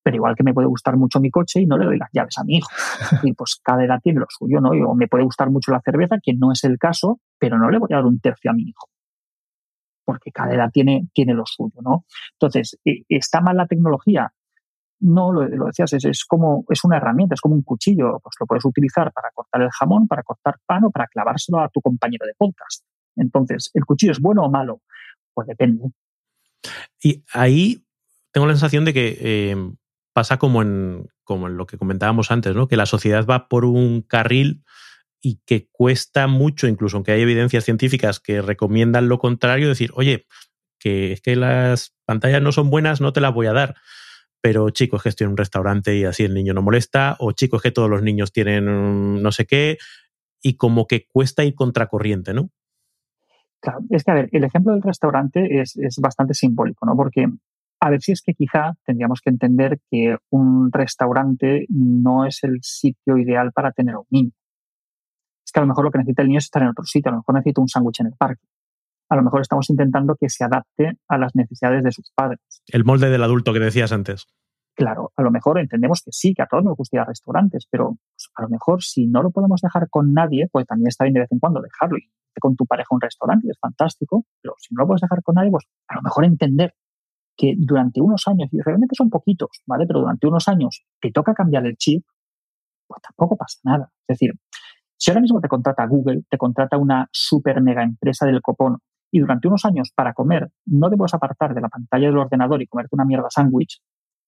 pero 0.02 0.16
igual 0.16 0.34
que 0.36 0.42
me 0.42 0.54
puede 0.54 0.68
gustar 0.68 0.96
mucho 0.96 1.20
mi 1.20 1.30
coche 1.30 1.60
y 1.60 1.66
no 1.66 1.76
le 1.76 1.84
doy 1.84 1.98
las 1.98 2.10
llaves 2.12 2.38
a 2.38 2.44
mi 2.44 2.56
hijo. 2.56 2.68
Y 3.24 3.32
pues 3.34 3.60
cada 3.62 3.84
edad 3.84 4.00
tiene 4.02 4.20
lo 4.20 4.26
suyo, 4.28 4.60
¿no? 4.60 4.70
O 4.70 4.94
me 4.94 5.08
puede 5.08 5.24
gustar 5.24 5.50
mucho 5.50 5.72
la 5.72 5.80
cerveza, 5.80 6.16
que 6.22 6.32
no 6.34 6.52
es 6.52 6.64
el 6.64 6.78
caso, 6.78 7.20
pero 7.38 7.58
no 7.58 7.70
le 7.70 7.78
voy 7.78 7.88
a 7.92 7.96
dar 7.96 8.06
un 8.06 8.20
tercio 8.20 8.50
a 8.50 8.54
mi 8.54 8.62
hijo. 8.62 8.88
Porque 10.04 10.30
cada 10.30 10.54
edad 10.54 10.70
tiene, 10.72 11.08
tiene 11.12 11.34
lo 11.34 11.44
suyo, 11.44 11.80
¿no? 11.82 12.04
Entonces, 12.34 12.78
¿está 13.08 13.40
mal 13.40 13.56
la 13.56 13.66
tecnología? 13.66 14.32
No, 15.00 15.32
lo, 15.32 15.66
decías, 15.66 15.92
es, 15.92 16.04
es, 16.04 16.24
como, 16.24 16.64
es 16.70 16.82
una 16.84 16.96
herramienta, 16.96 17.34
es 17.34 17.40
como 17.40 17.54
un 17.54 17.62
cuchillo. 17.62 18.18
Pues 18.22 18.34
lo 18.40 18.46
puedes 18.46 18.64
utilizar 18.64 19.12
para 19.12 19.30
cortar 19.34 19.62
el 19.62 19.70
jamón, 19.70 20.08
para 20.08 20.22
cortar 20.22 20.56
pan 20.64 20.84
o 20.84 20.90
para 20.90 21.06
clavárselo 21.06 21.60
a 21.60 21.68
tu 21.68 21.80
compañero 21.80 22.26
de 22.26 22.34
podcast. 22.36 22.84
Entonces, 23.16 23.70
¿el 23.74 23.84
cuchillo 23.84 24.12
es 24.12 24.20
bueno 24.20 24.42
o 24.44 24.50
malo? 24.50 24.80
Pues 25.34 25.46
depende. 25.46 25.90
Y 27.02 27.22
ahí 27.32 27.84
tengo 28.32 28.46
la 28.46 28.54
sensación 28.54 28.84
de 28.84 28.94
que 28.94 29.18
eh, 29.20 29.56
pasa 30.12 30.38
como 30.38 30.62
en, 30.62 31.08
como 31.24 31.46
en 31.46 31.56
lo 31.56 31.66
que 31.66 31.78
comentábamos 31.78 32.30
antes, 32.30 32.54
¿no? 32.54 32.68
Que 32.68 32.76
la 32.76 32.86
sociedad 32.86 33.26
va 33.26 33.48
por 33.48 33.64
un 33.64 34.02
carril 34.02 34.64
y 35.20 35.40
que 35.44 35.68
cuesta 35.70 36.26
mucho, 36.26 36.68
incluso 36.68 36.96
aunque 36.96 37.12
hay 37.12 37.20
evidencias 37.20 37.64
científicas 37.64 38.20
que 38.20 38.40
recomiendan 38.42 39.08
lo 39.08 39.18
contrario, 39.18 39.68
decir, 39.68 39.90
oye, 39.94 40.26
que 40.78 41.12
es 41.12 41.20
que 41.20 41.36
las 41.36 41.94
pantallas 42.04 42.42
no 42.42 42.52
son 42.52 42.70
buenas, 42.70 43.00
no 43.00 43.12
te 43.12 43.20
las 43.20 43.34
voy 43.34 43.46
a 43.46 43.52
dar. 43.52 43.76
Pero 44.40 44.70
chicos, 44.70 45.02
que 45.02 45.08
estoy 45.08 45.24
en 45.24 45.32
un 45.32 45.36
restaurante 45.36 45.96
y 45.96 46.04
así 46.04 46.24
el 46.24 46.34
niño 46.34 46.54
no 46.54 46.62
molesta, 46.62 47.16
o 47.18 47.32
chicos, 47.32 47.62
que 47.62 47.72
todos 47.72 47.90
los 47.90 48.02
niños 48.02 48.32
tienen 48.32 49.22
no 49.22 49.32
sé 49.32 49.46
qué, 49.46 49.78
y 50.42 50.56
como 50.56 50.86
que 50.86 51.06
cuesta 51.06 51.44
ir 51.44 51.54
contracorriente, 51.54 52.34
¿no? 52.34 52.50
Claro, 53.60 53.80
es 53.90 54.04
que 54.04 54.10
a 54.10 54.14
ver, 54.14 54.28
el 54.32 54.44
ejemplo 54.44 54.72
del 54.72 54.82
restaurante 54.82 55.60
es, 55.60 55.76
es 55.76 55.98
bastante 55.98 56.34
simbólico, 56.34 56.86
¿no? 56.86 56.94
Porque 56.94 57.26
a 57.80 57.90
ver 57.90 58.00
si 58.00 58.12
es 58.12 58.22
que 58.22 58.34
quizá 58.34 58.74
tendríamos 58.84 59.20
que 59.20 59.30
entender 59.30 59.80
que 59.90 60.16
un 60.30 60.70
restaurante 60.72 61.66
no 61.68 62.24
es 62.24 62.44
el 62.44 62.58
sitio 62.62 63.18
ideal 63.18 63.52
para 63.52 63.72
tener 63.72 63.94
a 63.94 63.98
un 63.98 64.06
niño. 64.10 64.30
Es 65.44 65.52
que 65.52 65.60
a 65.60 65.62
lo 65.62 65.68
mejor 65.68 65.84
lo 65.84 65.90
que 65.90 65.98
necesita 65.98 66.22
el 66.22 66.28
niño 66.28 66.38
es 66.38 66.44
estar 66.44 66.62
en 66.62 66.68
otro 66.68 66.84
sitio, 66.84 67.10
a 67.10 67.12
lo 67.12 67.18
mejor 67.18 67.34
necesita 67.34 67.60
un 67.60 67.68
sándwich 67.68 68.00
en 68.00 68.06
el 68.06 68.14
parque 68.14 68.42
a 69.08 69.16
lo 69.16 69.22
mejor 69.22 69.40
estamos 69.40 69.70
intentando 69.70 70.16
que 70.16 70.28
se 70.28 70.44
adapte 70.44 70.98
a 71.08 71.18
las 71.18 71.34
necesidades 71.34 71.84
de 71.84 71.92
sus 71.92 72.10
padres. 72.14 72.40
El 72.66 72.84
molde 72.84 73.10
del 73.10 73.22
adulto 73.22 73.52
que 73.52 73.60
decías 73.60 73.92
antes. 73.92 74.26
Claro, 74.74 75.12
a 75.16 75.22
lo 75.22 75.30
mejor 75.30 75.58
entendemos 75.58 76.02
que 76.04 76.10
sí, 76.12 76.34
que 76.34 76.42
a 76.42 76.46
todos 76.46 76.62
nos 76.62 76.76
gusta 76.76 76.96
ir 76.96 77.00
a 77.00 77.06
restaurantes, 77.06 77.66
pero 77.70 77.96
pues, 78.12 78.28
a 78.34 78.42
lo 78.42 78.50
mejor 78.50 78.82
si 78.82 79.06
no 79.06 79.22
lo 79.22 79.30
podemos 79.30 79.62
dejar 79.62 79.88
con 79.88 80.12
nadie, 80.12 80.48
pues 80.52 80.66
también 80.66 80.88
está 80.88 81.04
bien 81.04 81.14
de 81.14 81.20
vez 81.20 81.32
en 81.32 81.38
cuando 81.38 81.62
dejarlo. 81.62 81.96
Y 81.96 82.10
con 82.38 82.56
tu 82.56 82.66
pareja 82.66 82.88
un 82.90 83.00
restaurante, 83.00 83.48
es 83.48 83.58
fantástico, 83.58 84.26
pero 84.42 84.54
si 84.58 84.74
no 84.74 84.82
lo 84.82 84.88
puedes 84.88 85.00
dejar 85.00 85.22
con 85.22 85.36
nadie, 85.36 85.50
pues 85.50 85.64
a 85.88 85.94
lo 85.94 86.02
mejor 86.02 86.26
entender 86.26 86.74
que 87.38 87.54
durante 87.56 88.02
unos 88.02 88.24
años, 88.26 88.48
y 88.52 88.60
realmente 88.60 88.94
son 88.94 89.08
poquitos, 89.08 89.62
¿vale? 89.66 89.86
Pero 89.86 90.00
durante 90.00 90.26
unos 90.26 90.46
años 90.48 90.84
te 91.00 91.10
toca 91.10 91.32
cambiar 91.32 91.66
el 91.66 91.76
chip, 91.76 92.04
pues 92.86 93.00
tampoco 93.02 93.36
pasa 93.36 93.58
nada. 93.64 93.90
Es 94.06 94.18
decir, 94.18 94.32
si 94.98 95.10
ahora 95.10 95.20
mismo 95.20 95.40
te 95.40 95.48
contrata 95.48 95.86
Google, 95.86 96.22
te 96.28 96.38
contrata 96.38 96.76
una 96.76 97.08
super 97.12 97.60
mega 97.62 97.82
empresa 97.82 98.26
del 98.26 98.40
copón 98.42 98.78
y 99.16 99.20
durante 99.20 99.48
unos 99.48 99.64
años 99.64 99.92
para 99.94 100.12
comer 100.12 100.50
no 100.66 100.90
te 100.90 100.96
puedes 100.98 101.14
apartar 101.14 101.54
de 101.54 101.62
la 101.62 101.70
pantalla 101.70 102.06
del 102.06 102.18
ordenador 102.18 102.60
y 102.60 102.66
comerte 102.66 102.94
una 102.94 103.06
mierda 103.06 103.28
sándwich, 103.30 103.80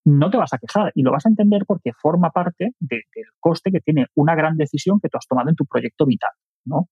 no 0.07 0.31
te 0.31 0.39
vas 0.39 0.55
a 0.55 0.59
quejar 0.59 0.93
y 0.95 1.03
lo 1.03 1.13
vas 1.13 1.27
a 1.27 1.29
entender 1.29 1.65
porque 1.67 1.93
forma 1.93 2.31
parte 2.31 2.71
del 2.81 3.03
coste 3.39 3.71
que 3.71 3.81
tiene 3.81 4.07
una 4.15 4.35
gran 4.35 4.57
decisión 4.57 4.99
que 4.99 5.11
tú 5.11 5.19
has 5.19 5.27
tomado 5.27 5.51
en 5.51 5.57
tu 5.57 5.67
proyecto 5.67 6.07
vital, 6.07 6.31
¿no? 6.65 6.89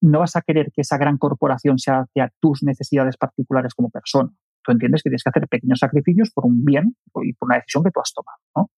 No 0.00 0.20
vas 0.20 0.36
a 0.36 0.42
querer 0.42 0.70
que 0.72 0.82
esa 0.82 0.96
gran 0.96 1.18
corporación 1.18 1.76
se 1.80 1.90
adapte 1.90 2.20
a 2.20 2.30
tus 2.38 2.62
necesidades 2.62 3.16
particulares 3.16 3.74
como 3.74 3.90
persona. 3.90 4.30
Tú 4.62 4.70
entiendes 4.70 5.02
que 5.02 5.10
tienes 5.10 5.24
que 5.24 5.30
hacer 5.30 5.48
pequeños 5.48 5.80
sacrificios 5.80 6.30
por 6.30 6.46
un 6.46 6.64
bien 6.64 6.94
y 7.24 7.32
por 7.32 7.48
una 7.48 7.56
decisión 7.56 7.82
que 7.82 7.90
tú 7.90 7.98
has 7.98 8.12
tomado, 8.14 8.38
¿no? 8.54 8.70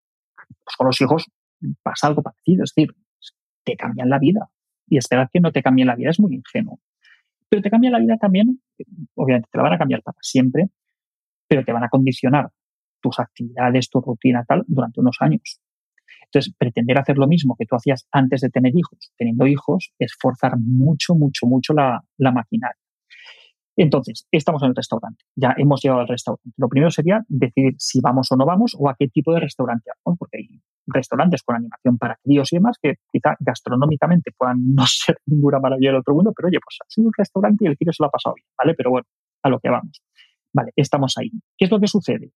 Pues 0.65 0.75
con 0.75 0.87
los 0.87 0.99
hijos 0.99 1.29
pasa 1.83 2.07
algo 2.07 2.23
parecido, 2.23 2.63
es 2.63 2.73
decir, 2.75 2.95
te 3.63 3.75
cambian 3.75 4.09
la 4.09 4.17
vida 4.17 4.49
y 4.87 4.97
esperar 4.97 5.29
que 5.31 5.41
no 5.41 5.51
te 5.51 5.61
cambien 5.61 5.87
la 5.87 5.95
vida 5.95 6.09
es 6.09 6.19
muy 6.19 6.33
ingenuo. 6.33 6.79
Pero 7.51 7.61
te 7.61 7.69
cambia 7.69 7.91
la 7.91 7.99
vida 7.99 8.15
también, 8.17 8.61
obviamente 9.13 9.49
te 9.51 9.57
la 9.57 9.63
van 9.63 9.73
a 9.73 9.77
cambiar 9.77 10.01
para 10.01 10.17
siempre, 10.21 10.69
pero 11.49 11.65
te 11.65 11.73
van 11.73 11.83
a 11.83 11.89
condicionar 11.89 12.49
tus 13.01 13.19
actividades, 13.19 13.89
tu 13.89 13.99
rutina, 13.99 14.45
tal, 14.47 14.63
durante 14.67 15.01
unos 15.01 15.17
años. 15.19 15.59
Entonces, 16.23 16.55
pretender 16.57 16.97
hacer 16.97 17.17
lo 17.17 17.27
mismo 17.27 17.57
que 17.59 17.65
tú 17.65 17.75
hacías 17.75 18.07
antes 18.09 18.39
de 18.39 18.49
tener 18.49 18.71
hijos, 18.73 19.11
teniendo 19.17 19.47
hijos, 19.47 19.91
es 19.99 20.15
forzar 20.17 20.53
mucho, 20.57 21.13
mucho, 21.13 21.45
mucho 21.45 21.73
la, 21.73 22.01
la 22.17 22.31
maquinaria. 22.31 22.79
Entonces, 23.75 24.25
estamos 24.31 24.63
en 24.63 24.69
el 24.69 24.75
restaurante. 24.75 25.25
Ya 25.35 25.53
hemos 25.57 25.81
llegado 25.83 25.99
al 25.99 26.07
restaurante. 26.07 26.51
Lo 26.55 26.69
primero 26.69 26.89
sería 26.89 27.19
decidir 27.27 27.73
si 27.79 27.99
vamos 27.99 28.31
o 28.31 28.37
no 28.37 28.45
vamos 28.45 28.77
o 28.79 28.89
a 28.89 28.95
qué 28.97 29.09
tipo 29.09 29.33
de 29.33 29.41
restaurante 29.41 29.91
vamos, 30.05 30.17
porque 30.17 30.37
hay 30.37 30.61
restaurantes 30.87 31.43
con 31.43 31.55
animación 31.55 31.97
para 31.97 32.17
críos 32.23 32.51
y 32.51 32.57
demás 32.57 32.77
que 32.81 32.95
quizá 33.11 33.35
gastronómicamente 33.39 34.31
puedan 34.37 34.57
no 34.75 34.85
ser 34.85 35.17
ninguna 35.25 35.59
maravilla 35.59 35.89
del 35.89 35.99
otro 35.99 36.15
mundo, 36.15 36.33
pero 36.35 36.47
oye, 36.47 36.59
pues 36.63 36.77
ha 36.81 36.89
sido 36.89 37.07
un 37.07 37.13
restaurante 37.17 37.65
y 37.65 37.67
el 37.67 37.77
crío 37.77 37.93
se 37.93 38.03
lo 38.03 38.07
ha 38.07 38.11
pasado 38.11 38.35
bien, 38.35 38.47
¿vale? 38.57 38.73
Pero 38.75 38.91
bueno, 38.91 39.07
a 39.43 39.49
lo 39.49 39.59
que 39.59 39.69
vamos. 39.69 40.01
Vale, 40.53 40.71
estamos 40.75 41.17
ahí. 41.17 41.31
¿Qué 41.57 41.65
es 41.65 41.71
lo 41.71 41.79
que 41.79 41.87
sucede? 41.87 42.31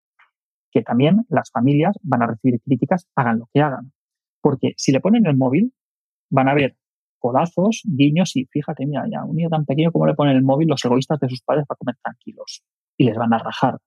Que 0.71 0.81
también 0.81 1.25
las 1.29 1.51
familias 1.51 1.97
van 2.01 2.23
a 2.23 2.27
recibir 2.27 2.61
críticas, 2.61 3.07
hagan 3.15 3.39
lo 3.39 3.49
que 3.53 3.61
hagan. 3.61 3.91
Porque 4.41 4.73
si 4.77 4.91
le 4.91 5.01
ponen 5.01 5.25
el 5.25 5.35
móvil, 5.35 5.73
van 6.29 6.49
a 6.49 6.53
ver 6.53 6.77
codazos, 7.19 7.81
guiños 7.85 8.35
y 8.35 8.45
fíjate, 8.45 8.85
mira, 8.85 9.05
ya 9.11 9.23
un 9.23 9.35
niño 9.35 9.49
tan 9.49 9.65
pequeño 9.65 9.91
como 9.91 10.05
le 10.05 10.13
ponen 10.13 10.35
el 10.35 10.43
móvil 10.43 10.67
los 10.67 10.85
egoístas 10.85 11.19
de 11.19 11.29
sus 11.29 11.41
padres 11.41 11.65
para 11.67 11.77
comer 11.77 11.95
tranquilos 12.01 12.63
y 12.97 13.05
les 13.05 13.17
van 13.17 13.33
a 13.33 13.39
rajar. 13.39 13.79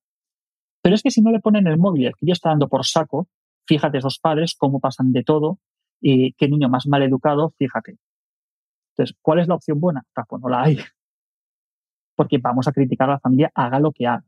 Pero 0.82 0.94
es 0.94 1.02
que 1.02 1.10
si 1.10 1.20
no 1.20 1.30
le 1.30 1.40
ponen 1.40 1.66
el 1.66 1.78
móvil 1.78 2.06
el 2.06 2.16
crío 2.16 2.32
está 2.32 2.50
dando 2.50 2.68
por 2.68 2.84
saco, 2.84 3.28
fíjate 3.68 3.98
esos 3.98 4.18
padres 4.18 4.56
cómo 4.58 4.80
pasan 4.80 5.12
de 5.12 5.22
todo 5.22 5.58
y 6.00 6.32
qué 6.32 6.48
niño 6.48 6.68
más 6.68 6.86
mal 6.86 7.02
educado, 7.02 7.54
fíjate. 7.58 7.98
Entonces, 8.92 9.16
¿cuál 9.22 9.40
es 9.40 9.48
la 9.48 9.54
opción 9.54 9.78
buena? 9.78 10.02
Pues 10.28 10.42
no 10.42 10.48
la 10.48 10.62
hay. 10.62 10.78
Porque 12.16 12.38
vamos 12.38 12.66
a 12.66 12.72
criticar 12.72 13.08
a 13.08 13.12
la 13.12 13.20
familia, 13.20 13.50
haga 13.54 13.78
lo 13.78 13.92
que 13.92 14.06
haga. 14.06 14.24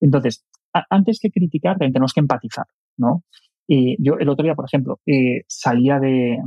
Entonces, 0.00 0.44
antes 0.90 1.20
que 1.20 1.30
criticar, 1.30 1.78
tenemos 1.78 2.12
que 2.12 2.20
empatizar, 2.20 2.66
¿no? 2.96 3.22
Y 3.66 4.02
yo 4.02 4.14
el 4.18 4.28
otro 4.28 4.44
día, 4.44 4.54
por 4.54 4.66
ejemplo, 4.66 5.00
eh, 5.06 5.42
salía 5.46 5.98
de, 5.98 6.38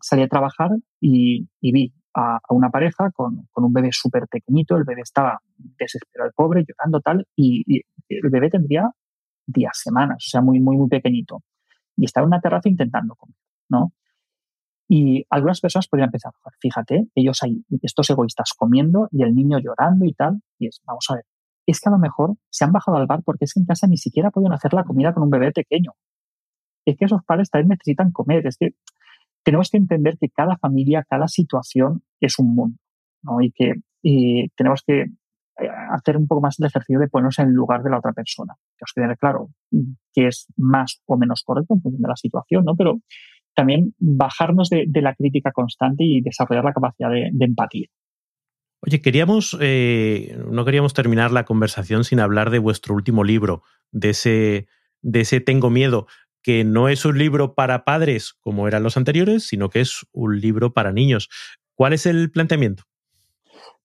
salí 0.00 0.22
a 0.22 0.28
trabajar 0.28 0.70
y, 1.00 1.48
vi 1.60 1.92
a, 2.14 2.38
una 2.50 2.70
pareja 2.70 3.10
con, 3.12 3.48
un 3.54 3.72
bebé 3.72 3.90
súper 3.92 4.26
pequeñito, 4.28 4.76
el 4.76 4.84
bebé 4.84 5.02
estaba 5.02 5.38
desesperado, 5.56 6.28
el 6.28 6.34
pobre, 6.34 6.64
llorando 6.66 7.00
tal, 7.00 7.26
y, 7.36 7.82
el 8.08 8.30
bebé 8.30 8.50
tendría 8.50 8.88
días, 9.46 9.78
semanas, 9.82 10.24
o 10.26 10.30
sea, 10.30 10.40
muy, 10.40 10.60
muy, 10.60 10.76
muy 10.76 10.88
pequeñito. 10.88 11.42
Y 11.96 12.04
estaba 12.04 12.24
en 12.24 12.28
una 12.28 12.40
terraza 12.40 12.68
intentando 12.68 13.14
comer, 13.14 13.36
¿no? 13.68 13.92
Y 14.88 15.24
algunas 15.30 15.60
personas 15.60 15.88
podrían 15.88 16.10
pensar, 16.10 16.32
fíjate, 16.60 17.08
ellos 17.14 17.42
hay 17.42 17.64
estos 17.82 18.08
egoístas 18.10 18.52
comiendo 18.56 19.08
y 19.10 19.22
el 19.22 19.34
niño 19.34 19.58
llorando 19.58 20.04
y 20.04 20.12
tal, 20.12 20.40
y 20.58 20.68
es, 20.68 20.80
vamos 20.84 21.06
a 21.08 21.14
ver, 21.14 21.24
es 21.66 21.80
que 21.80 21.88
a 21.88 21.92
lo 21.92 21.98
mejor 21.98 22.36
se 22.50 22.64
han 22.64 22.72
bajado 22.72 22.96
al 22.96 23.06
bar 23.06 23.22
porque 23.24 23.46
es 23.46 23.54
que 23.54 23.60
en 23.60 23.66
casa 23.66 23.88
ni 23.88 23.96
siquiera 23.96 24.30
pueden 24.30 24.52
hacer 24.52 24.72
la 24.72 24.84
comida 24.84 25.12
con 25.12 25.24
un 25.24 25.30
bebé 25.30 25.50
pequeño. 25.50 25.92
Es 26.84 26.96
que 26.96 27.06
esos 27.06 27.24
padres 27.24 27.50
también 27.50 27.70
necesitan 27.70 28.12
comer, 28.12 28.46
es 28.46 28.56
que 28.56 28.74
tenemos 29.42 29.70
que 29.70 29.78
entender 29.78 30.18
que 30.18 30.28
cada 30.28 30.56
familia, 30.56 31.04
cada 31.08 31.26
situación 31.26 32.04
es 32.20 32.38
un 32.38 32.54
mundo, 32.54 32.78
¿no? 33.22 33.40
Y 33.40 33.50
que 33.50 33.74
tenemos 34.54 34.82
que 34.86 35.06
hacer 35.90 36.16
un 36.16 36.26
poco 36.26 36.40
más 36.40 36.58
el 36.58 36.66
ejercicio 36.66 36.98
de 36.98 37.08
ponernos 37.08 37.38
en 37.38 37.48
el 37.48 37.54
lugar 37.54 37.82
de 37.82 37.90
la 37.90 37.98
otra 37.98 38.12
persona. 38.12 38.54
Que 38.76 38.84
tener 38.94 39.16
claro 39.18 39.48
qué 40.12 40.28
es 40.28 40.46
más 40.56 41.02
o 41.06 41.16
menos 41.16 41.42
correcto 41.44 41.74
en 41.74 41.82
función 41.82 42.02
de 42.02 42.08
la 42.08 42.16
situación, 42.16 42.64
¿no? 42.64 42.76
Pero 42.76 43.00
también 43.54 43.94
bajarnos 43.98 44.68
de, 44.68 44.86
la 44.94 45.14
crítica 45.14 45.50
constante 45.52 46.04
y 46.04 46.20
desarrollar 46.20 46.64
la 46.64 46.72
capacidad 46.72 47.10
de, 47.10 47.30
empatía. 47.40 47.88
Oye, 48.80 49.00
queríamos, 49.00 49.56
eh, 49.60 50.38
no 50.50 50.64
queríamos 50.64 50.92
terminar 50.92 51.32
la 51.32 51.44
conversación 51.44 52.04
sin 52.04 52.20
hablar 52.20 52.50
de 52.50 52.58
vuestro 52.58 52.94
último 52.94 53.24
libro, 53.24 53.62
de 53.90 54.10
ese, 54.10 54.66
de 55.00 55.20
ese 55.20 55.40
Tengo 55.40 55.70
Miedo 55.70 56.06
que 56.46 56.62
no 56.62 56.88
es 56.88 57.04
un 57.04 57.18
libro 57.18 57.56
para 57.56 57.84
padres 57.84 58.34
como 58.38 58.68
eran 58.68 58.84
los 58.84 58.96
anteriores, 58.96 59.48
sino 59.48 59.68
que 59.68 59.80
es 59.80 60.06
un 60.12 60.40
libro 60.40 60.72
para 60.72 60.92
niños. 60.92 61.28
¿Cuál 61.74 61.92
es 61.92 62.06
el 62.06 62.30
planteamiento? 62.30 62.84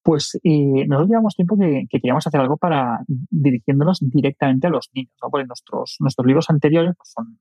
Pues 0.03 0.39
eh, 0.43 0.87
nosotros 0.87 1.09
llevamos 1.09 1.35
tiempo 1.35 1.57
que, 1.57 1.85
queríamos 1.89 2.25
hacer 2.25 2.39
algo 2.39 2.57
para 2.57 2.99
dirigiéndonos 3.07 3.99
directamente 4.01 4.67
a 4.67 4.69
los 4.71 4.89
niños, 4.93 5.13
¿no? 5.21 5.29
Porque 5.29 5.45
nuestros, 5.45 5.97
nuestros 5.99 6.25
libros 6.25 6.49
anteriores 6.49 6.95
pues, 6.97 7.11
son 7.15 7.39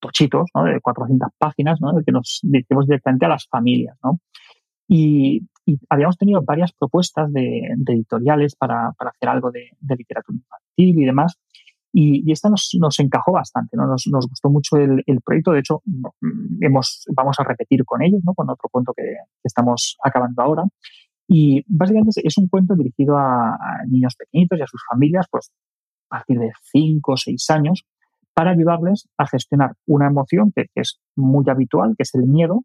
tochitos, 0.00 0.50
¿no? 0.54 0.64
De 0.64 0.80
400 0.80 1.28
páginas, 1.38 1.80
¿no? 1.80 1.92
De 1.92 2.04
que 2.04 2.12
nos 2.12 2.40
dirigimos 2.42 2.86
directamente 2.86 3.26
a 3.26 3.30
las 3.30 3.48
familias, 3.48 3.96
¿no? 4.02 4.20
Y, 4.88 5.48
habíamos 5.88 6.18
tenido 6.18 6.42
varias 6.42 6.72
propuestas 6.72 7.32
de, 7.32 7.60
editoriales 7.86 8.56
para, 8.56 8.88
hacer 8.88 9.28
algo 9.28 9.52
de, 9.52 9.70
de, 9.78 9.96
literatura 9.96 10.36
infantil 10.36 11.02
y 11.02 11.04
demás, 11.04 11.38
y, 11.94 12.32
esta 12.32 12.48
nos, 12.48 12.70
nos, 12.80 12.98
encajó 13.00 13.32
bastante, 13.32 13.76
¿no? 13.76 13.86
nos, 13.86 14.06
nos 14.10 14.26
gustó 14.26 14.48
mucho 14.48 14.76
el, 14.76 15.02
el, 15.06 15.20
proyecto. 15.20 15.52
De 15.52 15.60
hecho, 15.60 15.82
mm, 15.84 16.64
hemos, 16.64 17.04
vamos 17.14 17.38
a 17.38 17.44
repetir 17.44 17.84
con 17.84 18.02
ellos, 18.02 18.20
¿no? 18.24 18.32
con 18.34 18.48
otro 18.48 18.68
cuento 18.70 18.94
que, 18.96 19.02
estamos 19.44 19.98
acabando 20.02 20.42
ahora. 20.42 20.62
Y 21.34 21.64
básicamente 21.66 22.20
es 22.22 22.36
un 22.36 22.46
cuento 22.46 22.74
dirigido 22.74 23.16
a, 23.16 23.56
niños 23.88 24.14
pequeñitos 24.16 24.58
y 24.58 24.62
a 24.62 24.66
sus 24.66 24.82
familias, 24.86 25.26
pues 25.30 25.50
a 26.10 26.18
partir 26.18 26.38
de 26.38 26.52
5 26.72 27.12
o 27.12 27.16
6 27.16 27.50
años, 27.50 27.86
para 28.34 28.50
ayudarles 28.50 29.08
a 29.16 29.26
gestionar 29.26 29.72
una 29.86 30.08
emoción 30.08 30.52
que, 30.54 30.66
es 30.74 31.00
muy 31.16 31.44
habitual, 31.48 31.94
que 31.96 32.02
es 32.02 32.14
el 32.14 32.26
miedo, 32.26 32.64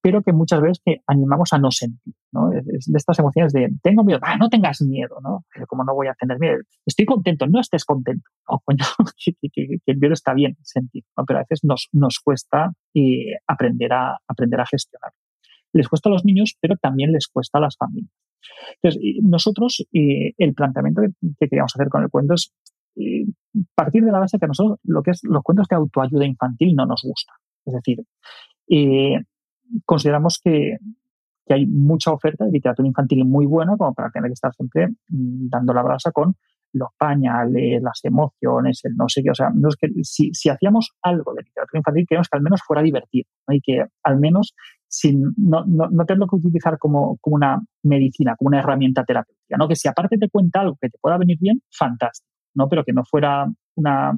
pero 0.00 0.22
que 0.22 0.32
muchas 0.32 0.60
veces 0.60 0.80
que 0.84 0.96
animamos 1.06 1.52
a 1.52 1.58
no 1.58 1.70
sentir, 1.70 2.14
¿no? 2.32 2.50
de 2.50 2.62
estas 2.96 3.20
emociones 3.20 3.52
de 3.52 3.68
tengo 3.84 4.02
miedo, 4.02 4.18
ah, 4.22 4.36
no 4.36 4.48
tengas 4.48 4.82
miedo, 4.82 5.18
¿no? 5.22 5.44
Como 5.68 5.84
no 5.84 5.94
voy 5.94 6.08
a 6.08 6.14
tener 6.14 6.40
miedo, 6.40 6.56
estoy 6.84 7.04
contento, 7.04 7.46
no 7.46 7.60
estés 7.60 7.84
contento, 7.84 8.28
que, 9.52 9.78
el 9.86 9.98
miedo 9.98 10.14
está 10.14 10.34
bien 10.34 10.56
sentir, 10.62 11.04
pero 11.24 11.38
a 11.38 11.42
veces 11.42 11.60
nos, 11.62 11.88
nos 11.92 12.18
cuesta 12.18 12.72
eh, 12.94 13.36
aprender, 13.46 13.92
a, 13.92 14.18
aprender 14.26 14.60
a 14.60 14.66
gestionar. 14.66 15.12
Les 15.72 15.88
cuesta 15.88 16.08
a 16.08 16.12
los 16.12 16.24
niños, 16.24 16.56
pero 16.60 16.76
también 16.76 17.12
les 17.12 17.28
cuesta 17.28 17.58
a 17.58 17.62
las 17.62 17.76
familias. 17.76 18.12
Entonces, 18.82 19.02
nosotros, 19.22 19.86
el 19.92 20.54
planteamiento 20.54 21.02
que, 21.02 21.48
queríamos 21.48 21.72
hacer 21.74 21.88
con 21.88 22.02
el 22.02 22.10
cuento 22.10 22.34
es 22.34 22.52
partir 23.74 24.04
de 24.04 24.12
la 24.12 24.18
base 24.18 24.38
que 24.38 24.44
a 24.44 24.48
nosotros 24.48 24.78
lo 24.84 25.02
que 25.02 25.12
es 25.12 25.20
los 25.24 25.42
cuentos 25.42 25.66
de 25.68 25.76
autoayuda 25.76 26.26
infantil 26.26 26.74
no 26.74 26.86
nos 26.86 27.02
gusta. 27.02 27.32
Es 27.64 27.74
decir, 27.74 28.04
consideramos 29.84 30.40
que, 30.42 30.78
hay 31.48 31.66
mucha 31.66 32.12
oferta 32.12 32.46
de 32.46 32.52
literatura 32.52 32.88
infantil 32.88 33.26
muy 33.26 33.44
buena 33.44 33.76
como 33.76 33.92
para 33.92 34.10
tener 34.10 34.30
que 34.30 34.34
estar 34.34 34.54
siempre 34.54 34.88
mm, 35.08 35.48
dando 35.50 35.74
la 35.74 35.82
brasa 35.82 36.10
con 36.10 36.34
los 36.72 36.88
pañales, 36.98 37.82
las 37.82 38.00
emociones, 38.04 38.80
el 38.84 38.96
no 38.96 39.08
sé 39.08 39.22
qué. 39.22 39.30
O 39.30 39.34
sea, 39.34 39.50
que, 39.80 39.88
si, 40.02 40.48
hacíamos 40.48 40.90
algo 41.02 41.34
de 41.34 41.42
literatura 41.42 41.78
infantil, 41.78 42.06
queríamos 42.08 42.28
que 42.28 42.36
al 42.36 42.42
menos 42.42 42.60
fuera 42.66 42.82
divertido 42.82 43.26
y 43.48 43.60
que 43.60 43.84
al 44.02 44.18
menos 44.18 44.54
sin, 44.88 45.22
no, 45.36 45.64
no, 45.66 45.88
no 45.90 46.04
tenerlo 46.04 46.26
que 46.26 46.36
utilizar 46.36 46.78
como, 46.78 47.16
como, 47.20 47.36
una 47.36 47.60
medicina, 47.82 48.36
como 48.36 48.48
una 48.48 48.58
herramienta 48.58 49.04
terapéutica. 49.04 49.56
¿no? 49.56 49.68
Que 49.68 49.76
si 49.76 49.88
aparte 49.88 50.18
te 50.18 50.28
cuenta 50.28 50.60
algo 50.60 50.76
que 50.80 50.88
te 50.88 50.98
pueda 51.00 51.16
venir 51.18 51.38
bien, 51.40 51.62
fantástico, 51.70 52.30
¿no? 52.54 52.68
pero 52.68 52.84
que 52.84 52.92
no 52.92 53.02
fuera 53.04 53.46
una, 53.74 54.12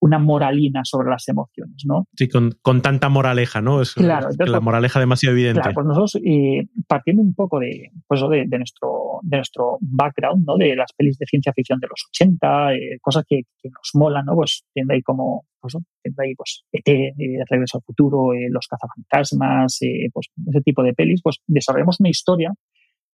una 0.00 0.18
moralina 0.18 0.82
sobre 0.84 1.10
las 1.10 1.26
emociones, 1.28 1.82
¿no? 1.86 2.06
Sí, 2.16 2.28
con, 2.28 2.82
tanta 2.82 3.08
moraleja, 3.08 3.60
¿no? 3.60 3.80
Es, 3.80 3.94
claro. 3.94 4.28
la 4.30 4.36
pues, 4.36 4.62
moraleja 4.62 5.00
demasiado 5.00 5.34
evidente. 5.34 5.60
Claro, 5.60 5.74
pues 5.74 5.86
nosotros, 5.86 6.18
eh, 6.24 6.68
partiendo 6.86 7.22
un 7.22 7.34
poco 7.34 7.58
de, 7.58 7.90
pues, 8.06 8.20
de, 8.30 8.58
nuestro, 8.58 8.95
de 9.22 9.36
nuestro 9.38 9.78
background, 9.80 10.44
¿no? 10.46 10.56
De 10.56 10.74
las 10.76 10.92
pelis 10.96 11.18
de 11.18 11.26
ciencia 11.26 11.52
ficción 11.52 11.78
de 11.80 11.88
los 11.88 12.06
80, 12.10 12.74
eh, 12.74 12.98
cosas 13.00 13.24
que, 13.28 13.42
nos 13.64 13.90
molan, 13.94 14.24
¿no? 14.26 14.34
Pues 14.34 14.64
tiene 14.72 14.94
ahí 14.94 15.02
como, 15.02 15.44
pues, 15.60 15.76
tiene 16.02 16.16
ahí, 16.18 16.34
pues, 16.34 16.64
ET, 16.72 16.88
eh, 16.88 17.14
Regreso 17.50 17.78
al 17.78 17.84
Futuro, 17.84 18.32
Los 18.50 18.66
Cazafantasmas, 18.68 19.78
pues 20.12 20.28
ese 20.48 20.60
tipo 20.62 20.82
de 20.82 20.94
pelis, 20.94 21.20
pues 21.22 21.38
desarrollamos 21.46 22.00
una 22.00 22.10
historia 22.10 22.52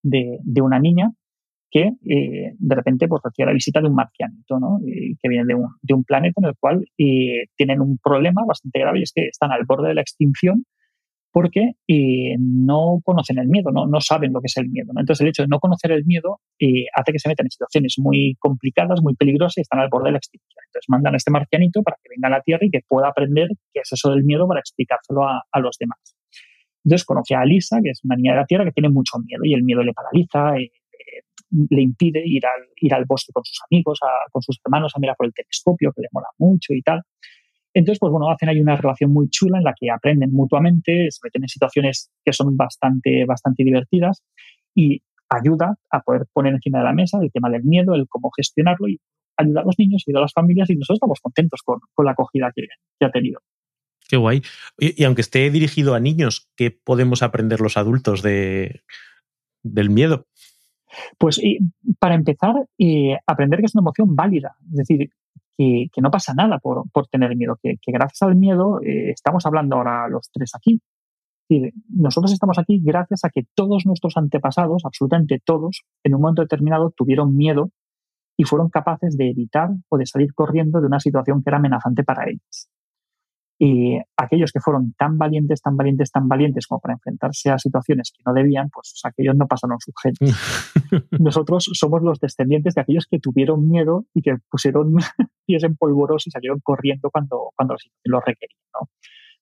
de, 0.03 0.39
de 0.43 0.61
una 0.61 0.79
niña 0.79 1.13
que 1.73 1.91
eh, 2.05 2.55
de 2.59 2.75
repente 2.75 3.09
pues, 3.09 3.23
recibe 3.25 3.47
la 3.47 3.55
visita 3.55 3.81
de 3.81 3.89
un 3.89 3.95
marcianito, 3.95 4.61
¿no? 4.61 4.79
que 4.85 5.29
viene 5.29 5.47
de 5.47 5.55
un, 5.55 5.69
de 5.81 5.95
un, 5.95 6.05
planeta 6.05 6.41
en 6.43 6.49
el 6.49 6.55
cual 6.61 6.85
eh, 6.99 7.47
tienen 7.57 7.81
un 7.81 7.97
problema 7.97 8.45
bastante 8.47 8.79
grave 8.79 9.01
y 9.01 9.03
es 9.05 9.13
que 9.13 9.27
están 9.27 9.51
al 9.53 9.65
borde 9.65 9.89
de 9.89 9.95
la 9.95 10.03
extinción 10.03 10.67
porque 11.33 11.73
eh, 11.89 12.37
no 12.39 13.01
conocen 13.05 13.39
el 13.39 13.49
miedo, 13.49 13.71
¿no? 13.73 13.87
no 13.87 14.01
saben 14.01 14.33
lo 14.33 14.41
que 14.41 14.47
es 14.47 14.57
el 14.59 14.69
miedo. 14.69 14.93
¿no? 14.93 15.01
Entonces 15.01 15.23
el 15.23 15.29
hecho 15.29 15.43
de 15.43 15.49
no 15.49 15.59
conocer 15.59 15.93
el 15.93 16.05
miedo 16.05 16.41
hace 16.95 17.13
que 17.13 17.19
se 17.19 17.29
metan 17.29 17.47
en 17.47 17.51
situaciones 17.51 17.95
muy 17.99 18.37
complicadas, 18.39 19.01
muy 19.03 19.15
peligrosas 19.15 19.59
y 19.59 19.61
están 19.63 19.81
al 19.81 19.89
borde 19.89 20.09
de 20.09 20.13
la 20.13 20.19
extinción. 20.19 20.63
Entonces 20.69 20.89
mandan 20.89 21.15
a 21.15 21.17
este 21.17 21.31
marcianito 21.31 21.83
para 21.83 21.97
que 22.03 22.11
venga 22.11 22.29
a 22.29 22.39
la 22.39 22.43
Tierra 22.43 22.67
y 22.67 22.71
que 22.71 22.81
pueda 22.87 23.09
aprender 23.09 23.49
qué 23.73 23.81
es 23.81 23.93
eso 23.93 24.11
del 24.11 24.25
miedo 24.25 24.47
para 24.47 24.61
explicárselo 24.61 25.25
a, 25.25 25.43
a 25.51 25.61
los 25.61 25.77
demás. 25.79 25.99
Entonces 26.85 27.05
conoce 27.07 27.35
a 27.35 27.45
Lisa, 27.45 27.79
que 27.83 27.91
es 27.91 28.01
una 28.05 28.17
niña 28.17 28.33
de 28.33 28.41
la 28.41 28.47
Tierra 28.47 28.65
que 28.65 28.73
tiene 28.73 28.89
mucho 28.91 29.19
miedo 29.19 29.43
y 29.45 29.55
el 29.55 29.63
miedo 29.63 29.83
le 29.83 29.93
paraliza, 29.93 30.55
le 31.53 31.83
impide 31.83 32.23
ir 32.25 32.45
al, 32.47 32.69
ir 32.77 32.95
al 32.95 33.05
bosque 33.05 33.33
con 33.33 33.45
sus 33.45 33.61
amigos, 33.71 34.01
con 34.31 34.43
sus 34.43 34.59
hermanos, 34.65 34.93
a 34.95 35.01
mirar 35.01 35.17
por 35.17 35.27
el 35.27 35.35
telescopio, 35.35 35.93
que 35.93 36.03
le 36.03 36.09
mola 36.13 36.29
mucho 36.39 36.73
y 36.73 36.83
tal. 36.83 37.03
Entonces, 37.75 37.99
pues 37.99 38.11
bueno, 38.11 38.31
hacen 38.31 38.49
ahí 38.49 38.61
una 38.61 38.77
relación 38.77 39.13
muy 39.13 39.29
chula 39.29 39.59
en 39.59 39.65
la 39.65 39.75
que 39.79 39.91
aprenden 39.91 40.33
mutuamente, 40.33 41.11
se 41.11 41.21
meten 41.23 41.43
en 41.43 41.49
situaciones 41.49 42.11
que 42.25 42.33
son 42.33 42.57
bastante, 42.57 43.25
bastante 43.25 43.65
divertidas 43.65 44.23
y 44.75 45.03
ayuda 45.29 45.77
a 45.91 46.01
poder 46.01 46.27
poner 46.33 46.53
encima 46.55 46.79
de 46.79 46.85
la 46.85 46.93
mesa 46.93 47.19
el 47.23 47.33
tema 47.33 47.49
del 47.49 47.65
miedo, 47.65 47.95
el 47.95 48.07
cómo 48.09 48.31
gestionarlo 48.37 48.89
y 48.89 49.01
ayudar 49.37 49.63
a 49.63 49.67
los 49.67 49.79
niños, 49.79 50.03
y 50.07 50.15
a 50.15 50.21
las 50.21 50.33
familias 50.33 50.69
y 50.69 50.77
nosotros 50.77 50.97
estamos 50.97 51.21
contentos 51.21 51.63
con, 51.65 51.81
con 51.95 52.05
la 52.05 52.13
acogida 52.13 52.53
que, 52.55 52.67
que, 52.99 53.07
ha 53.07 53.11
tenido. 53.11 53.41
Qué 54.09 54.19
guay. 54.19 54.43
Y, 54.79 55.01
y, 55.01 55.05
aunque 55.05 55.23
esté 55.23 55.51
dirigido 55.51 55.95
a 55.95 56.01
niños, 56.01 56.51
¿qué 56.55 56.71
podemos 56.71 57.23
aprender 57.23 57.61
los 57.61 57.79
adultos 57.79 58.21
de, 58.23 58.83
del 59.63 59.89
miedo? 59.89 60.27
Pues 61.19 61.41
para 61.99 62.15
empezar, 62.15 62.55
aprender 63.27 63.61
que 63.61 63.67
es 63.67 63.75
una 63.75 63.81
emoción 63.81 64.15
válida, 64.15 64.57
es 64.71 64.77
decir, 64.77 65.11
que, 65.93 66.01
no 66.01 66.11
pasa 66.11 66.35
nada 66.35 66.59
por, 66.59 66.85
tener 67.09 67.37
miedo, 67.37 67.59
que, 67.63 67.77
gracias 67.87 68.23
al 68.23 68.37
miedo 68.37 68.81
eh, 68.83 69.11
estamos 69.11 69.45
hablando 69.47 69.77
ahora 69.77 70.09
los 70.09 70.31
tres 70.33 70.53
aquí. 70.55 70.81
nosotros 71.89 72.33
estamos 72.33 72.59
aquí 72.59 72.81
gracias 72.83 73.25
a 73.25 73.31
que 73.31 73.43
todos 73.55 73.85
nuestros 73.87 74.17
antepasados, 74.17 74.85
absolutamente 74.85 75.41
todos, 75.45 75.83
en 76.05 76.15
un 76.15 76.23
momento 76.23 76.43
determinado 76.43 76.93
tuvieron 76.97 77.37
miedo 77.37 77.71
y 78.37 78.45
fueron 78.45 78.71
capaces 78.71 79.17
de 79.17 79.31
evitar 79.31 79.71
o 79.89 79.99
de 79.99 80.07
salir 80.07 80.33
corriendo 80.35 80.81
de 80.81 80.87
una 80.87 81.01
situación 81.01 81.43
que 81.43 81.51
era 81.51 81.59
amenazante 81.59 82.03
para 82.03 82.29
ellos. 82.29 82.69
Y 83.65 83.97
aquellos 84.17 84.51
que 84.51 84.59
fueron 84.59 84.93
tan 84.99 85.19
valientes, 85.19 85.63
tan 85.63 85.77
valientes, 85.77 86.11
tan 86.11 86.27
valientes 86.27 86.67
como 86.67 86.81
para 86.81 86.95
enfrentarse 86.95 87.49
a 87.49 87.59
situaciones 87.59 88.11
que 88.11 88.21
no 88.27 88.35
debían, 88.35 88.69
pues 88.71 89.01
aquellos 89.05 89.37
no 89.37 89.47
pasaron 89.47 89.79
sus 89.79 89.95
genes. 90.03 90.35
Nosotros 91.21 91.71
somos 91.73 92.03
los 92.03 92.19
descendientes 92.19 92.75
de 92.75 92.81
aquellos 92.81 93.07
que 93.09 93.21
tuvieron 93.21 93.69
miedo 93.69 94.05
y 94.15 94.23
que 94.23 94.35
pusieron 94.51 94.97
pies 95.47 95.63
en 95.63 95.77
polvorosa 95.77 96.25
y 96.27 96.33
salieron 96.33 96.59
corriendo 96.61 97.09
cuando, 97.13 97.51
cuando 97.55 97.77
lo 98.03 98.19
requerían. 98.19 98.59
¿no? 98.75 98.89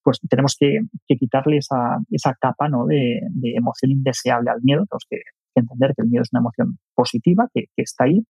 Pues 0.03 0.21
tenemos 0.29 0.55
que, 0.61 0.81
quitarle 1.07 1.57
esa, 1.57 1.97
esa 2.11 2.35
capa 2.39 2.69
¿no? 2.69 2.85
de, 2.85 3.23
emoción 3.57 3.91
indeseable 3.91 4.51
al 4.51 4.61
miedo. 4.61 4.85
Tenemos 4.85 5.07
que, 5.09 5.23
entender 5.55 5.95
que 5.97 6.03
el 6.03 6.09
miedo 6.09 6.25
es 6.25 6.29
una 6.35 6.41
emoción 6.41 6.79
positiva, 6.95 7.49
que, 7.55 7.69
está 7.75 8.05
ahí, 8.05 8.23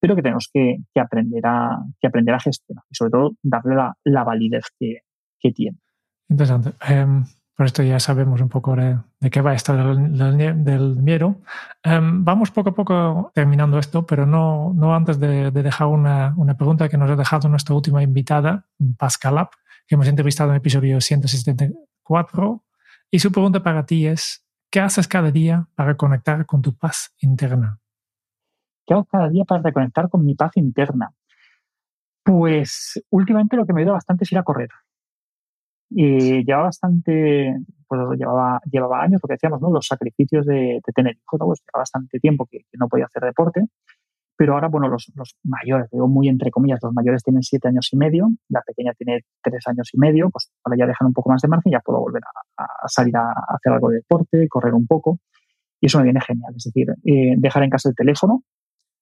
pero 0.00 0.16
que 0.16 0.22
tenemos 0.22 0.48
que, 0.50 0.78
aprender, 0.98 1.44
a, 1.44 1.82
que 2.00 2.06
aprender 2.06 2.34
a 2.34 2.40
gestionar 2.40 2.84
y 2.90 2.94
sobre 2.94 3.10
todo 3.10 3.32
darle 3.42 3.74
la, 3.74 3.92
la 4.04 4.24
validez 4.24 4.64
que, 4.80 5.00
tiene. 5.52 5.78
Interesante. 6.28 6.72
Em, 6.86 7.24
por 7.56 7.66
esto 7.66 7.82
ya 7.82 8.00
sabemos 8.00 8.40
un 8.40 8.48
poco 8.48 8.74
de, 8.74 8.98
qué 9.30 9.40
va 9.40 9.54
esto 9.54 9.76
del, 9.76 10.64
del, 10.64 10.96
miedo. 10.96 11.36
Em, 11.82 12.24
vamos 12.24 12.50
poco 12.50 12.70
a 12.70 12.74
poco 12.74 13.30
terminando 13.34 13.78
esto, 13.78 14.04
pero 14.04 14.26
no, 14.26 14.72
no 14.74 14.94
antes 14.94 15.20
de, 15.20 15.50
dejar 15.50 15.86
una, 15.86 16.34
una, 16.36 16.56
pregunta 16.56 16.88
que 16.88 16.98
nos 16.98 17.10
ha 17.10 17.16
dejado 17.16 17.48
nuestra 17.48 17.74
última 17.74 18.02
invitada, 18.02 18.66
Pascal 18.98 19.48
que 19.86 19.94
hemos 19.94 20.08
entrevistado 20.08 20.50
en 20.50 20.54
el 20.54 20.58
episodio 20.58 21.00
174. 21.00 22.64
Y 23.10 23.18
su 23.18 23.30
pregunta 23.30 23.62
para 23.62 23.86
ti 23.86 24.06
es, 24.06 24.44
¿qué 24.70 24.80
haces 24.80 25.06
cada 25.06 25.30
día 25.30 25.68
para 25.74 25.96
conectar 25.96 26.46
con 26.46 26.62
tu 26.62 26.76
paz 26.76 27.14
interna? 27.20 27.78
¿Qué 28.86 28.94
hago 28.94 29.04
cada 29.04 29.28
día 29.28 29.44
para 29.44 29.62
reconectar 29.62 30.08
con 30.08 30.24
mi 30.24 30.34
paz 30.34 30.56
interna? 30.56 31.12
Pues 32.22 33.02
últimamente 33.10 33.56
lo 33.56 33.66
que 33.66 33.72
me 33.72 33.82
ayuda 33.82 33.94
bastante 33.94 34.24
es 34.24 34.32
ir 34.32 34.38
a 34.38 34.42
correr. 34.42 34.70
Y 35.90 36.44
llevaba 36.44 36.64
bastante, 36.64 37.56
pues 37.86 38.00
llevaba, 38.18 38.60
llevaba 38.70 39.02
años, 39.02 39.20
lo 39.22 39.28
que 39.28 39.34
decíamos, 39.34 39.60
¿no? 39.60 39.70
Los 39.70 39.86
sacrificios 39.86 40.46
de, 40.46 40.80
tener 40.94 41.14
hijos, 41.16 41.38
pues 41.38 41.60
llevaba 41.60 41.82
bastante 41.82 42.18
tiempo 42.18 42.46
que, 42.50 42.60
no 42.78 42.88
podía 42.88 43.06
hacer 43.06 43.22
deporte. 43.22 43.62
Pero 44.36 44.54
ahora, 44.54 44.68
bueno, 44.68 44.88
los, 44.88 45.12
los, 45.14 45.36
mayores, 45.44 45.88
digo 45.92 46.08
muy 46.08 46.28
entre 46.28 46.50
comillas, 46.50 46.80
los 46.82 46.92
mayores 46.92 47.22
tienen 47.22 47.42
siete 47.42 47.68
años 47.68 47.88
y 47.92 47.96
medio, 47.96 48.30
la 48.48 48.62
pequeña 48.62 48.92
tiene 48.94 49.20
tres 49.40 49.64
años 49.68 49.90
y 49.92 49.98
medio, 49.98 50.28
pues 50.30 50.50
ahora 50.64 50.76
ya 50.76 50.86
dejan 50.86 51.06
un 51.06 51.12
poco 51.12 51.30
más 51.30 51.40
de 51.40 51.48
margen, 51.48 51.70
ya 51.70 51.78
puedo 51.78 52.00
volver 52.00 52.22
a, 52.56 52.88
salir 52.88 53.16
a, 53.16 53.32
hacer 53.48 53.72
algo 53.72 53.90
de 53.90 53.96
deporte, 53.98 54.48
correr 54.48 54.74
un 54.74 54.86
poco. 54.86 55.20
Y 55.80 55.86
eso 55.86 55.98
me 55.98 56.04
viene 56.04 56.20
genial. 56.20 56.52
Es 56.56 56.64
decir, 56.64 56.88
eh, 57.04 57.34
dejar 57.36 57.62
en 57.62 57.70
casa 57.70 57.90
el 57.90 57.94
teléfono, 57.94 58.42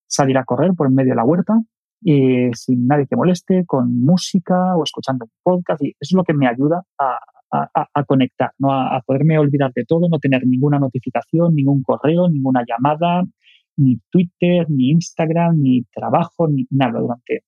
salir 0.06 0.36
a 0.36 0.44
correr 0.44 0.72
por 0.76 0.86
en 0.86 0.94
medio 0.94 1.12
de 1.12 1.16
la 1.16 1.24
huerta, 1.24 1.54
y 2.02 2.50
sin 2.54 2.86
nadie 2.86 3.06
que 3.06 3.16
moleste, 3.16 3.64
con 3.66 4.00
música 4.00 4.76
o 4.76 4.82
escuchando 4.82 5.24
un 5.24 5.30
podcast. 5.42 5.82
Y 5.82 5.88
eso 5.90 5.96
es 6.00 6.12
lo 6.12 6.24
que 6.24 6.34
me 6.34 6.48
ayuda 6.48 6.82
a, 6.98 7.18
a, 7.52 8.04
conectar, 8.04 8.52
¿no? 8.58 8.72
A, 8.72 9.00
poderme 9.06 9.38
olvidar 9.38 9.72
de 9.74 9.84
todo, 9.84 10.08
no 10.08 10.18
tener 10.18 10.46
ninguna 10.46 10.78
notificación, 10.78 11.54
ningún 11.54 11.82
correo, 11.82 12.28
ninguna 12.28 12.64
llamada, 12.66 13.24
ni 13.76 13.98
Twitter, 14.10 14.66
ni 14.70 14.90
Instagram, 14.90 15.60
ni 15.60 15.82
trabajo, 15.92 16.48
ni 16.48 16.66
nada 16.70 16.98
durante 16.98 17.44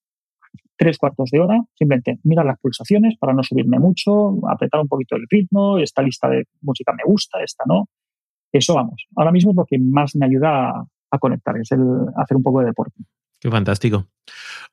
tres 0.76 0.98
cuartos 0.98 1.30
de 1.30 1.40
hora. 1.40 1.61
Simplemente 1.74 2.18
mirar 2.24 2.46
las 2.46 2.59
pulsaciones 2.59 3.16
para 3.18 3.32
no 3.32 3.42
subirme 3.42 3.78
mucho, 3.78 4.38
apretar 4.48 4.80
un 4.80 4.88
poquito 4.88 5.16
el 5.16 5.26
ritmo, 5.28 5.78
esta 5.78 6.02
lista 6.02 6.28
de 6.28 6.44
música 6.61 6.92
me 6.92 7.05
gusta, 7.05 7.42
esta 7.42 7.64
no. 7.66 7.88
Eso 8.52 8.74
vamos. 8.74 9.07
Ahora 9.16 9.32
mismo 9.32 9.50
es 9.50 9.57
lo 9.57 9.64
que 9.64 9.78
más 9.78 10.14
me 10.16 10.26
ayuda 10.26 10.70
a, 10.70 10.84
a 11.11 11.18
conectar, 11.18 11.57
es 11.59 11.72
el 11.72 11.80
hacer 12.16 12.36
un 12.36 12.42
poco 12.42 12.61
de 12.61 12.66
deporte. 12.66 13.02
Qué 13.45 13.51
fantástico. 13.51 14.07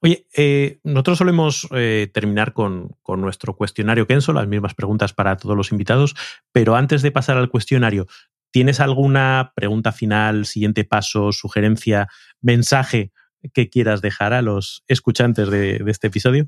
Oye, 0.01 0.27
eh, 0.33 0.79
nosotros 0.85 1.17
solemos 1.17 1.67
eh, 1.71 2.09
terminar 2.13 2.53
con, 2.53 2.95
nuestro 3.17 3.53
cuestionario 3.53 4.07
Kenzo, 4.07 4.31
las 4.31 4.47
mismas 4.47 4.75
preguntas 4.75 5.11
para 5.11 5.35
todos 5.35 5.57
los 5.57 5.73
invitados, 5.73 6.15
pero 6.53 6.77
antes 6.77 7.01
de 7.01 7.11
pasar 7.11 7.35
al 7.35 7.49
cuestionario, 7.49 8.07
¿tienes 8.49 8.79
alguna 8.79 9.51
pregunta 9.57 9.91
final, 9.91 10.45
siguiente 10.45 10.85
paso, 10.85 11.33
sugerencia, 11.33 12.07
mensaje 12.39 13.11
que 13.53 13.69
quieras 13.69 14.01
dejar 14.01 14.31
a 14.31 14.41
los 14.41 14.85
escuchantes 14.87 15.49
de, 15.49 15.83
este 15.87 16.07
episodio? 16.07 16.47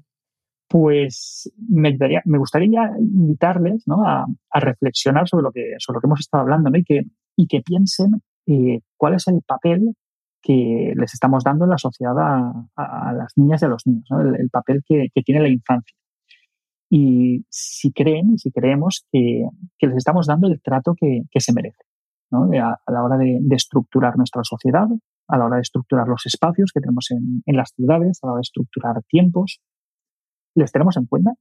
pues 0.69 1.51
me, 1.57 1.95
me 2.24 2.38
gustaría 2.38 2.89
invitarles 2.97 3.84
¿no? 3.86 4.07
a, 4.07 4.26
a, 4.49 4.59
reflexionar 4.61 5.28
sobre 5.28 5.43
lo, 5.43 5.51
que, 5.51 5.76
sobre 5.78 5.97
lo 5.97 6.01
que 6.01 6.07
hemos 6.07 6.19
estado 6.21 6.43
hablando 6.43 6.69
¿no? 6.69 6.78
y, 6.78 6.86
que, 6.86 7.03
y 7.36 7.47
que 7.47 7.61
piensen 7.61 8.24
eh, 8.47 8.80
cuál 8.97 9.15
es 9.15 9.28
el 9.28 9.41
papel 9.45 9.93
que 10.43 10.93
les 10.95 11.13
estamos 11.13 11.43
dando 11.43 11.63
en 11.63 11.71
la 11.71 11.77
sociedad 11.77 12.13
a, 12.19 13.13
las 13.13 13.31
niñas 13.37 13.61
y 13.61 13.65
a 13.65 13.69
los 13.69 13.87
niños, 13.87 14.05
el, 14.11 14.35
el, 14.35 14.49
papel 14.49 14.83
que, 14.85 15.09
tiene 15.23 15.41
la 15.41 15.47
infancia. 15.47 15.95
Y 16.89 17.45
si 17.49 17.91
creen, 17.93 18.37
si 18.37 18.51
creemos 18.51 19.05
que, 19.11 19.47
que 19.79 19.87
les 19.87 19.97
estamos 19.97 20.27
dando 20.27 20.47
el 20.47 20.61
trato 20.61 20.93
que, 20.99 21.23
se 21.39 21.53
merece 21.53 21.83
¿no? 22.29 22.49
a, 22.61 22.91
la 22.91 23.03
hora 23.03 23.17
de, 23.17 23.39
de, 23.41 23.55
estructurar 23.55 24.17
nuestra 24.17 24.43
sociedad, 24.43 24.87
a 25.29 25.37
la 25.37 25.45
hora 25.45 25.55
de 25.55 25.61
estructurar 25.61 26.07
los 26.07 26.25
espacios 26.25 26.71
que 26.73 26.81
tenemos 26.81 27.09
en, 27.11 27.41
en 27.45 27.55
las 27.55 27.71
ciudades, 27.73 28.19
a 28.21 28.27
la 28.27 28.33
hora 28.33 28.39
de 28.39 28.43
estructurar 28.43 29.01
tiempos, 29.07 29.61
¿les 30.55 30.71
tenemos 30.71 30.97
en 30.97 31.05
cuenta? 31.05 31.31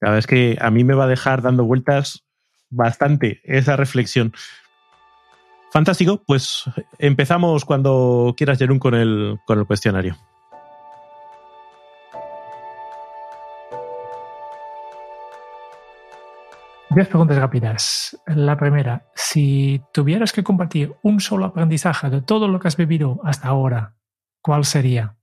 La 0.00 0.08
verdad 0.08 0.18
es 0.18 0.26
que 0.26 0.56
a 0.60 0.70
mí 0.70 0.84
me 0.84 0.94
va 0.94 1.04
a 1.04 1.08
dejar 1.08 1.42
dando 1.42 1.64
vueltas 1.64 2.24
bastante 2.70 3.40
esa 3.44 3.76
reflexión. 3.76 4.32
Fantástico, 5.74 6.22
pues 6.24 6.70
empezamos 7.00 7.64
cuando 7.64 8.32
quieras, 8.36 8.58
Jerún, 8.58 8.78
con 8.78 8.94
el, 8.94 9.40
con 9.44 9.58
el 9.58 9.66
cuestionario. 9.66 10.14
Diez 16.90 17.08
preguntas 17.08 17.38
rápidas. 17.38 18.16
La 18.24 18.56
primera, 18.56 19.10
si 19.16 19.82
tuvieras 19.92 20.32
que 20.32 20.44
compartir 20.44 20.94
un 21.02 21.18
solo 21.18 21.46
aprendizaje 21.46 22.08
de 22.08 22.22
todo 22.22 22.46
lo 22.46 22.60
que 22.60 22.68
has 22.68 22.76
vivido 22.76 23.18
hasta 23.24 23.48
ahora, 23.48 23.96
¿cuál 24.40 24.64
sería? 24.64 25.16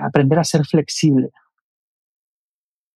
Aprender 0.00 0.40
a 0.40 0.44
ser 0.44 0.66
flexible. 0.66 1.30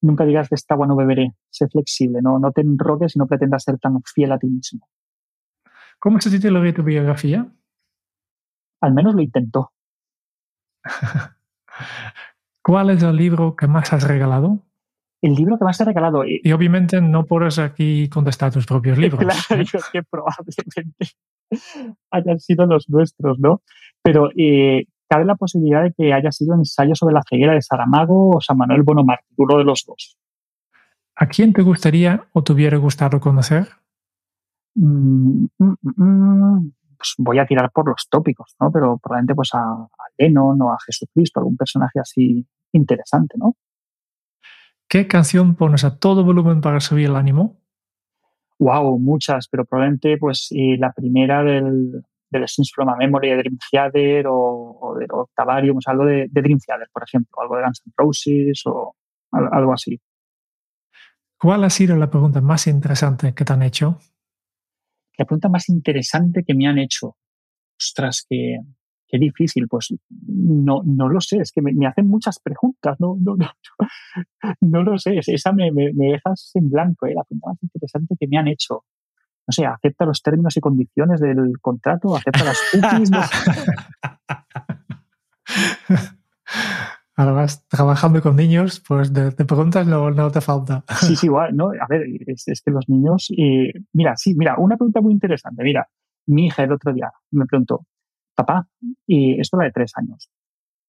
Nunca 0.02 0.24
digas 0.24 0.48
de 0.48 0.56
esta 0.56 0.74
agua 0.74 0.88
no 0.88 0.96
beberé. 0.96 1.32
Sé 1.48 1.68
flexible, 1.68 2.18
no, 2.20 2.40
no 2.40 2.50
te 2.50 2.62
enroques 2.62 3.14
y 3.14 3.20
no 3.20 3.28
pretendas 3.28 3.62
ser 3.62 3.78
tan 3.78 4.02
fiel 4.02 4.32
a 4.32 4.38
ti 4.40 4.48
mismo. 4.48 4.89
¿Cómo 6.01 6.18
se 6.18 6.30
titula 6.30 6.72
tu 6.72 6.82
biografía? 6.82 7.46
Al 8.80 8.94
menos 8.94 9.14
lo 9.14 9.20
intentó. 9.20 9.72
¿Cuál 12.62 12.90
es 12.90 13.03
el 13.03 13.16
libro 13.16 13.55
que 13.55 13.66
más 13.66 13.92
has 13.92 14.09
regalado? 14.09 14.64
El 15.20 15.34
libro 15.34 15.59
que 15.59 15.64
más 15.64 15.76
te 15.76 15.82
ha 15.82 15.86
regalado. 15.86 16.24
Y, 16.24 16.40
y 16.42 16.53
obviamente 16.53 17.03
no 17.03 17.26
puedes 17.26 17.59
aquí 17.59 18.09
contestar 18.09 18.51
tus 18.51 18.64
propios 18.64 18.96
libros. 18.98 19.20
Claro, 19.20 19.62
¿eh? 19.62 19.66
que 19.92 20.03
probablemente 20.03 21.11
hayan 22.11 22.40
sido 22.40 22.64
los 22.64 22.88
nuestros, 22.88 23.38
¿no? 23.38 23.61
Pero 24.03 24.30
eh, 24.34 24.86
cabe 25.07 25.26
la 25.26 25.34
posibilidad 25.34 25.82
de 25.82 25.92
que 25.92 26.14
haya 26.14 26.32
sido 26.32 26.55
ensayo 26.55 26.94
sobre 26.94 27.12
la 27.12 27.22
ceguera 27.28 27.53
de 27.53 27.61
Saramago 27.61 28.36
o 28.36 28.40
San 28.40 28.57
Manuel 28.57 28.84
Bonomar, 28.84 29.20
uno 29.36 29.59
de 29.59 29.64
los 29.64 29.84
dos. 29.86 30.16
¿A 31.14 31.26
quién 31.26 31.53
te 31.53 31.61
gustaría 31.61 32.28
o 32.32 32.42
te 32.42 32.55
hubiera 32.55 32.78
gustado 32.78 33.20
conocer? 33.20 33.79
Mm, 34.74 35.46
mm, 35.58 35.74
mm, 35.82 36.72
pues 36.96 37.14
voy 37.18 37.38
a 37.38 37.46
tirar 37.46 37.70
por 37.72 37.88
los 37.88 38.06
tópicos, 38.10 38.54
¿no? 38.60 38.70
Pero 38.70 38.98
probablemente 38.98 39.34
pues 39.34 39.50
a, 39.54 39.58
a 39.58 40.04
Lennon 40.18 40.60
o 40.62 40.72
a 40.72 40.78
Jesucristo, 40.84 41.40
algún 41.40 41.56
personaje 41.56 41.98
así 41.98 42.46
interesante, 42.72 43.36
¿no? 43.38 43.56
¿Qué 44.88 45.06
canción 45.06 45.54
pones 45.54 45.84
a 45.84 45.98
todo 45.98 46.24
volumen 46.24 46.60
para 46.60 46.80
subir 46.80 47.06
el 47.06 47.16
ánimo? 47.16 47.60
Wow, 48.58 48.98
muchas, 48.98 49.48
pero 49.48 49.64
probablemente 49.64 50.18
pues 50.18 50.48
eh, 50.50 50.76
la 50.78 50.92
primera 50.92 51.42
del, 51.42 52.02
del 52.28 52.48
Sins 52.48 52.72
from 52.74 52.88
a 52.88 52.96
Memory 52.96 53.30
de 53.30 53.36
Dream 53.36 53.58
Theater 53.70 54.26
o, 54.26 54.78
o 54.80 54.94
de 54.98 55.06
Octavarium, 55.08 55.78
o 55.78 55.80
sea, 55.80 55.92
algo 55.92 56.04
de, 56.04 56.26
de, 56.30 56.42
Dream 56.42 56.58
Theater, 56.58 56.88
por 56.92 57.04
ejemplo, 57.04 57.40
algo 57.40 57.56
de 57.56 57.62
Guns 57.62 57.82
N' 57.86 57.92
Roses 57.96 58.62
o 58.66 58.94
algo 59.30 59.72
así. 59.72 59.98
¿Cuál 61.38 61.64
ha 61.64 61.70
sido 61.70 61.96
la 61.96 62.10
pregunta 62.10 62.40
más 62.40 62.66
interesante 62.66 63.32
que 63.32 63.44
te 63.44 63.52
han 63.52 63.62
hecho? 63.62 63.98
La 65.20 65.26
pregunta 65.26 65.48
más 65.50 65.68
interesante 65.68 66.42
que 66.46 66.54
me 66.54 66.66
han 66.66 66.78
hecho. 66.78 67.18
Ostras, 67.78 68.24
qué, 68.26 68.56
qué 69.06 69.18
difícil. 69.18 69.68
Pues 69.68 69.94
no, 70.08 70.80
no 70.82 71.10
lo 71.10 71.20
sé, 71.20 71.36
es 71.42 71.52
que 71.52 71.60
me, 71.60 71.74
me 71.74 71.86
hacen 71.86 72.08
muchas 72.08 72.40
preguntas, 72.40 72.96
no, 73.00 73.18
no, 73.20 73.36
no, 73.36 73.50
no 74.62 74.82
lo 74.82 74.96
sé, 74.96 75.18
esa 75.18 75.52
me, 75.52 75.70
me, 75.72 75.92
me 75.92 76.12
dejas 76.12 76.52
en 76.54 76.70
blanco, 76.70 77.04
¿eh? 77.04 77.12
la 77.14 77.24
pregunta 77.24 77.50
más 77.50 77.62
interesante 77.62 78.14
que 78.18 78.28
me 78.28 78.38
han 78.38 78.48
hecho 78.48 78.86
no 79.46 79.52
sé, 79.52 79.66
acepta 79.66 80.06
los 80.06 80.22
términos 80.22 80.56
y 80.56 80.60
condiciones 80.60 81.20
del 81.20 81.60
contrato, 81.60 82.14
acepta 82.14 82.44
las 82.44 82.58
cookies. 82.70 83.10
Además, 87.20 87.66
trabajando 87.68 88.22
con 88.22 88.34
niños, 88.34 88.82
pues 88.88 89.12
de, 89.12 89.30
de 89.30 89.44
preguntas 89.44 89.86
no, 89.86 90.10
no, 90.10 90.30
te 90.30 90.40
falta. 90.40 90.84
Sí, 91.00 91.16
sí, 91.16 91.26
igual, 91.26 91.54
¿no? 91.54 91.66
A 91.66 91.86
ver, 91.86 92.06
es, 92.26 92.48
es 92.48 92.62
que 92.62 92.70
los 92.70 92.88
niños. 92.88 93.30
Eh, 93.36 93.74
mira, 93.92 94.16
sí, 94.16 94.34
mira, 94.34 94.56
una 94.56 94.78
pregunta 94.78 95.02
muy 95.02 95.12
interesante. 95.12 95.62
Mira, 95.62 95.86
mi 96.28 96.46
hija 96.46 96.62
el 96.62 96.72
otro 96.72 96.94
día 96.94 97.12
me 97.30 97.44
preguntó, 97.44 97.84
papá, 98.34 98.66
y 99.06 99.38
esto 99.38 99.58
la 99.58 99.64
de 99.64 99.72
tres 99.72 99.92
años, 99.96 100.30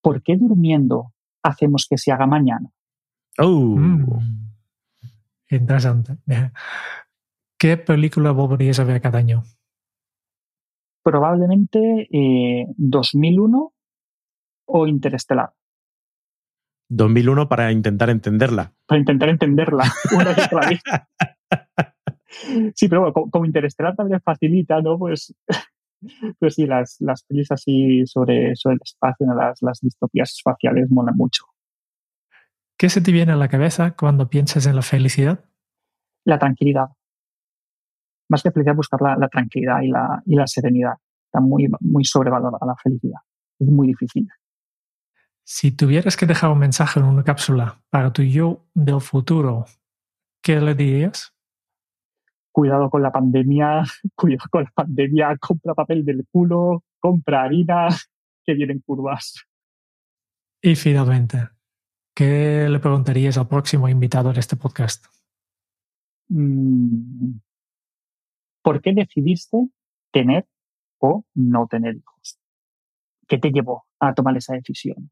¿por 0.01 0.23
qué 0.23 0.37
durmiendo 0.37 1.11
hacemos 1.43 1.85
que 1.89 1.97
se 1.97 2.13
haga 2.13 2.27
mañana? 2.27 2.69
Oh. 3.37 3.75
Mm, 3.77 4.05
interesante. 5.49 6.15
¿Qué 7.59 7.75
película 7.75 8.31
volverías 8.31 8.79
a 8.79 8.85
ver 8.85 9.01
cada 9.01 9.19
año? 9.19 9.43
Probablemente 11.03 12.07
eh, 12.09 12.67
2001 12.77 13.73
o 14.67 14.87
Interestelar. 14.87 15.51
2001 16.95 17.49
para 17.49 17.71
intentar 17.71 18.09
entenderla. 18.09 18.73
Para 18.85 18.99
intentar 18.99 19.29
entenderla. 19.29 19.83
Una 20.15 20.31
y 20.31 20.41
otra 20.41 20.69
vez. 20.69 20.81
sí, 22.75 22.87
pero 22.87 23.01
bueno, 23.01 23.13
como, 23.13 23.31
como, 23.31 23.45
Interestelar 23.45 23.95
también 23.95 24.21
facilita, 24.21 24.81
¿no? 24.81 24.97
Pues, 24.97 25.33
pues 26.39 26.55
sí, 26.55 26.65
las, 26.65 26.97
las 26.99 27.23
pelis 27.23 27.51
así 27.51 28.05
sobre, 28.05 28.55
sobre 28.55 28.75
el 28.75 28.81
espacio, 28.83 29.25
¿no? 29.25 29.35
las, 29.35 29.61
las 29.61 29.79
distopías 29.81 30.31
espaciales 30.31 30.89
molan 30.89 31.15
mucho. 31.15 31.45
¿Qué 32.77 32.89
se 32.89 33.01
te 33.01 33.11
viene 33.11 33.31
a 33.31 33.35
la 33.35 33.47
cabeza 33.47 33.91
cuando 33.91 34.29
piensas 34.29 34.65
en 34.65 34.75
la 34.75 34.81
felicidad? 34.81 35.45
La 36.25 36.39
tranquilidad 36.39 36.89
más 38.31 38.41
que 38.41 38.51
felicidad, 38.51 38.75
buscar 38.75 39.01
la, 39.01 39.17
la 39.17 39.27
tranquilidad 39.27 39.81
y 39.81 39.89
la, 39.89 40.23
y 40.25 40.35
la, 40.35 40.47
serenidad. 40.47 40.93
Está 41.25 41.41
muy, 41.41 41.67
muy 41.81 42.05
sobrevalorada 42.05 42.65
la 42.65 42.75
felicidad. 42.81 43.19
Es 43.59 43.67
muy 43.67 43.87
difícil. 43.87 44.27
Si 45.43 45.71
tuvieras 45.71 46.15
que 46.15 46.25
dejar 46.25 46.51
un 46.51 46.59
mensaje 46.59 46.99
en 46.99 47.05
una 47.05 47.23
cápsula 47.23 47.81
para 47.89 48.13
tu 48.13 48.21
yo 48.23 48.65
del 48.73 49.01
futuro, 49.01 49.65
¿qué 50.41 50.61
le 50.61 50.75
dirías? 50.75 51.33
Cuidado 52.51 52.89
con 52.89 53.01
la 53.01 53.11
pandemia, 53.11 53.83
cuidado 54.15 54.47
con 54.49 54.63
la 54.63 54.71
pandemia, 54.71 55.37
compra 55.37 55.73
papel 55.73 56.05
del 56.05 56.25
culo, 56.31 56.83
compra 56.99 57.43
harina, 57.43 57.87
que 58.45 58.53
vienen 58.53 58.79
curvas. 58.79 59.45
Y 60.61 60.75
finalmente, 60.75 61.49
¿qué 62.15 62.67
le 62.69 62.79
preguntarías 62.79 63.37
al 63.37 63.47
próximo 63.47 63.89
invitado 63.89 64.31
de 64.31 64.39
este 64.39 64.55
podcast? 64.55 65.05
Mm, 66.29 67.39
¿por 68.61 68.81
qué 68.81 68.93
decidiste 68.93 69.57
tener 70.11 70.47
o 70.99 71.25
no 71.33 71.67
tener 71.67 71.95
hijos? 71.95 72.39
¿Qué 73.27 73.37
te 73.37 73.51
llevó 73.51 73.85
a 73.99 74.13
tomar 74.13 74.37
esa 74.37 74.53
decisión? 74.53 75.11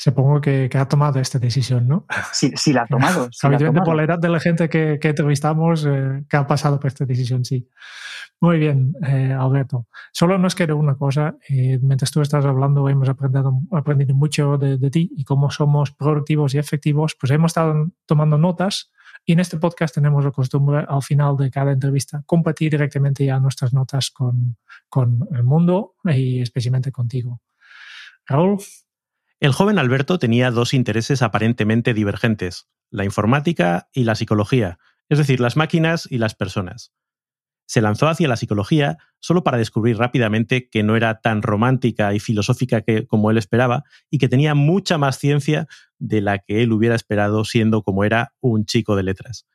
Supongo 0.00 0.40
que, 0.40 0.70
que 0.70 0.78
ha 0.78 0.88
tomado 0.88 1.20
esta 1.20 1.38
decisión, 1.38 1.86
¿no? 1.86 2.06
Sí, 2.32 2.52
sí 2.56 2.72
la 2.72 2.84
ha 2.84 2.86
tomado. 2.86 3.28
Sí 3.30 3.46
Habitualmente 3.46 3.84
por 3.84 3.94
la 3.94 4.04
edad 4.04 4.18
de 4.18 4.30
la 4.30 4.40
gente 4.40 4.70
que, 4.70 4.98
que 4.98 5.08
entrevistamos 5.08 5.84
eh, 5.86 6.24
que 6.26 6.38
ha 6.38 6.46
pasado 6.46 6.80
por 6.80 6.88
esta 6.88 7.04
decisión, 7.04 7.44
sí. 7.44 7.68
Muy 8.40 8.58
bien, 8.58 8.94
eh, 9.06 9.36
Alberto. 9.38 9.88
Solo 10.10 10.38
nos 10.38 10.54
queda 10.54 10.74
una 10.74 10.94
cosa. 10.94 11.36
Eh, 11.46 11.78
mientras 11.82 12.10
tú 12.10 12.22
estás 12.22 12.46
hablando, 12.46 12.88
hemos 12.88 13.10
aprendido, 13.10 13.52
aprendido 13.72 14.14
mucho 14.14 14.56
de, 14.56 14.78
de, 14.78 14.90
ti 14.90 15.12
y 15.14 15.24
cómo 15.24 15.50
somos 15.50 15.90
productivos 15.90 16.54
y 16.54 16.58
efectivos. 16.58 17.14
Pues 17.20 17.30
hemos 17.32 17.50
estado 17.50 17.90
tomando 18.06 18.38
notas 18.38 18.90
y 19.26 19.34
en 19.34 19.40
este 19.40 19.58
podcast 19.58 19.94
tenemos 19.94 20.24
la 20.24 20.30
costumbre 20.30 20.82
al 20.88 21.02
final 21.02 21.36
de 21.36 21.50
cada 21.50 21.72
entrevista 21.72 22.22
compartir 22.24 22.70
directamente 22.70 23.26
ya 23.26 23.38
nuestras 23.38 23.74
notas 23.74 24.10
con, 24.10 24.56
con 24.88 25.28
el 25.34 25.44
mundo 25.44 25.96
y 26.04 26.40
especialmente 26.40 26.90
contigo. 26.90 27.42
Raúl. 28.24 28.56
El 29.40 29.52
joven 29.52 29.78
Alberto 29.78 30.18
tenía 30.18 30.50
dos 30.50 30.74
intereses 30.74 31.22
aparentemente 31.22 31.94
divergentes, 31.94 32.68
la 32.90 33.06
informática 33.06 33.88
y 33.94 34.04
la 34.04 34.14
psicología, 34.14 34.78
es 35.08 35.16
decir, 35.16 35.40
las 35.40 35.56
máquinas 35.56 36.06
y 36.10 36.18
las 36.18 36.34
personas. 36.34 36.92
Se 37.66 37.80
lanzó 37.80 38.08
hacia 38.08 38.28
la 38.28 38.36
psicología 38.36 38.98
solo 39.18 39.42
para 39.42 39.56
descubrir 39.56 39.96
rápidamente 39.96 40.68
que 40.68 40.82
no 40.82 40.94
era 40.94 41.22
tan 41.22 41.40
romántica 41.40 42.12
y 42.12 42.20
filosófica 42.20 42.82
que, 42.82 43.06
como 43.06 43.30
él 43.30 43.38
esperaba 43.38 43.84
y 44.10 44.18
que 44.18 44.28
tenía 44.28 44.54
mucha 44.54 44.98
más 44.98 45.18
ciencia 45.18 45.68
de 45.98 46.20
la 46.20 46.40
que 46.40 46.62
él 46.62 46.70
hubiera 46.72 46.94
esperado 46.94 47.46
siendo 47.46 47.82
como 47.82 48.04
era 48.04 48.34
un 48.40 48.66
chico 48.66 48.94
de 48.94 49.04
letras. 49.04 49.46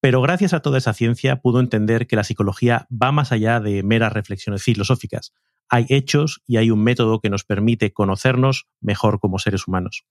Pero 0.00 0.22
gracias 0.22 0.54
a 0.54 0.60
toda 0.60 0.78
esa 0.78 0.94
ciencia 0.94 1.42
pudo 1.42 1.60
entender 1.60 2.06
que 2.06 2.16
la 2.16 2.24
psicología 2.24 2.86
va 2.90 3.12
más 3.12 3.30
allá 3.30 3.60
de 3.60 3.82
meras 3.82 4.14
reflexiones 4.14 4.62
filosóficas. 4.62 5.34
Hay 5.74 5.86
hechos 5.88 6.42
y 6.46 6.58
hay 6.58 6.70
un 6.70 6.84
método 6.84 7.20
que 7.20 7.30
nos 7.30 7.44
permite 7.44 7.94
conocernos 7.94 8.68
mejor 8.82 9.20
como 9.20 9.38
seres 9.38 9.66
humanos. 9.66 10.04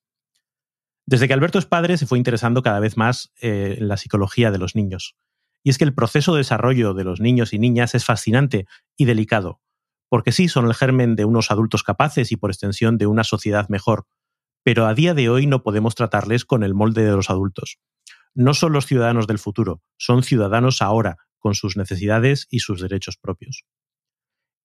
Desde 1.06 1.28
que 1.28 1.36
Alberto 1.36 1.60
es 1.60 1.68
padre 1.68 1.98
se 1.98 2.08
fue 2.08 2.18
interesando 2.18 2.64
cada 2.64 2.80
vez 2.80 2.98
más 2.98 3.32
eh, 3.44 3.76
en 3.78 3.88
la 3.88 3.98
psicología 3.98 4.50
de 4.50 4.58
los 4.58 4.76
niños. 4.76 5.16
Y 5.62 5.70
es 5.70 5.78
que 5.78 5.84
el 5.84 5.94
proceso 5.94 6.34
de 6.34 6.40
desarrollo 6.40 6.96
de 6.96 7.04
los 7.04 7.22
niños 7.22 7.54
y 7.54 7.60
niñas 7.60 7.94
es 7.94 8.06
fascinante 8.06 8.66
y 8.98 9.06
delicado, 9.06 9.62
porque 10.10 10.32
sí 10.32 10.48
son 10.48 10.66
el 10.66 10.74
germen 10.74 11.16
de 11.16 11.26
unos 11.26 11.52
adultos 11.52 11.84
capaces 11.84 12.32
y 12.32 12.38
por 12.38 12.50
extensión 12.50 12.98
de 12.98 13.06
una 13.06 13.24
sociedad 13.24 13.70
mejor, 13.70 14.08
pero 14.64 14.88
a 14.88 14.96
día 14.96 15.14
de 15.14 15.30
hoy 15.30 15.46
no 15.46 15.62
podemos 15.62 15.94
tratarles 15.94 16.44
con 16.44 16.64
el 16.64 16.74
molde 16.74 17.04
de 17.04 17.12
los 17.12 17.30
adultos. 17.30 17.78
No 18.34 18.56
son 18.56 18.74
los 18.74 18.88
ciudadanos 18.88 19.28
del 19.28 19.38
futuro, 19.38 19.84
son 19.96 20.24
ciudadanos 20.24 20.82
ahora, 20.82 21.18
con 21.38 21.54
sus 21.54 21.78
necesidades 21.78 22.48
y 22.50 22.62
sus 22.62 22.82
derechos 22.82 23.18
propios. 23.18 23.64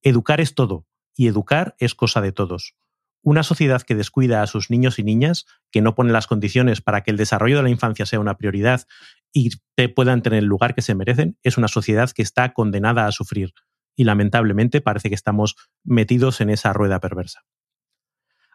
Educar 0.02 0.40
es 0.40 0.54
todo, 0.54 0.86
y 1.16 1.26
educar 1.26 1.74
es 1.78 1.94
cosa 1.94 2.20
de 2.20 2.32
todos. 2.32 2.74
Una 3.22 3.42
sociedad 3.42 3.82
que 3.82 3.96
descuida 3.96 4.42
a 4.42 4.46
sus 4.46 4.70
niños 4.70 4.98
y 4.98 5.02
niñas, 5.02 5.46
que 5.72 5.80
no 5.80 5.94
pone 5.94 6.12
las 6.12 6.26
condiciones 6.26 6.80
para 6.80 7.02
que 7.02 7.10
el 7.10 7.16
desarrollo 7.16 7.56
de 7.56 7.64
la 7.64 7.70
infancia 7.70 8.06
sea 8.06 8.20
una 8.20 8.36
prioridad 8.36 8.86
y 9.32 9.50
puedan 9.88 10.22
tener 10.22 10.38
el 10.40 10.44
lugar 10.44 10.74
que 10.74 10.82
se 10.82 10.94
merecen, 10.94 11.36
es 11.42 11.58
una 11.58 11.68
sociedad 11.68 12.10
que 12.10 12.22
está 12.22 12.52
condenada 12.52 13.06
a 13.06 13.12
sufrir. 13.12 13.52
Y 13.96 14.04
lamentablemente 14.04 14.80
parece 14.80 15.08
que 15.08 15.14
estamos 15.14 15.56
metidos 15.82 16.40
en 16.40 16.50
esa 16.50 16.72
rueda 16.72 17.00
perversa. 17.00 17.42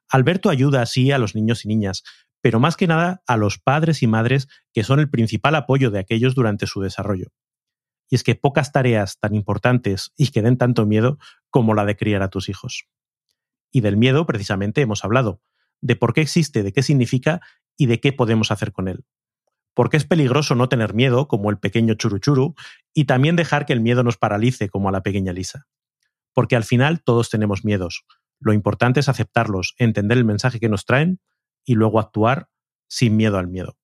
Alberto 0.08 0.50
ayuda 0.50 0.82
así 0.82 1.12
a 1.12 1.18
los 1.18 1.36
niños 1.36 1.66
y 1.66 1.68
niñas, 1.68 2.04
pero 2.42 2.60
más 2.60 2.76
que 2.78 2.88
nada 2.88 3.22
a 3.28 3.38
los 3.38 3.60
padres 3.60 4.04
y 4.04 4.08
madres 4.08 4.48
que 4.74 4.84
son 4.84 5.00
el 5.00 5.10
principal 5.10 5.56
apoyo 5.56 5.92
de 5.92 6.00
aquellos 6.00 6.36
durante 6.36 6.68
su 6.68 6.82
desarrollo. 6.82 7.28
Y 8.12 8.16
es 8.16 8.24
que 8.24 8.36
pocas 8.36 8.72
tareas 8.72 9.18
tan 9.20 9.34
importantes 9.34 10.14
y 10.16 10.28
que 10.28 10.44
den 10.44 10.58
tanto 10.58 10.86
miedo 10.86 11.18
como 11.50 11.74
la 11.74 11.86
de 11.86 11.96
criar 11.96 12.22
a 12.22 12.30
tus 12.30 12.48
hijos. 12.50 12.86
Y 13.72 13.82
del 13.82 13.98
miedo, 13.98 14.28
precisamente, 14.28 14.82
hemos 14.82 15.04
hablado, 15.04 15.42
de 15.80 15.96
por 15.96 16.14
qué 16.14 16.22
existe, 16.22 16.62
de 16.62 16.74
qué 16.74 16.84
significa 16.84 17.42
y 17.76 17.88
de 17.88 18.00
qué 18.00 18.14
podemos 18.14 18.52
hacer 18.52 18.72
con 18.72 18.88
él. 18.88 19.04
Porque 19.74 19.98
es 19.98 20.06
peligroso 20.06 20.54
no 20.54 20.70
tener 20.70 20.94
miedo, 20.94 21.28
como 21.28 21.50
el 21.50 21.58
pequeño 21.58 21.96
churuchuru, 21.96 22.54
y 22.94 23.06
también 23.06 23.36
dejar 23.36 23.66
que 23.66 23.74
el 23.74 23.82
miedo 23.82 24.04
nos 24.04 24.18
paralice, 24.18 24.70
como 24.70 24.90
a 24.90 24.92
la 24.92 25.02
pequeña 25.02 25.34
Lisa. 25.34 25.66
Porque 26.34 26.56
al 26.56 26.66
final 26.66 27.02
todos 27.02 27.30
tenemos 27.30 27.66
miedos, 27.66 28.06
lo 28.42 28.54
importante 28.54 29.00
es 29.00 29.08
aceptarlos, 29.08 29.76
entender 29.78 30.18
el 30.18 30.26
mensaje 30.26 30.60
que 30.60 30.68
nos 30.68 30.86
traen 30.86 31.22
y 31.64 31.76
luego 31.76 32.00
actuar 32.00 32.50
sin 32.90 33.16
miedo 33.16 33.38
al 33.38 33.48
miedo. 33.48 33.78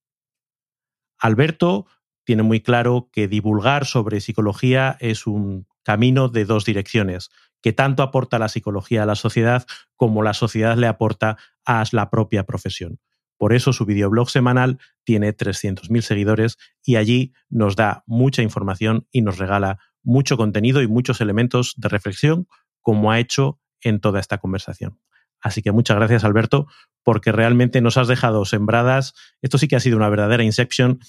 Alberto 1.20 1.86
tiene 2.28 2.44
muy 2.44 2.60
claro 2.60 3.08
que 3.14 3.30
divulgar 3.30 3.86
sobre 3.86 4.20
psicología 4.20 4.98
es 5.00 5.28
un 5.28 5.66
camino 5.82 6.28
de 6.28 6.44
dos 6.44 6.66
direcciones, 6.66 7.30
que 7.62 7.72
tanto 7.72 8.04
aporta 8.04 8.38
la 8.38 8.50
psicología 8.50 9.04
a 9.04 9.06
la 9.06 9.16
sociedad 9.16 9.66
como 9.96 10.24
la 10.24 10.34
sociedad 10.34 10.76
le 10.76 10.88
aporta 10.88 11.38
a 11.66 11.86
la 11.94 12.10
propia 12.10 12.44
profesión. 12.44 13.00
Por 13.38 13.54
eso 13.54 13.72
su 13.72 13.86
videoblog 13.86 14.30
semanal 14.30 14.78
tiene 15.06 15.34
300.000 15.34 16.02
seguidores 16.02 16.58
y 16.84 16.98
allí 16.98 17.32
nos 17.48 17.78
da 17.78 18.04
mucha 18.06 18.42
información 18.42 19.08
y 19.10 19.22
nos 19.22 19.38
regala 19.38 19.80
mucho 20.04 20.36
contenido 20.36 20.82
y 20.82 20.88
muchos 20.90 21.22
elementos 21.22 21.76
de 21.78 21.88
reflexión, 21.88 22.50
como 22.82 23.10
ha 23.10 23.20
hecho 23.22 23.62
en 23.80 24.02
toda 24.02 24.20
esta 24.20 24.40
conversación. 24.40 25.00
Así 25.40 25.62
que 25.62 25.72
muchas 25.72 25.96
gracias, 25.96 26.26
Alberto, 26.26 26.68
porque 27.04 27.32
realmente 27.32 27.80
nos 27.80 27.96
has 27.96 28.10
dejado 28.10 28.44
sembradas, 28.44 29.14
esto 29.42 29.58
sí 29.58 29.70
que 29.70 29.78
ha 29.78 29.80
sido 29.80 29.96
una 29.96 30.10
verdadera 30.10 30.44
Inception, 30.44 31.00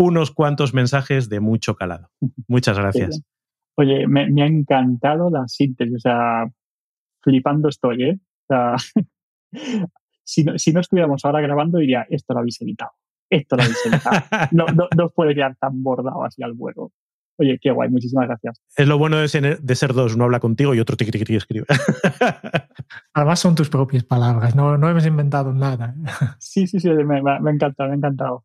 unos 0.00 0.30
cuantos 0.30 0.72
mensajes 0.72 1.28
de 1.28 1.40
mucho 1.40 1.74
calado. 1.74 2.08
Muchas 2.48 2.78
gracias. 2.78 3.20
Oye, 3.76 4.06
me, 4.06 4.42
ha 4.42 4.46
encantado 4.46 5.28
la 5.28 5.46
síntesis, 5.46 5.94
o 5.96 6.00
sea, 6.00 6.46
flipando 7.22 7.68
estoy, 7.68 8.04
¿eh? 8.04 8.18
O 8.18 8.46
sea, 8.48 8.76
si, 10.24 10.42
no, 10.42 10.58
si 10.58 10.72
no 10.72 10.80
estuviéramos 10.80 11.22
ahora 11.24 11.42
grabando, 11.42 11.78
diría, 11.78 12.06
esto 12.08 12.32
lo 12.32 12.40
habéis 12.40 12.60
editado, 12.62 12.92
esto 13.28 13.56
lo 13.56 13.62
habéis 13.62 13.86
editado. 13.86 14.22
No, 14.52 14.66
no, 14.68 14.88
no 14.96 15.04
os 15.04 15.12
puede 15.12 15.34
quedar 15.34 15.54
tan 15.56 15.82
bordado 15.82 16.24
así 16.24 16.42
al 16.42 16.54
vuelo. 16.54 16.92
Oye, 17.36 17.58
qué 17.60 17.70
guay, 17.70 17.90
muchísimas 17.90 18.26
gracias. 18.26 18.60
Es 18.76 18.88
lo 18.88 18.96
bueno 18.96 19.18
de 19.18 19.28
ser, 19.28 19.60
de 19.60 19.74
ser 19.74 19.92
dos, 19.92 20.14
uno 20.14 20.24
habla 20.24 20.40
contigo 20.40 20.74
y 20.74 20.80
otro 20.80 20.96
te 20.96 21.04
escribe. 21.04 21.66
Además 23.14 23.38
son 23.38 23.54
tus 23.54 23.68
propias 23.68 24.04
palabras, 24.04 24.56
no, 24.56 24.78
no 24.78 24.88
hemos 24.88 25.04
inventado 25.04 25.52
nada. 25.52 25.94
Sí, 26.38 26.66
sí, 26.66 26.80
sí, 26.80 26.88
me, 26.88 27.22
me, 27.22 27.40
me 27.40 27.50
encanta, 27.50 27.84
me 27.86 27.92
ha 27.92 27.96
encantado. 27.96 28.44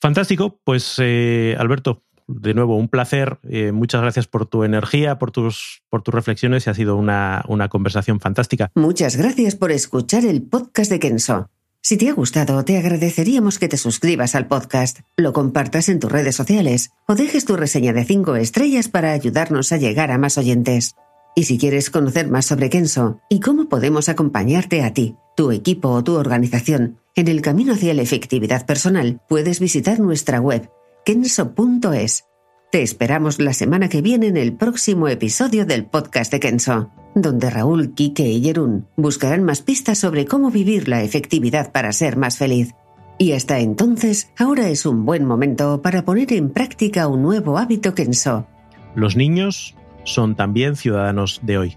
Fantástico, 0.00 0.58
pues 0.64 0.96
eh, 0.98 1.56
Alberto, 1.58 2.02
de 2.26 2.54
nuevo, 2.54 2.76
un 2.76 2.88
placer. 2.88 3.38
Eh, 3.48 3.72
muchas 3.72 4.00
gracias 4.00 4.26
por 4.26 4.46
tu 4.46 4.64
energía, 4.64 5.18
por 5.18 5.30
tus, 5.30 5.82
por 5.90 6.02
tus 6.02 6.14
reflexiones 6.14 6.66
y 6.66 6.70
ha 6.70 6.74
sido 6.74 6.96
una, 6.96 7.44
una 7.48 7.68
conversación 7.68 8.20
fantástica. 8.20 8.70
Muchas 8.74 9.16
gracias 9.16 9.56
por 9.56 9.72
escuchar 9.72 10.24
el 10.24 10.42
podcast 10.42 10.90
de 10.90 11.00
Kenso. 11.00 11.50
Si 11.82 11.96
te 11.96 12.10
ha 12.10 12.12
gustado, 12.12 12.62
te 12.64 12.76
agradeceríamos 12.76 13.58
que 13.58 13.68
te 13.68 13.78
suscribas 13.78 14.34
al 14.34 14.46
podcast, 14.46 15.00
lo 15.16 15.32
compartas 15.32 15.88
en 15.88 15.98
tus 15.98 16.12
redes 16.12 16.36
sociales 16.36 16.92
o 17.08 17.14
dejes 17.14 17.46
tu 17.46 17.56
reseña 17.56 17.94
de 17.94 18.04
5 18.04 18.36
estrellas 18.36 18.88
para 18.88 19.12
ayudarnos 19.12 19.72
a 19.72 19.78
llegar 19.78 20.10
a 20.10 20.18
más 20.18 20.36
oyentes. 20.36 20.94
Y 21.34 21.44
si 21.44 21.58
quieres 21.58 21.90
conocer 21.90 22.28
más 22.28 22.46
sobre 22.46 22.68
Kenso 22.68 23.20
y 23.30 23.40
cómo 23.40 23.68
podemos 23.68 24.08
acompañarte 24.08 24.82
a 24.82 24.92
ti, 24.92 25.16
tu 25.36 25.52
equipo 25.52 25.88
o 25.88 26.04
tu 26.04 26.16
organización 26.16 26.99
en 27.14 27.28
el 27.28 27.42
camino 27.42 27.74
hacia 27.74 27.94
la 27.94 28.02
efectividad 28.02 28.66
personal, 28.66 29.20
puedes 29.28 29.60
visitar 29.60 30.00
nuestra 30.00 30.40
web 30.40 30.70
kenso.es. 31.04 32.24
Te 32.70 32.82
esperamos 32.82 33.40
la 33.40 33.52
semana 33.52 33.88
que 33.88 34.02
viene 34.02 34.28
en 34.28 34.36
el 34.36 34.54
próximo 34.54 35.08
episodio 35.08 35.66
del 35.66 35.86
podcast 35.86 36.30
de 36.32 36.40
Kenso 36.40 36.90
donde 37.14 37.50
Raúl, 37.50 37.94
Quique 37.94 38.28
y 38.28 38.42
Jerún 38.42 38.86
buscarán 38.96 39.44
más 39.44 39.62
pistas 39.62 39.98
sobre 39.98 40.26
cómo 40.26 40.50
vivir 40.50 40.88
la 40.88 41.02
efectividad 41.02 41.72
para 41.72 41.92
ser 41.92 42.16
más 42.16 42.38
feliz. 42.38 42.74
Y 43.18 43.32
hasta 43.32 43.58
entonces, 43.58 44.32
ahora 44.38 44.68
es 44.68 44.86
un 44.86 45.04
buen 45.04 45.26
momento 45.26 45.82
para 45.82 46.04
poner 46.04 46.32
en 46.32 46.50
práctica 46.50 47.06
un 47.06 47.22
nuevo 47.22 47.58
hábito 47.58 47.94
Kenso. 47.94 48.46
Los 48.94 49.16
niños 49.16 49.76
son 50.04 50.36
también 50.36 50.76
ciudadanos 50.76 51.40
de 51.42 51.58
hoy. 51.58 51.76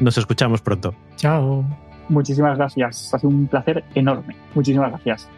Nos 0.00 0.18
escuchamos 0.18 0.60
pronto. 0.60 0.94
Chao. 1.16 1.64
Muchísimas 2.08 2.56
gracias. 2.56 3.12
Ha 3.14 3.18
sido 3.18 3.30
un 3.30 3.46
placer 3.46 3.84
enorme. 3.94 4.36
Muchísimas 4.54 4.90
gracias. 4.90 5.28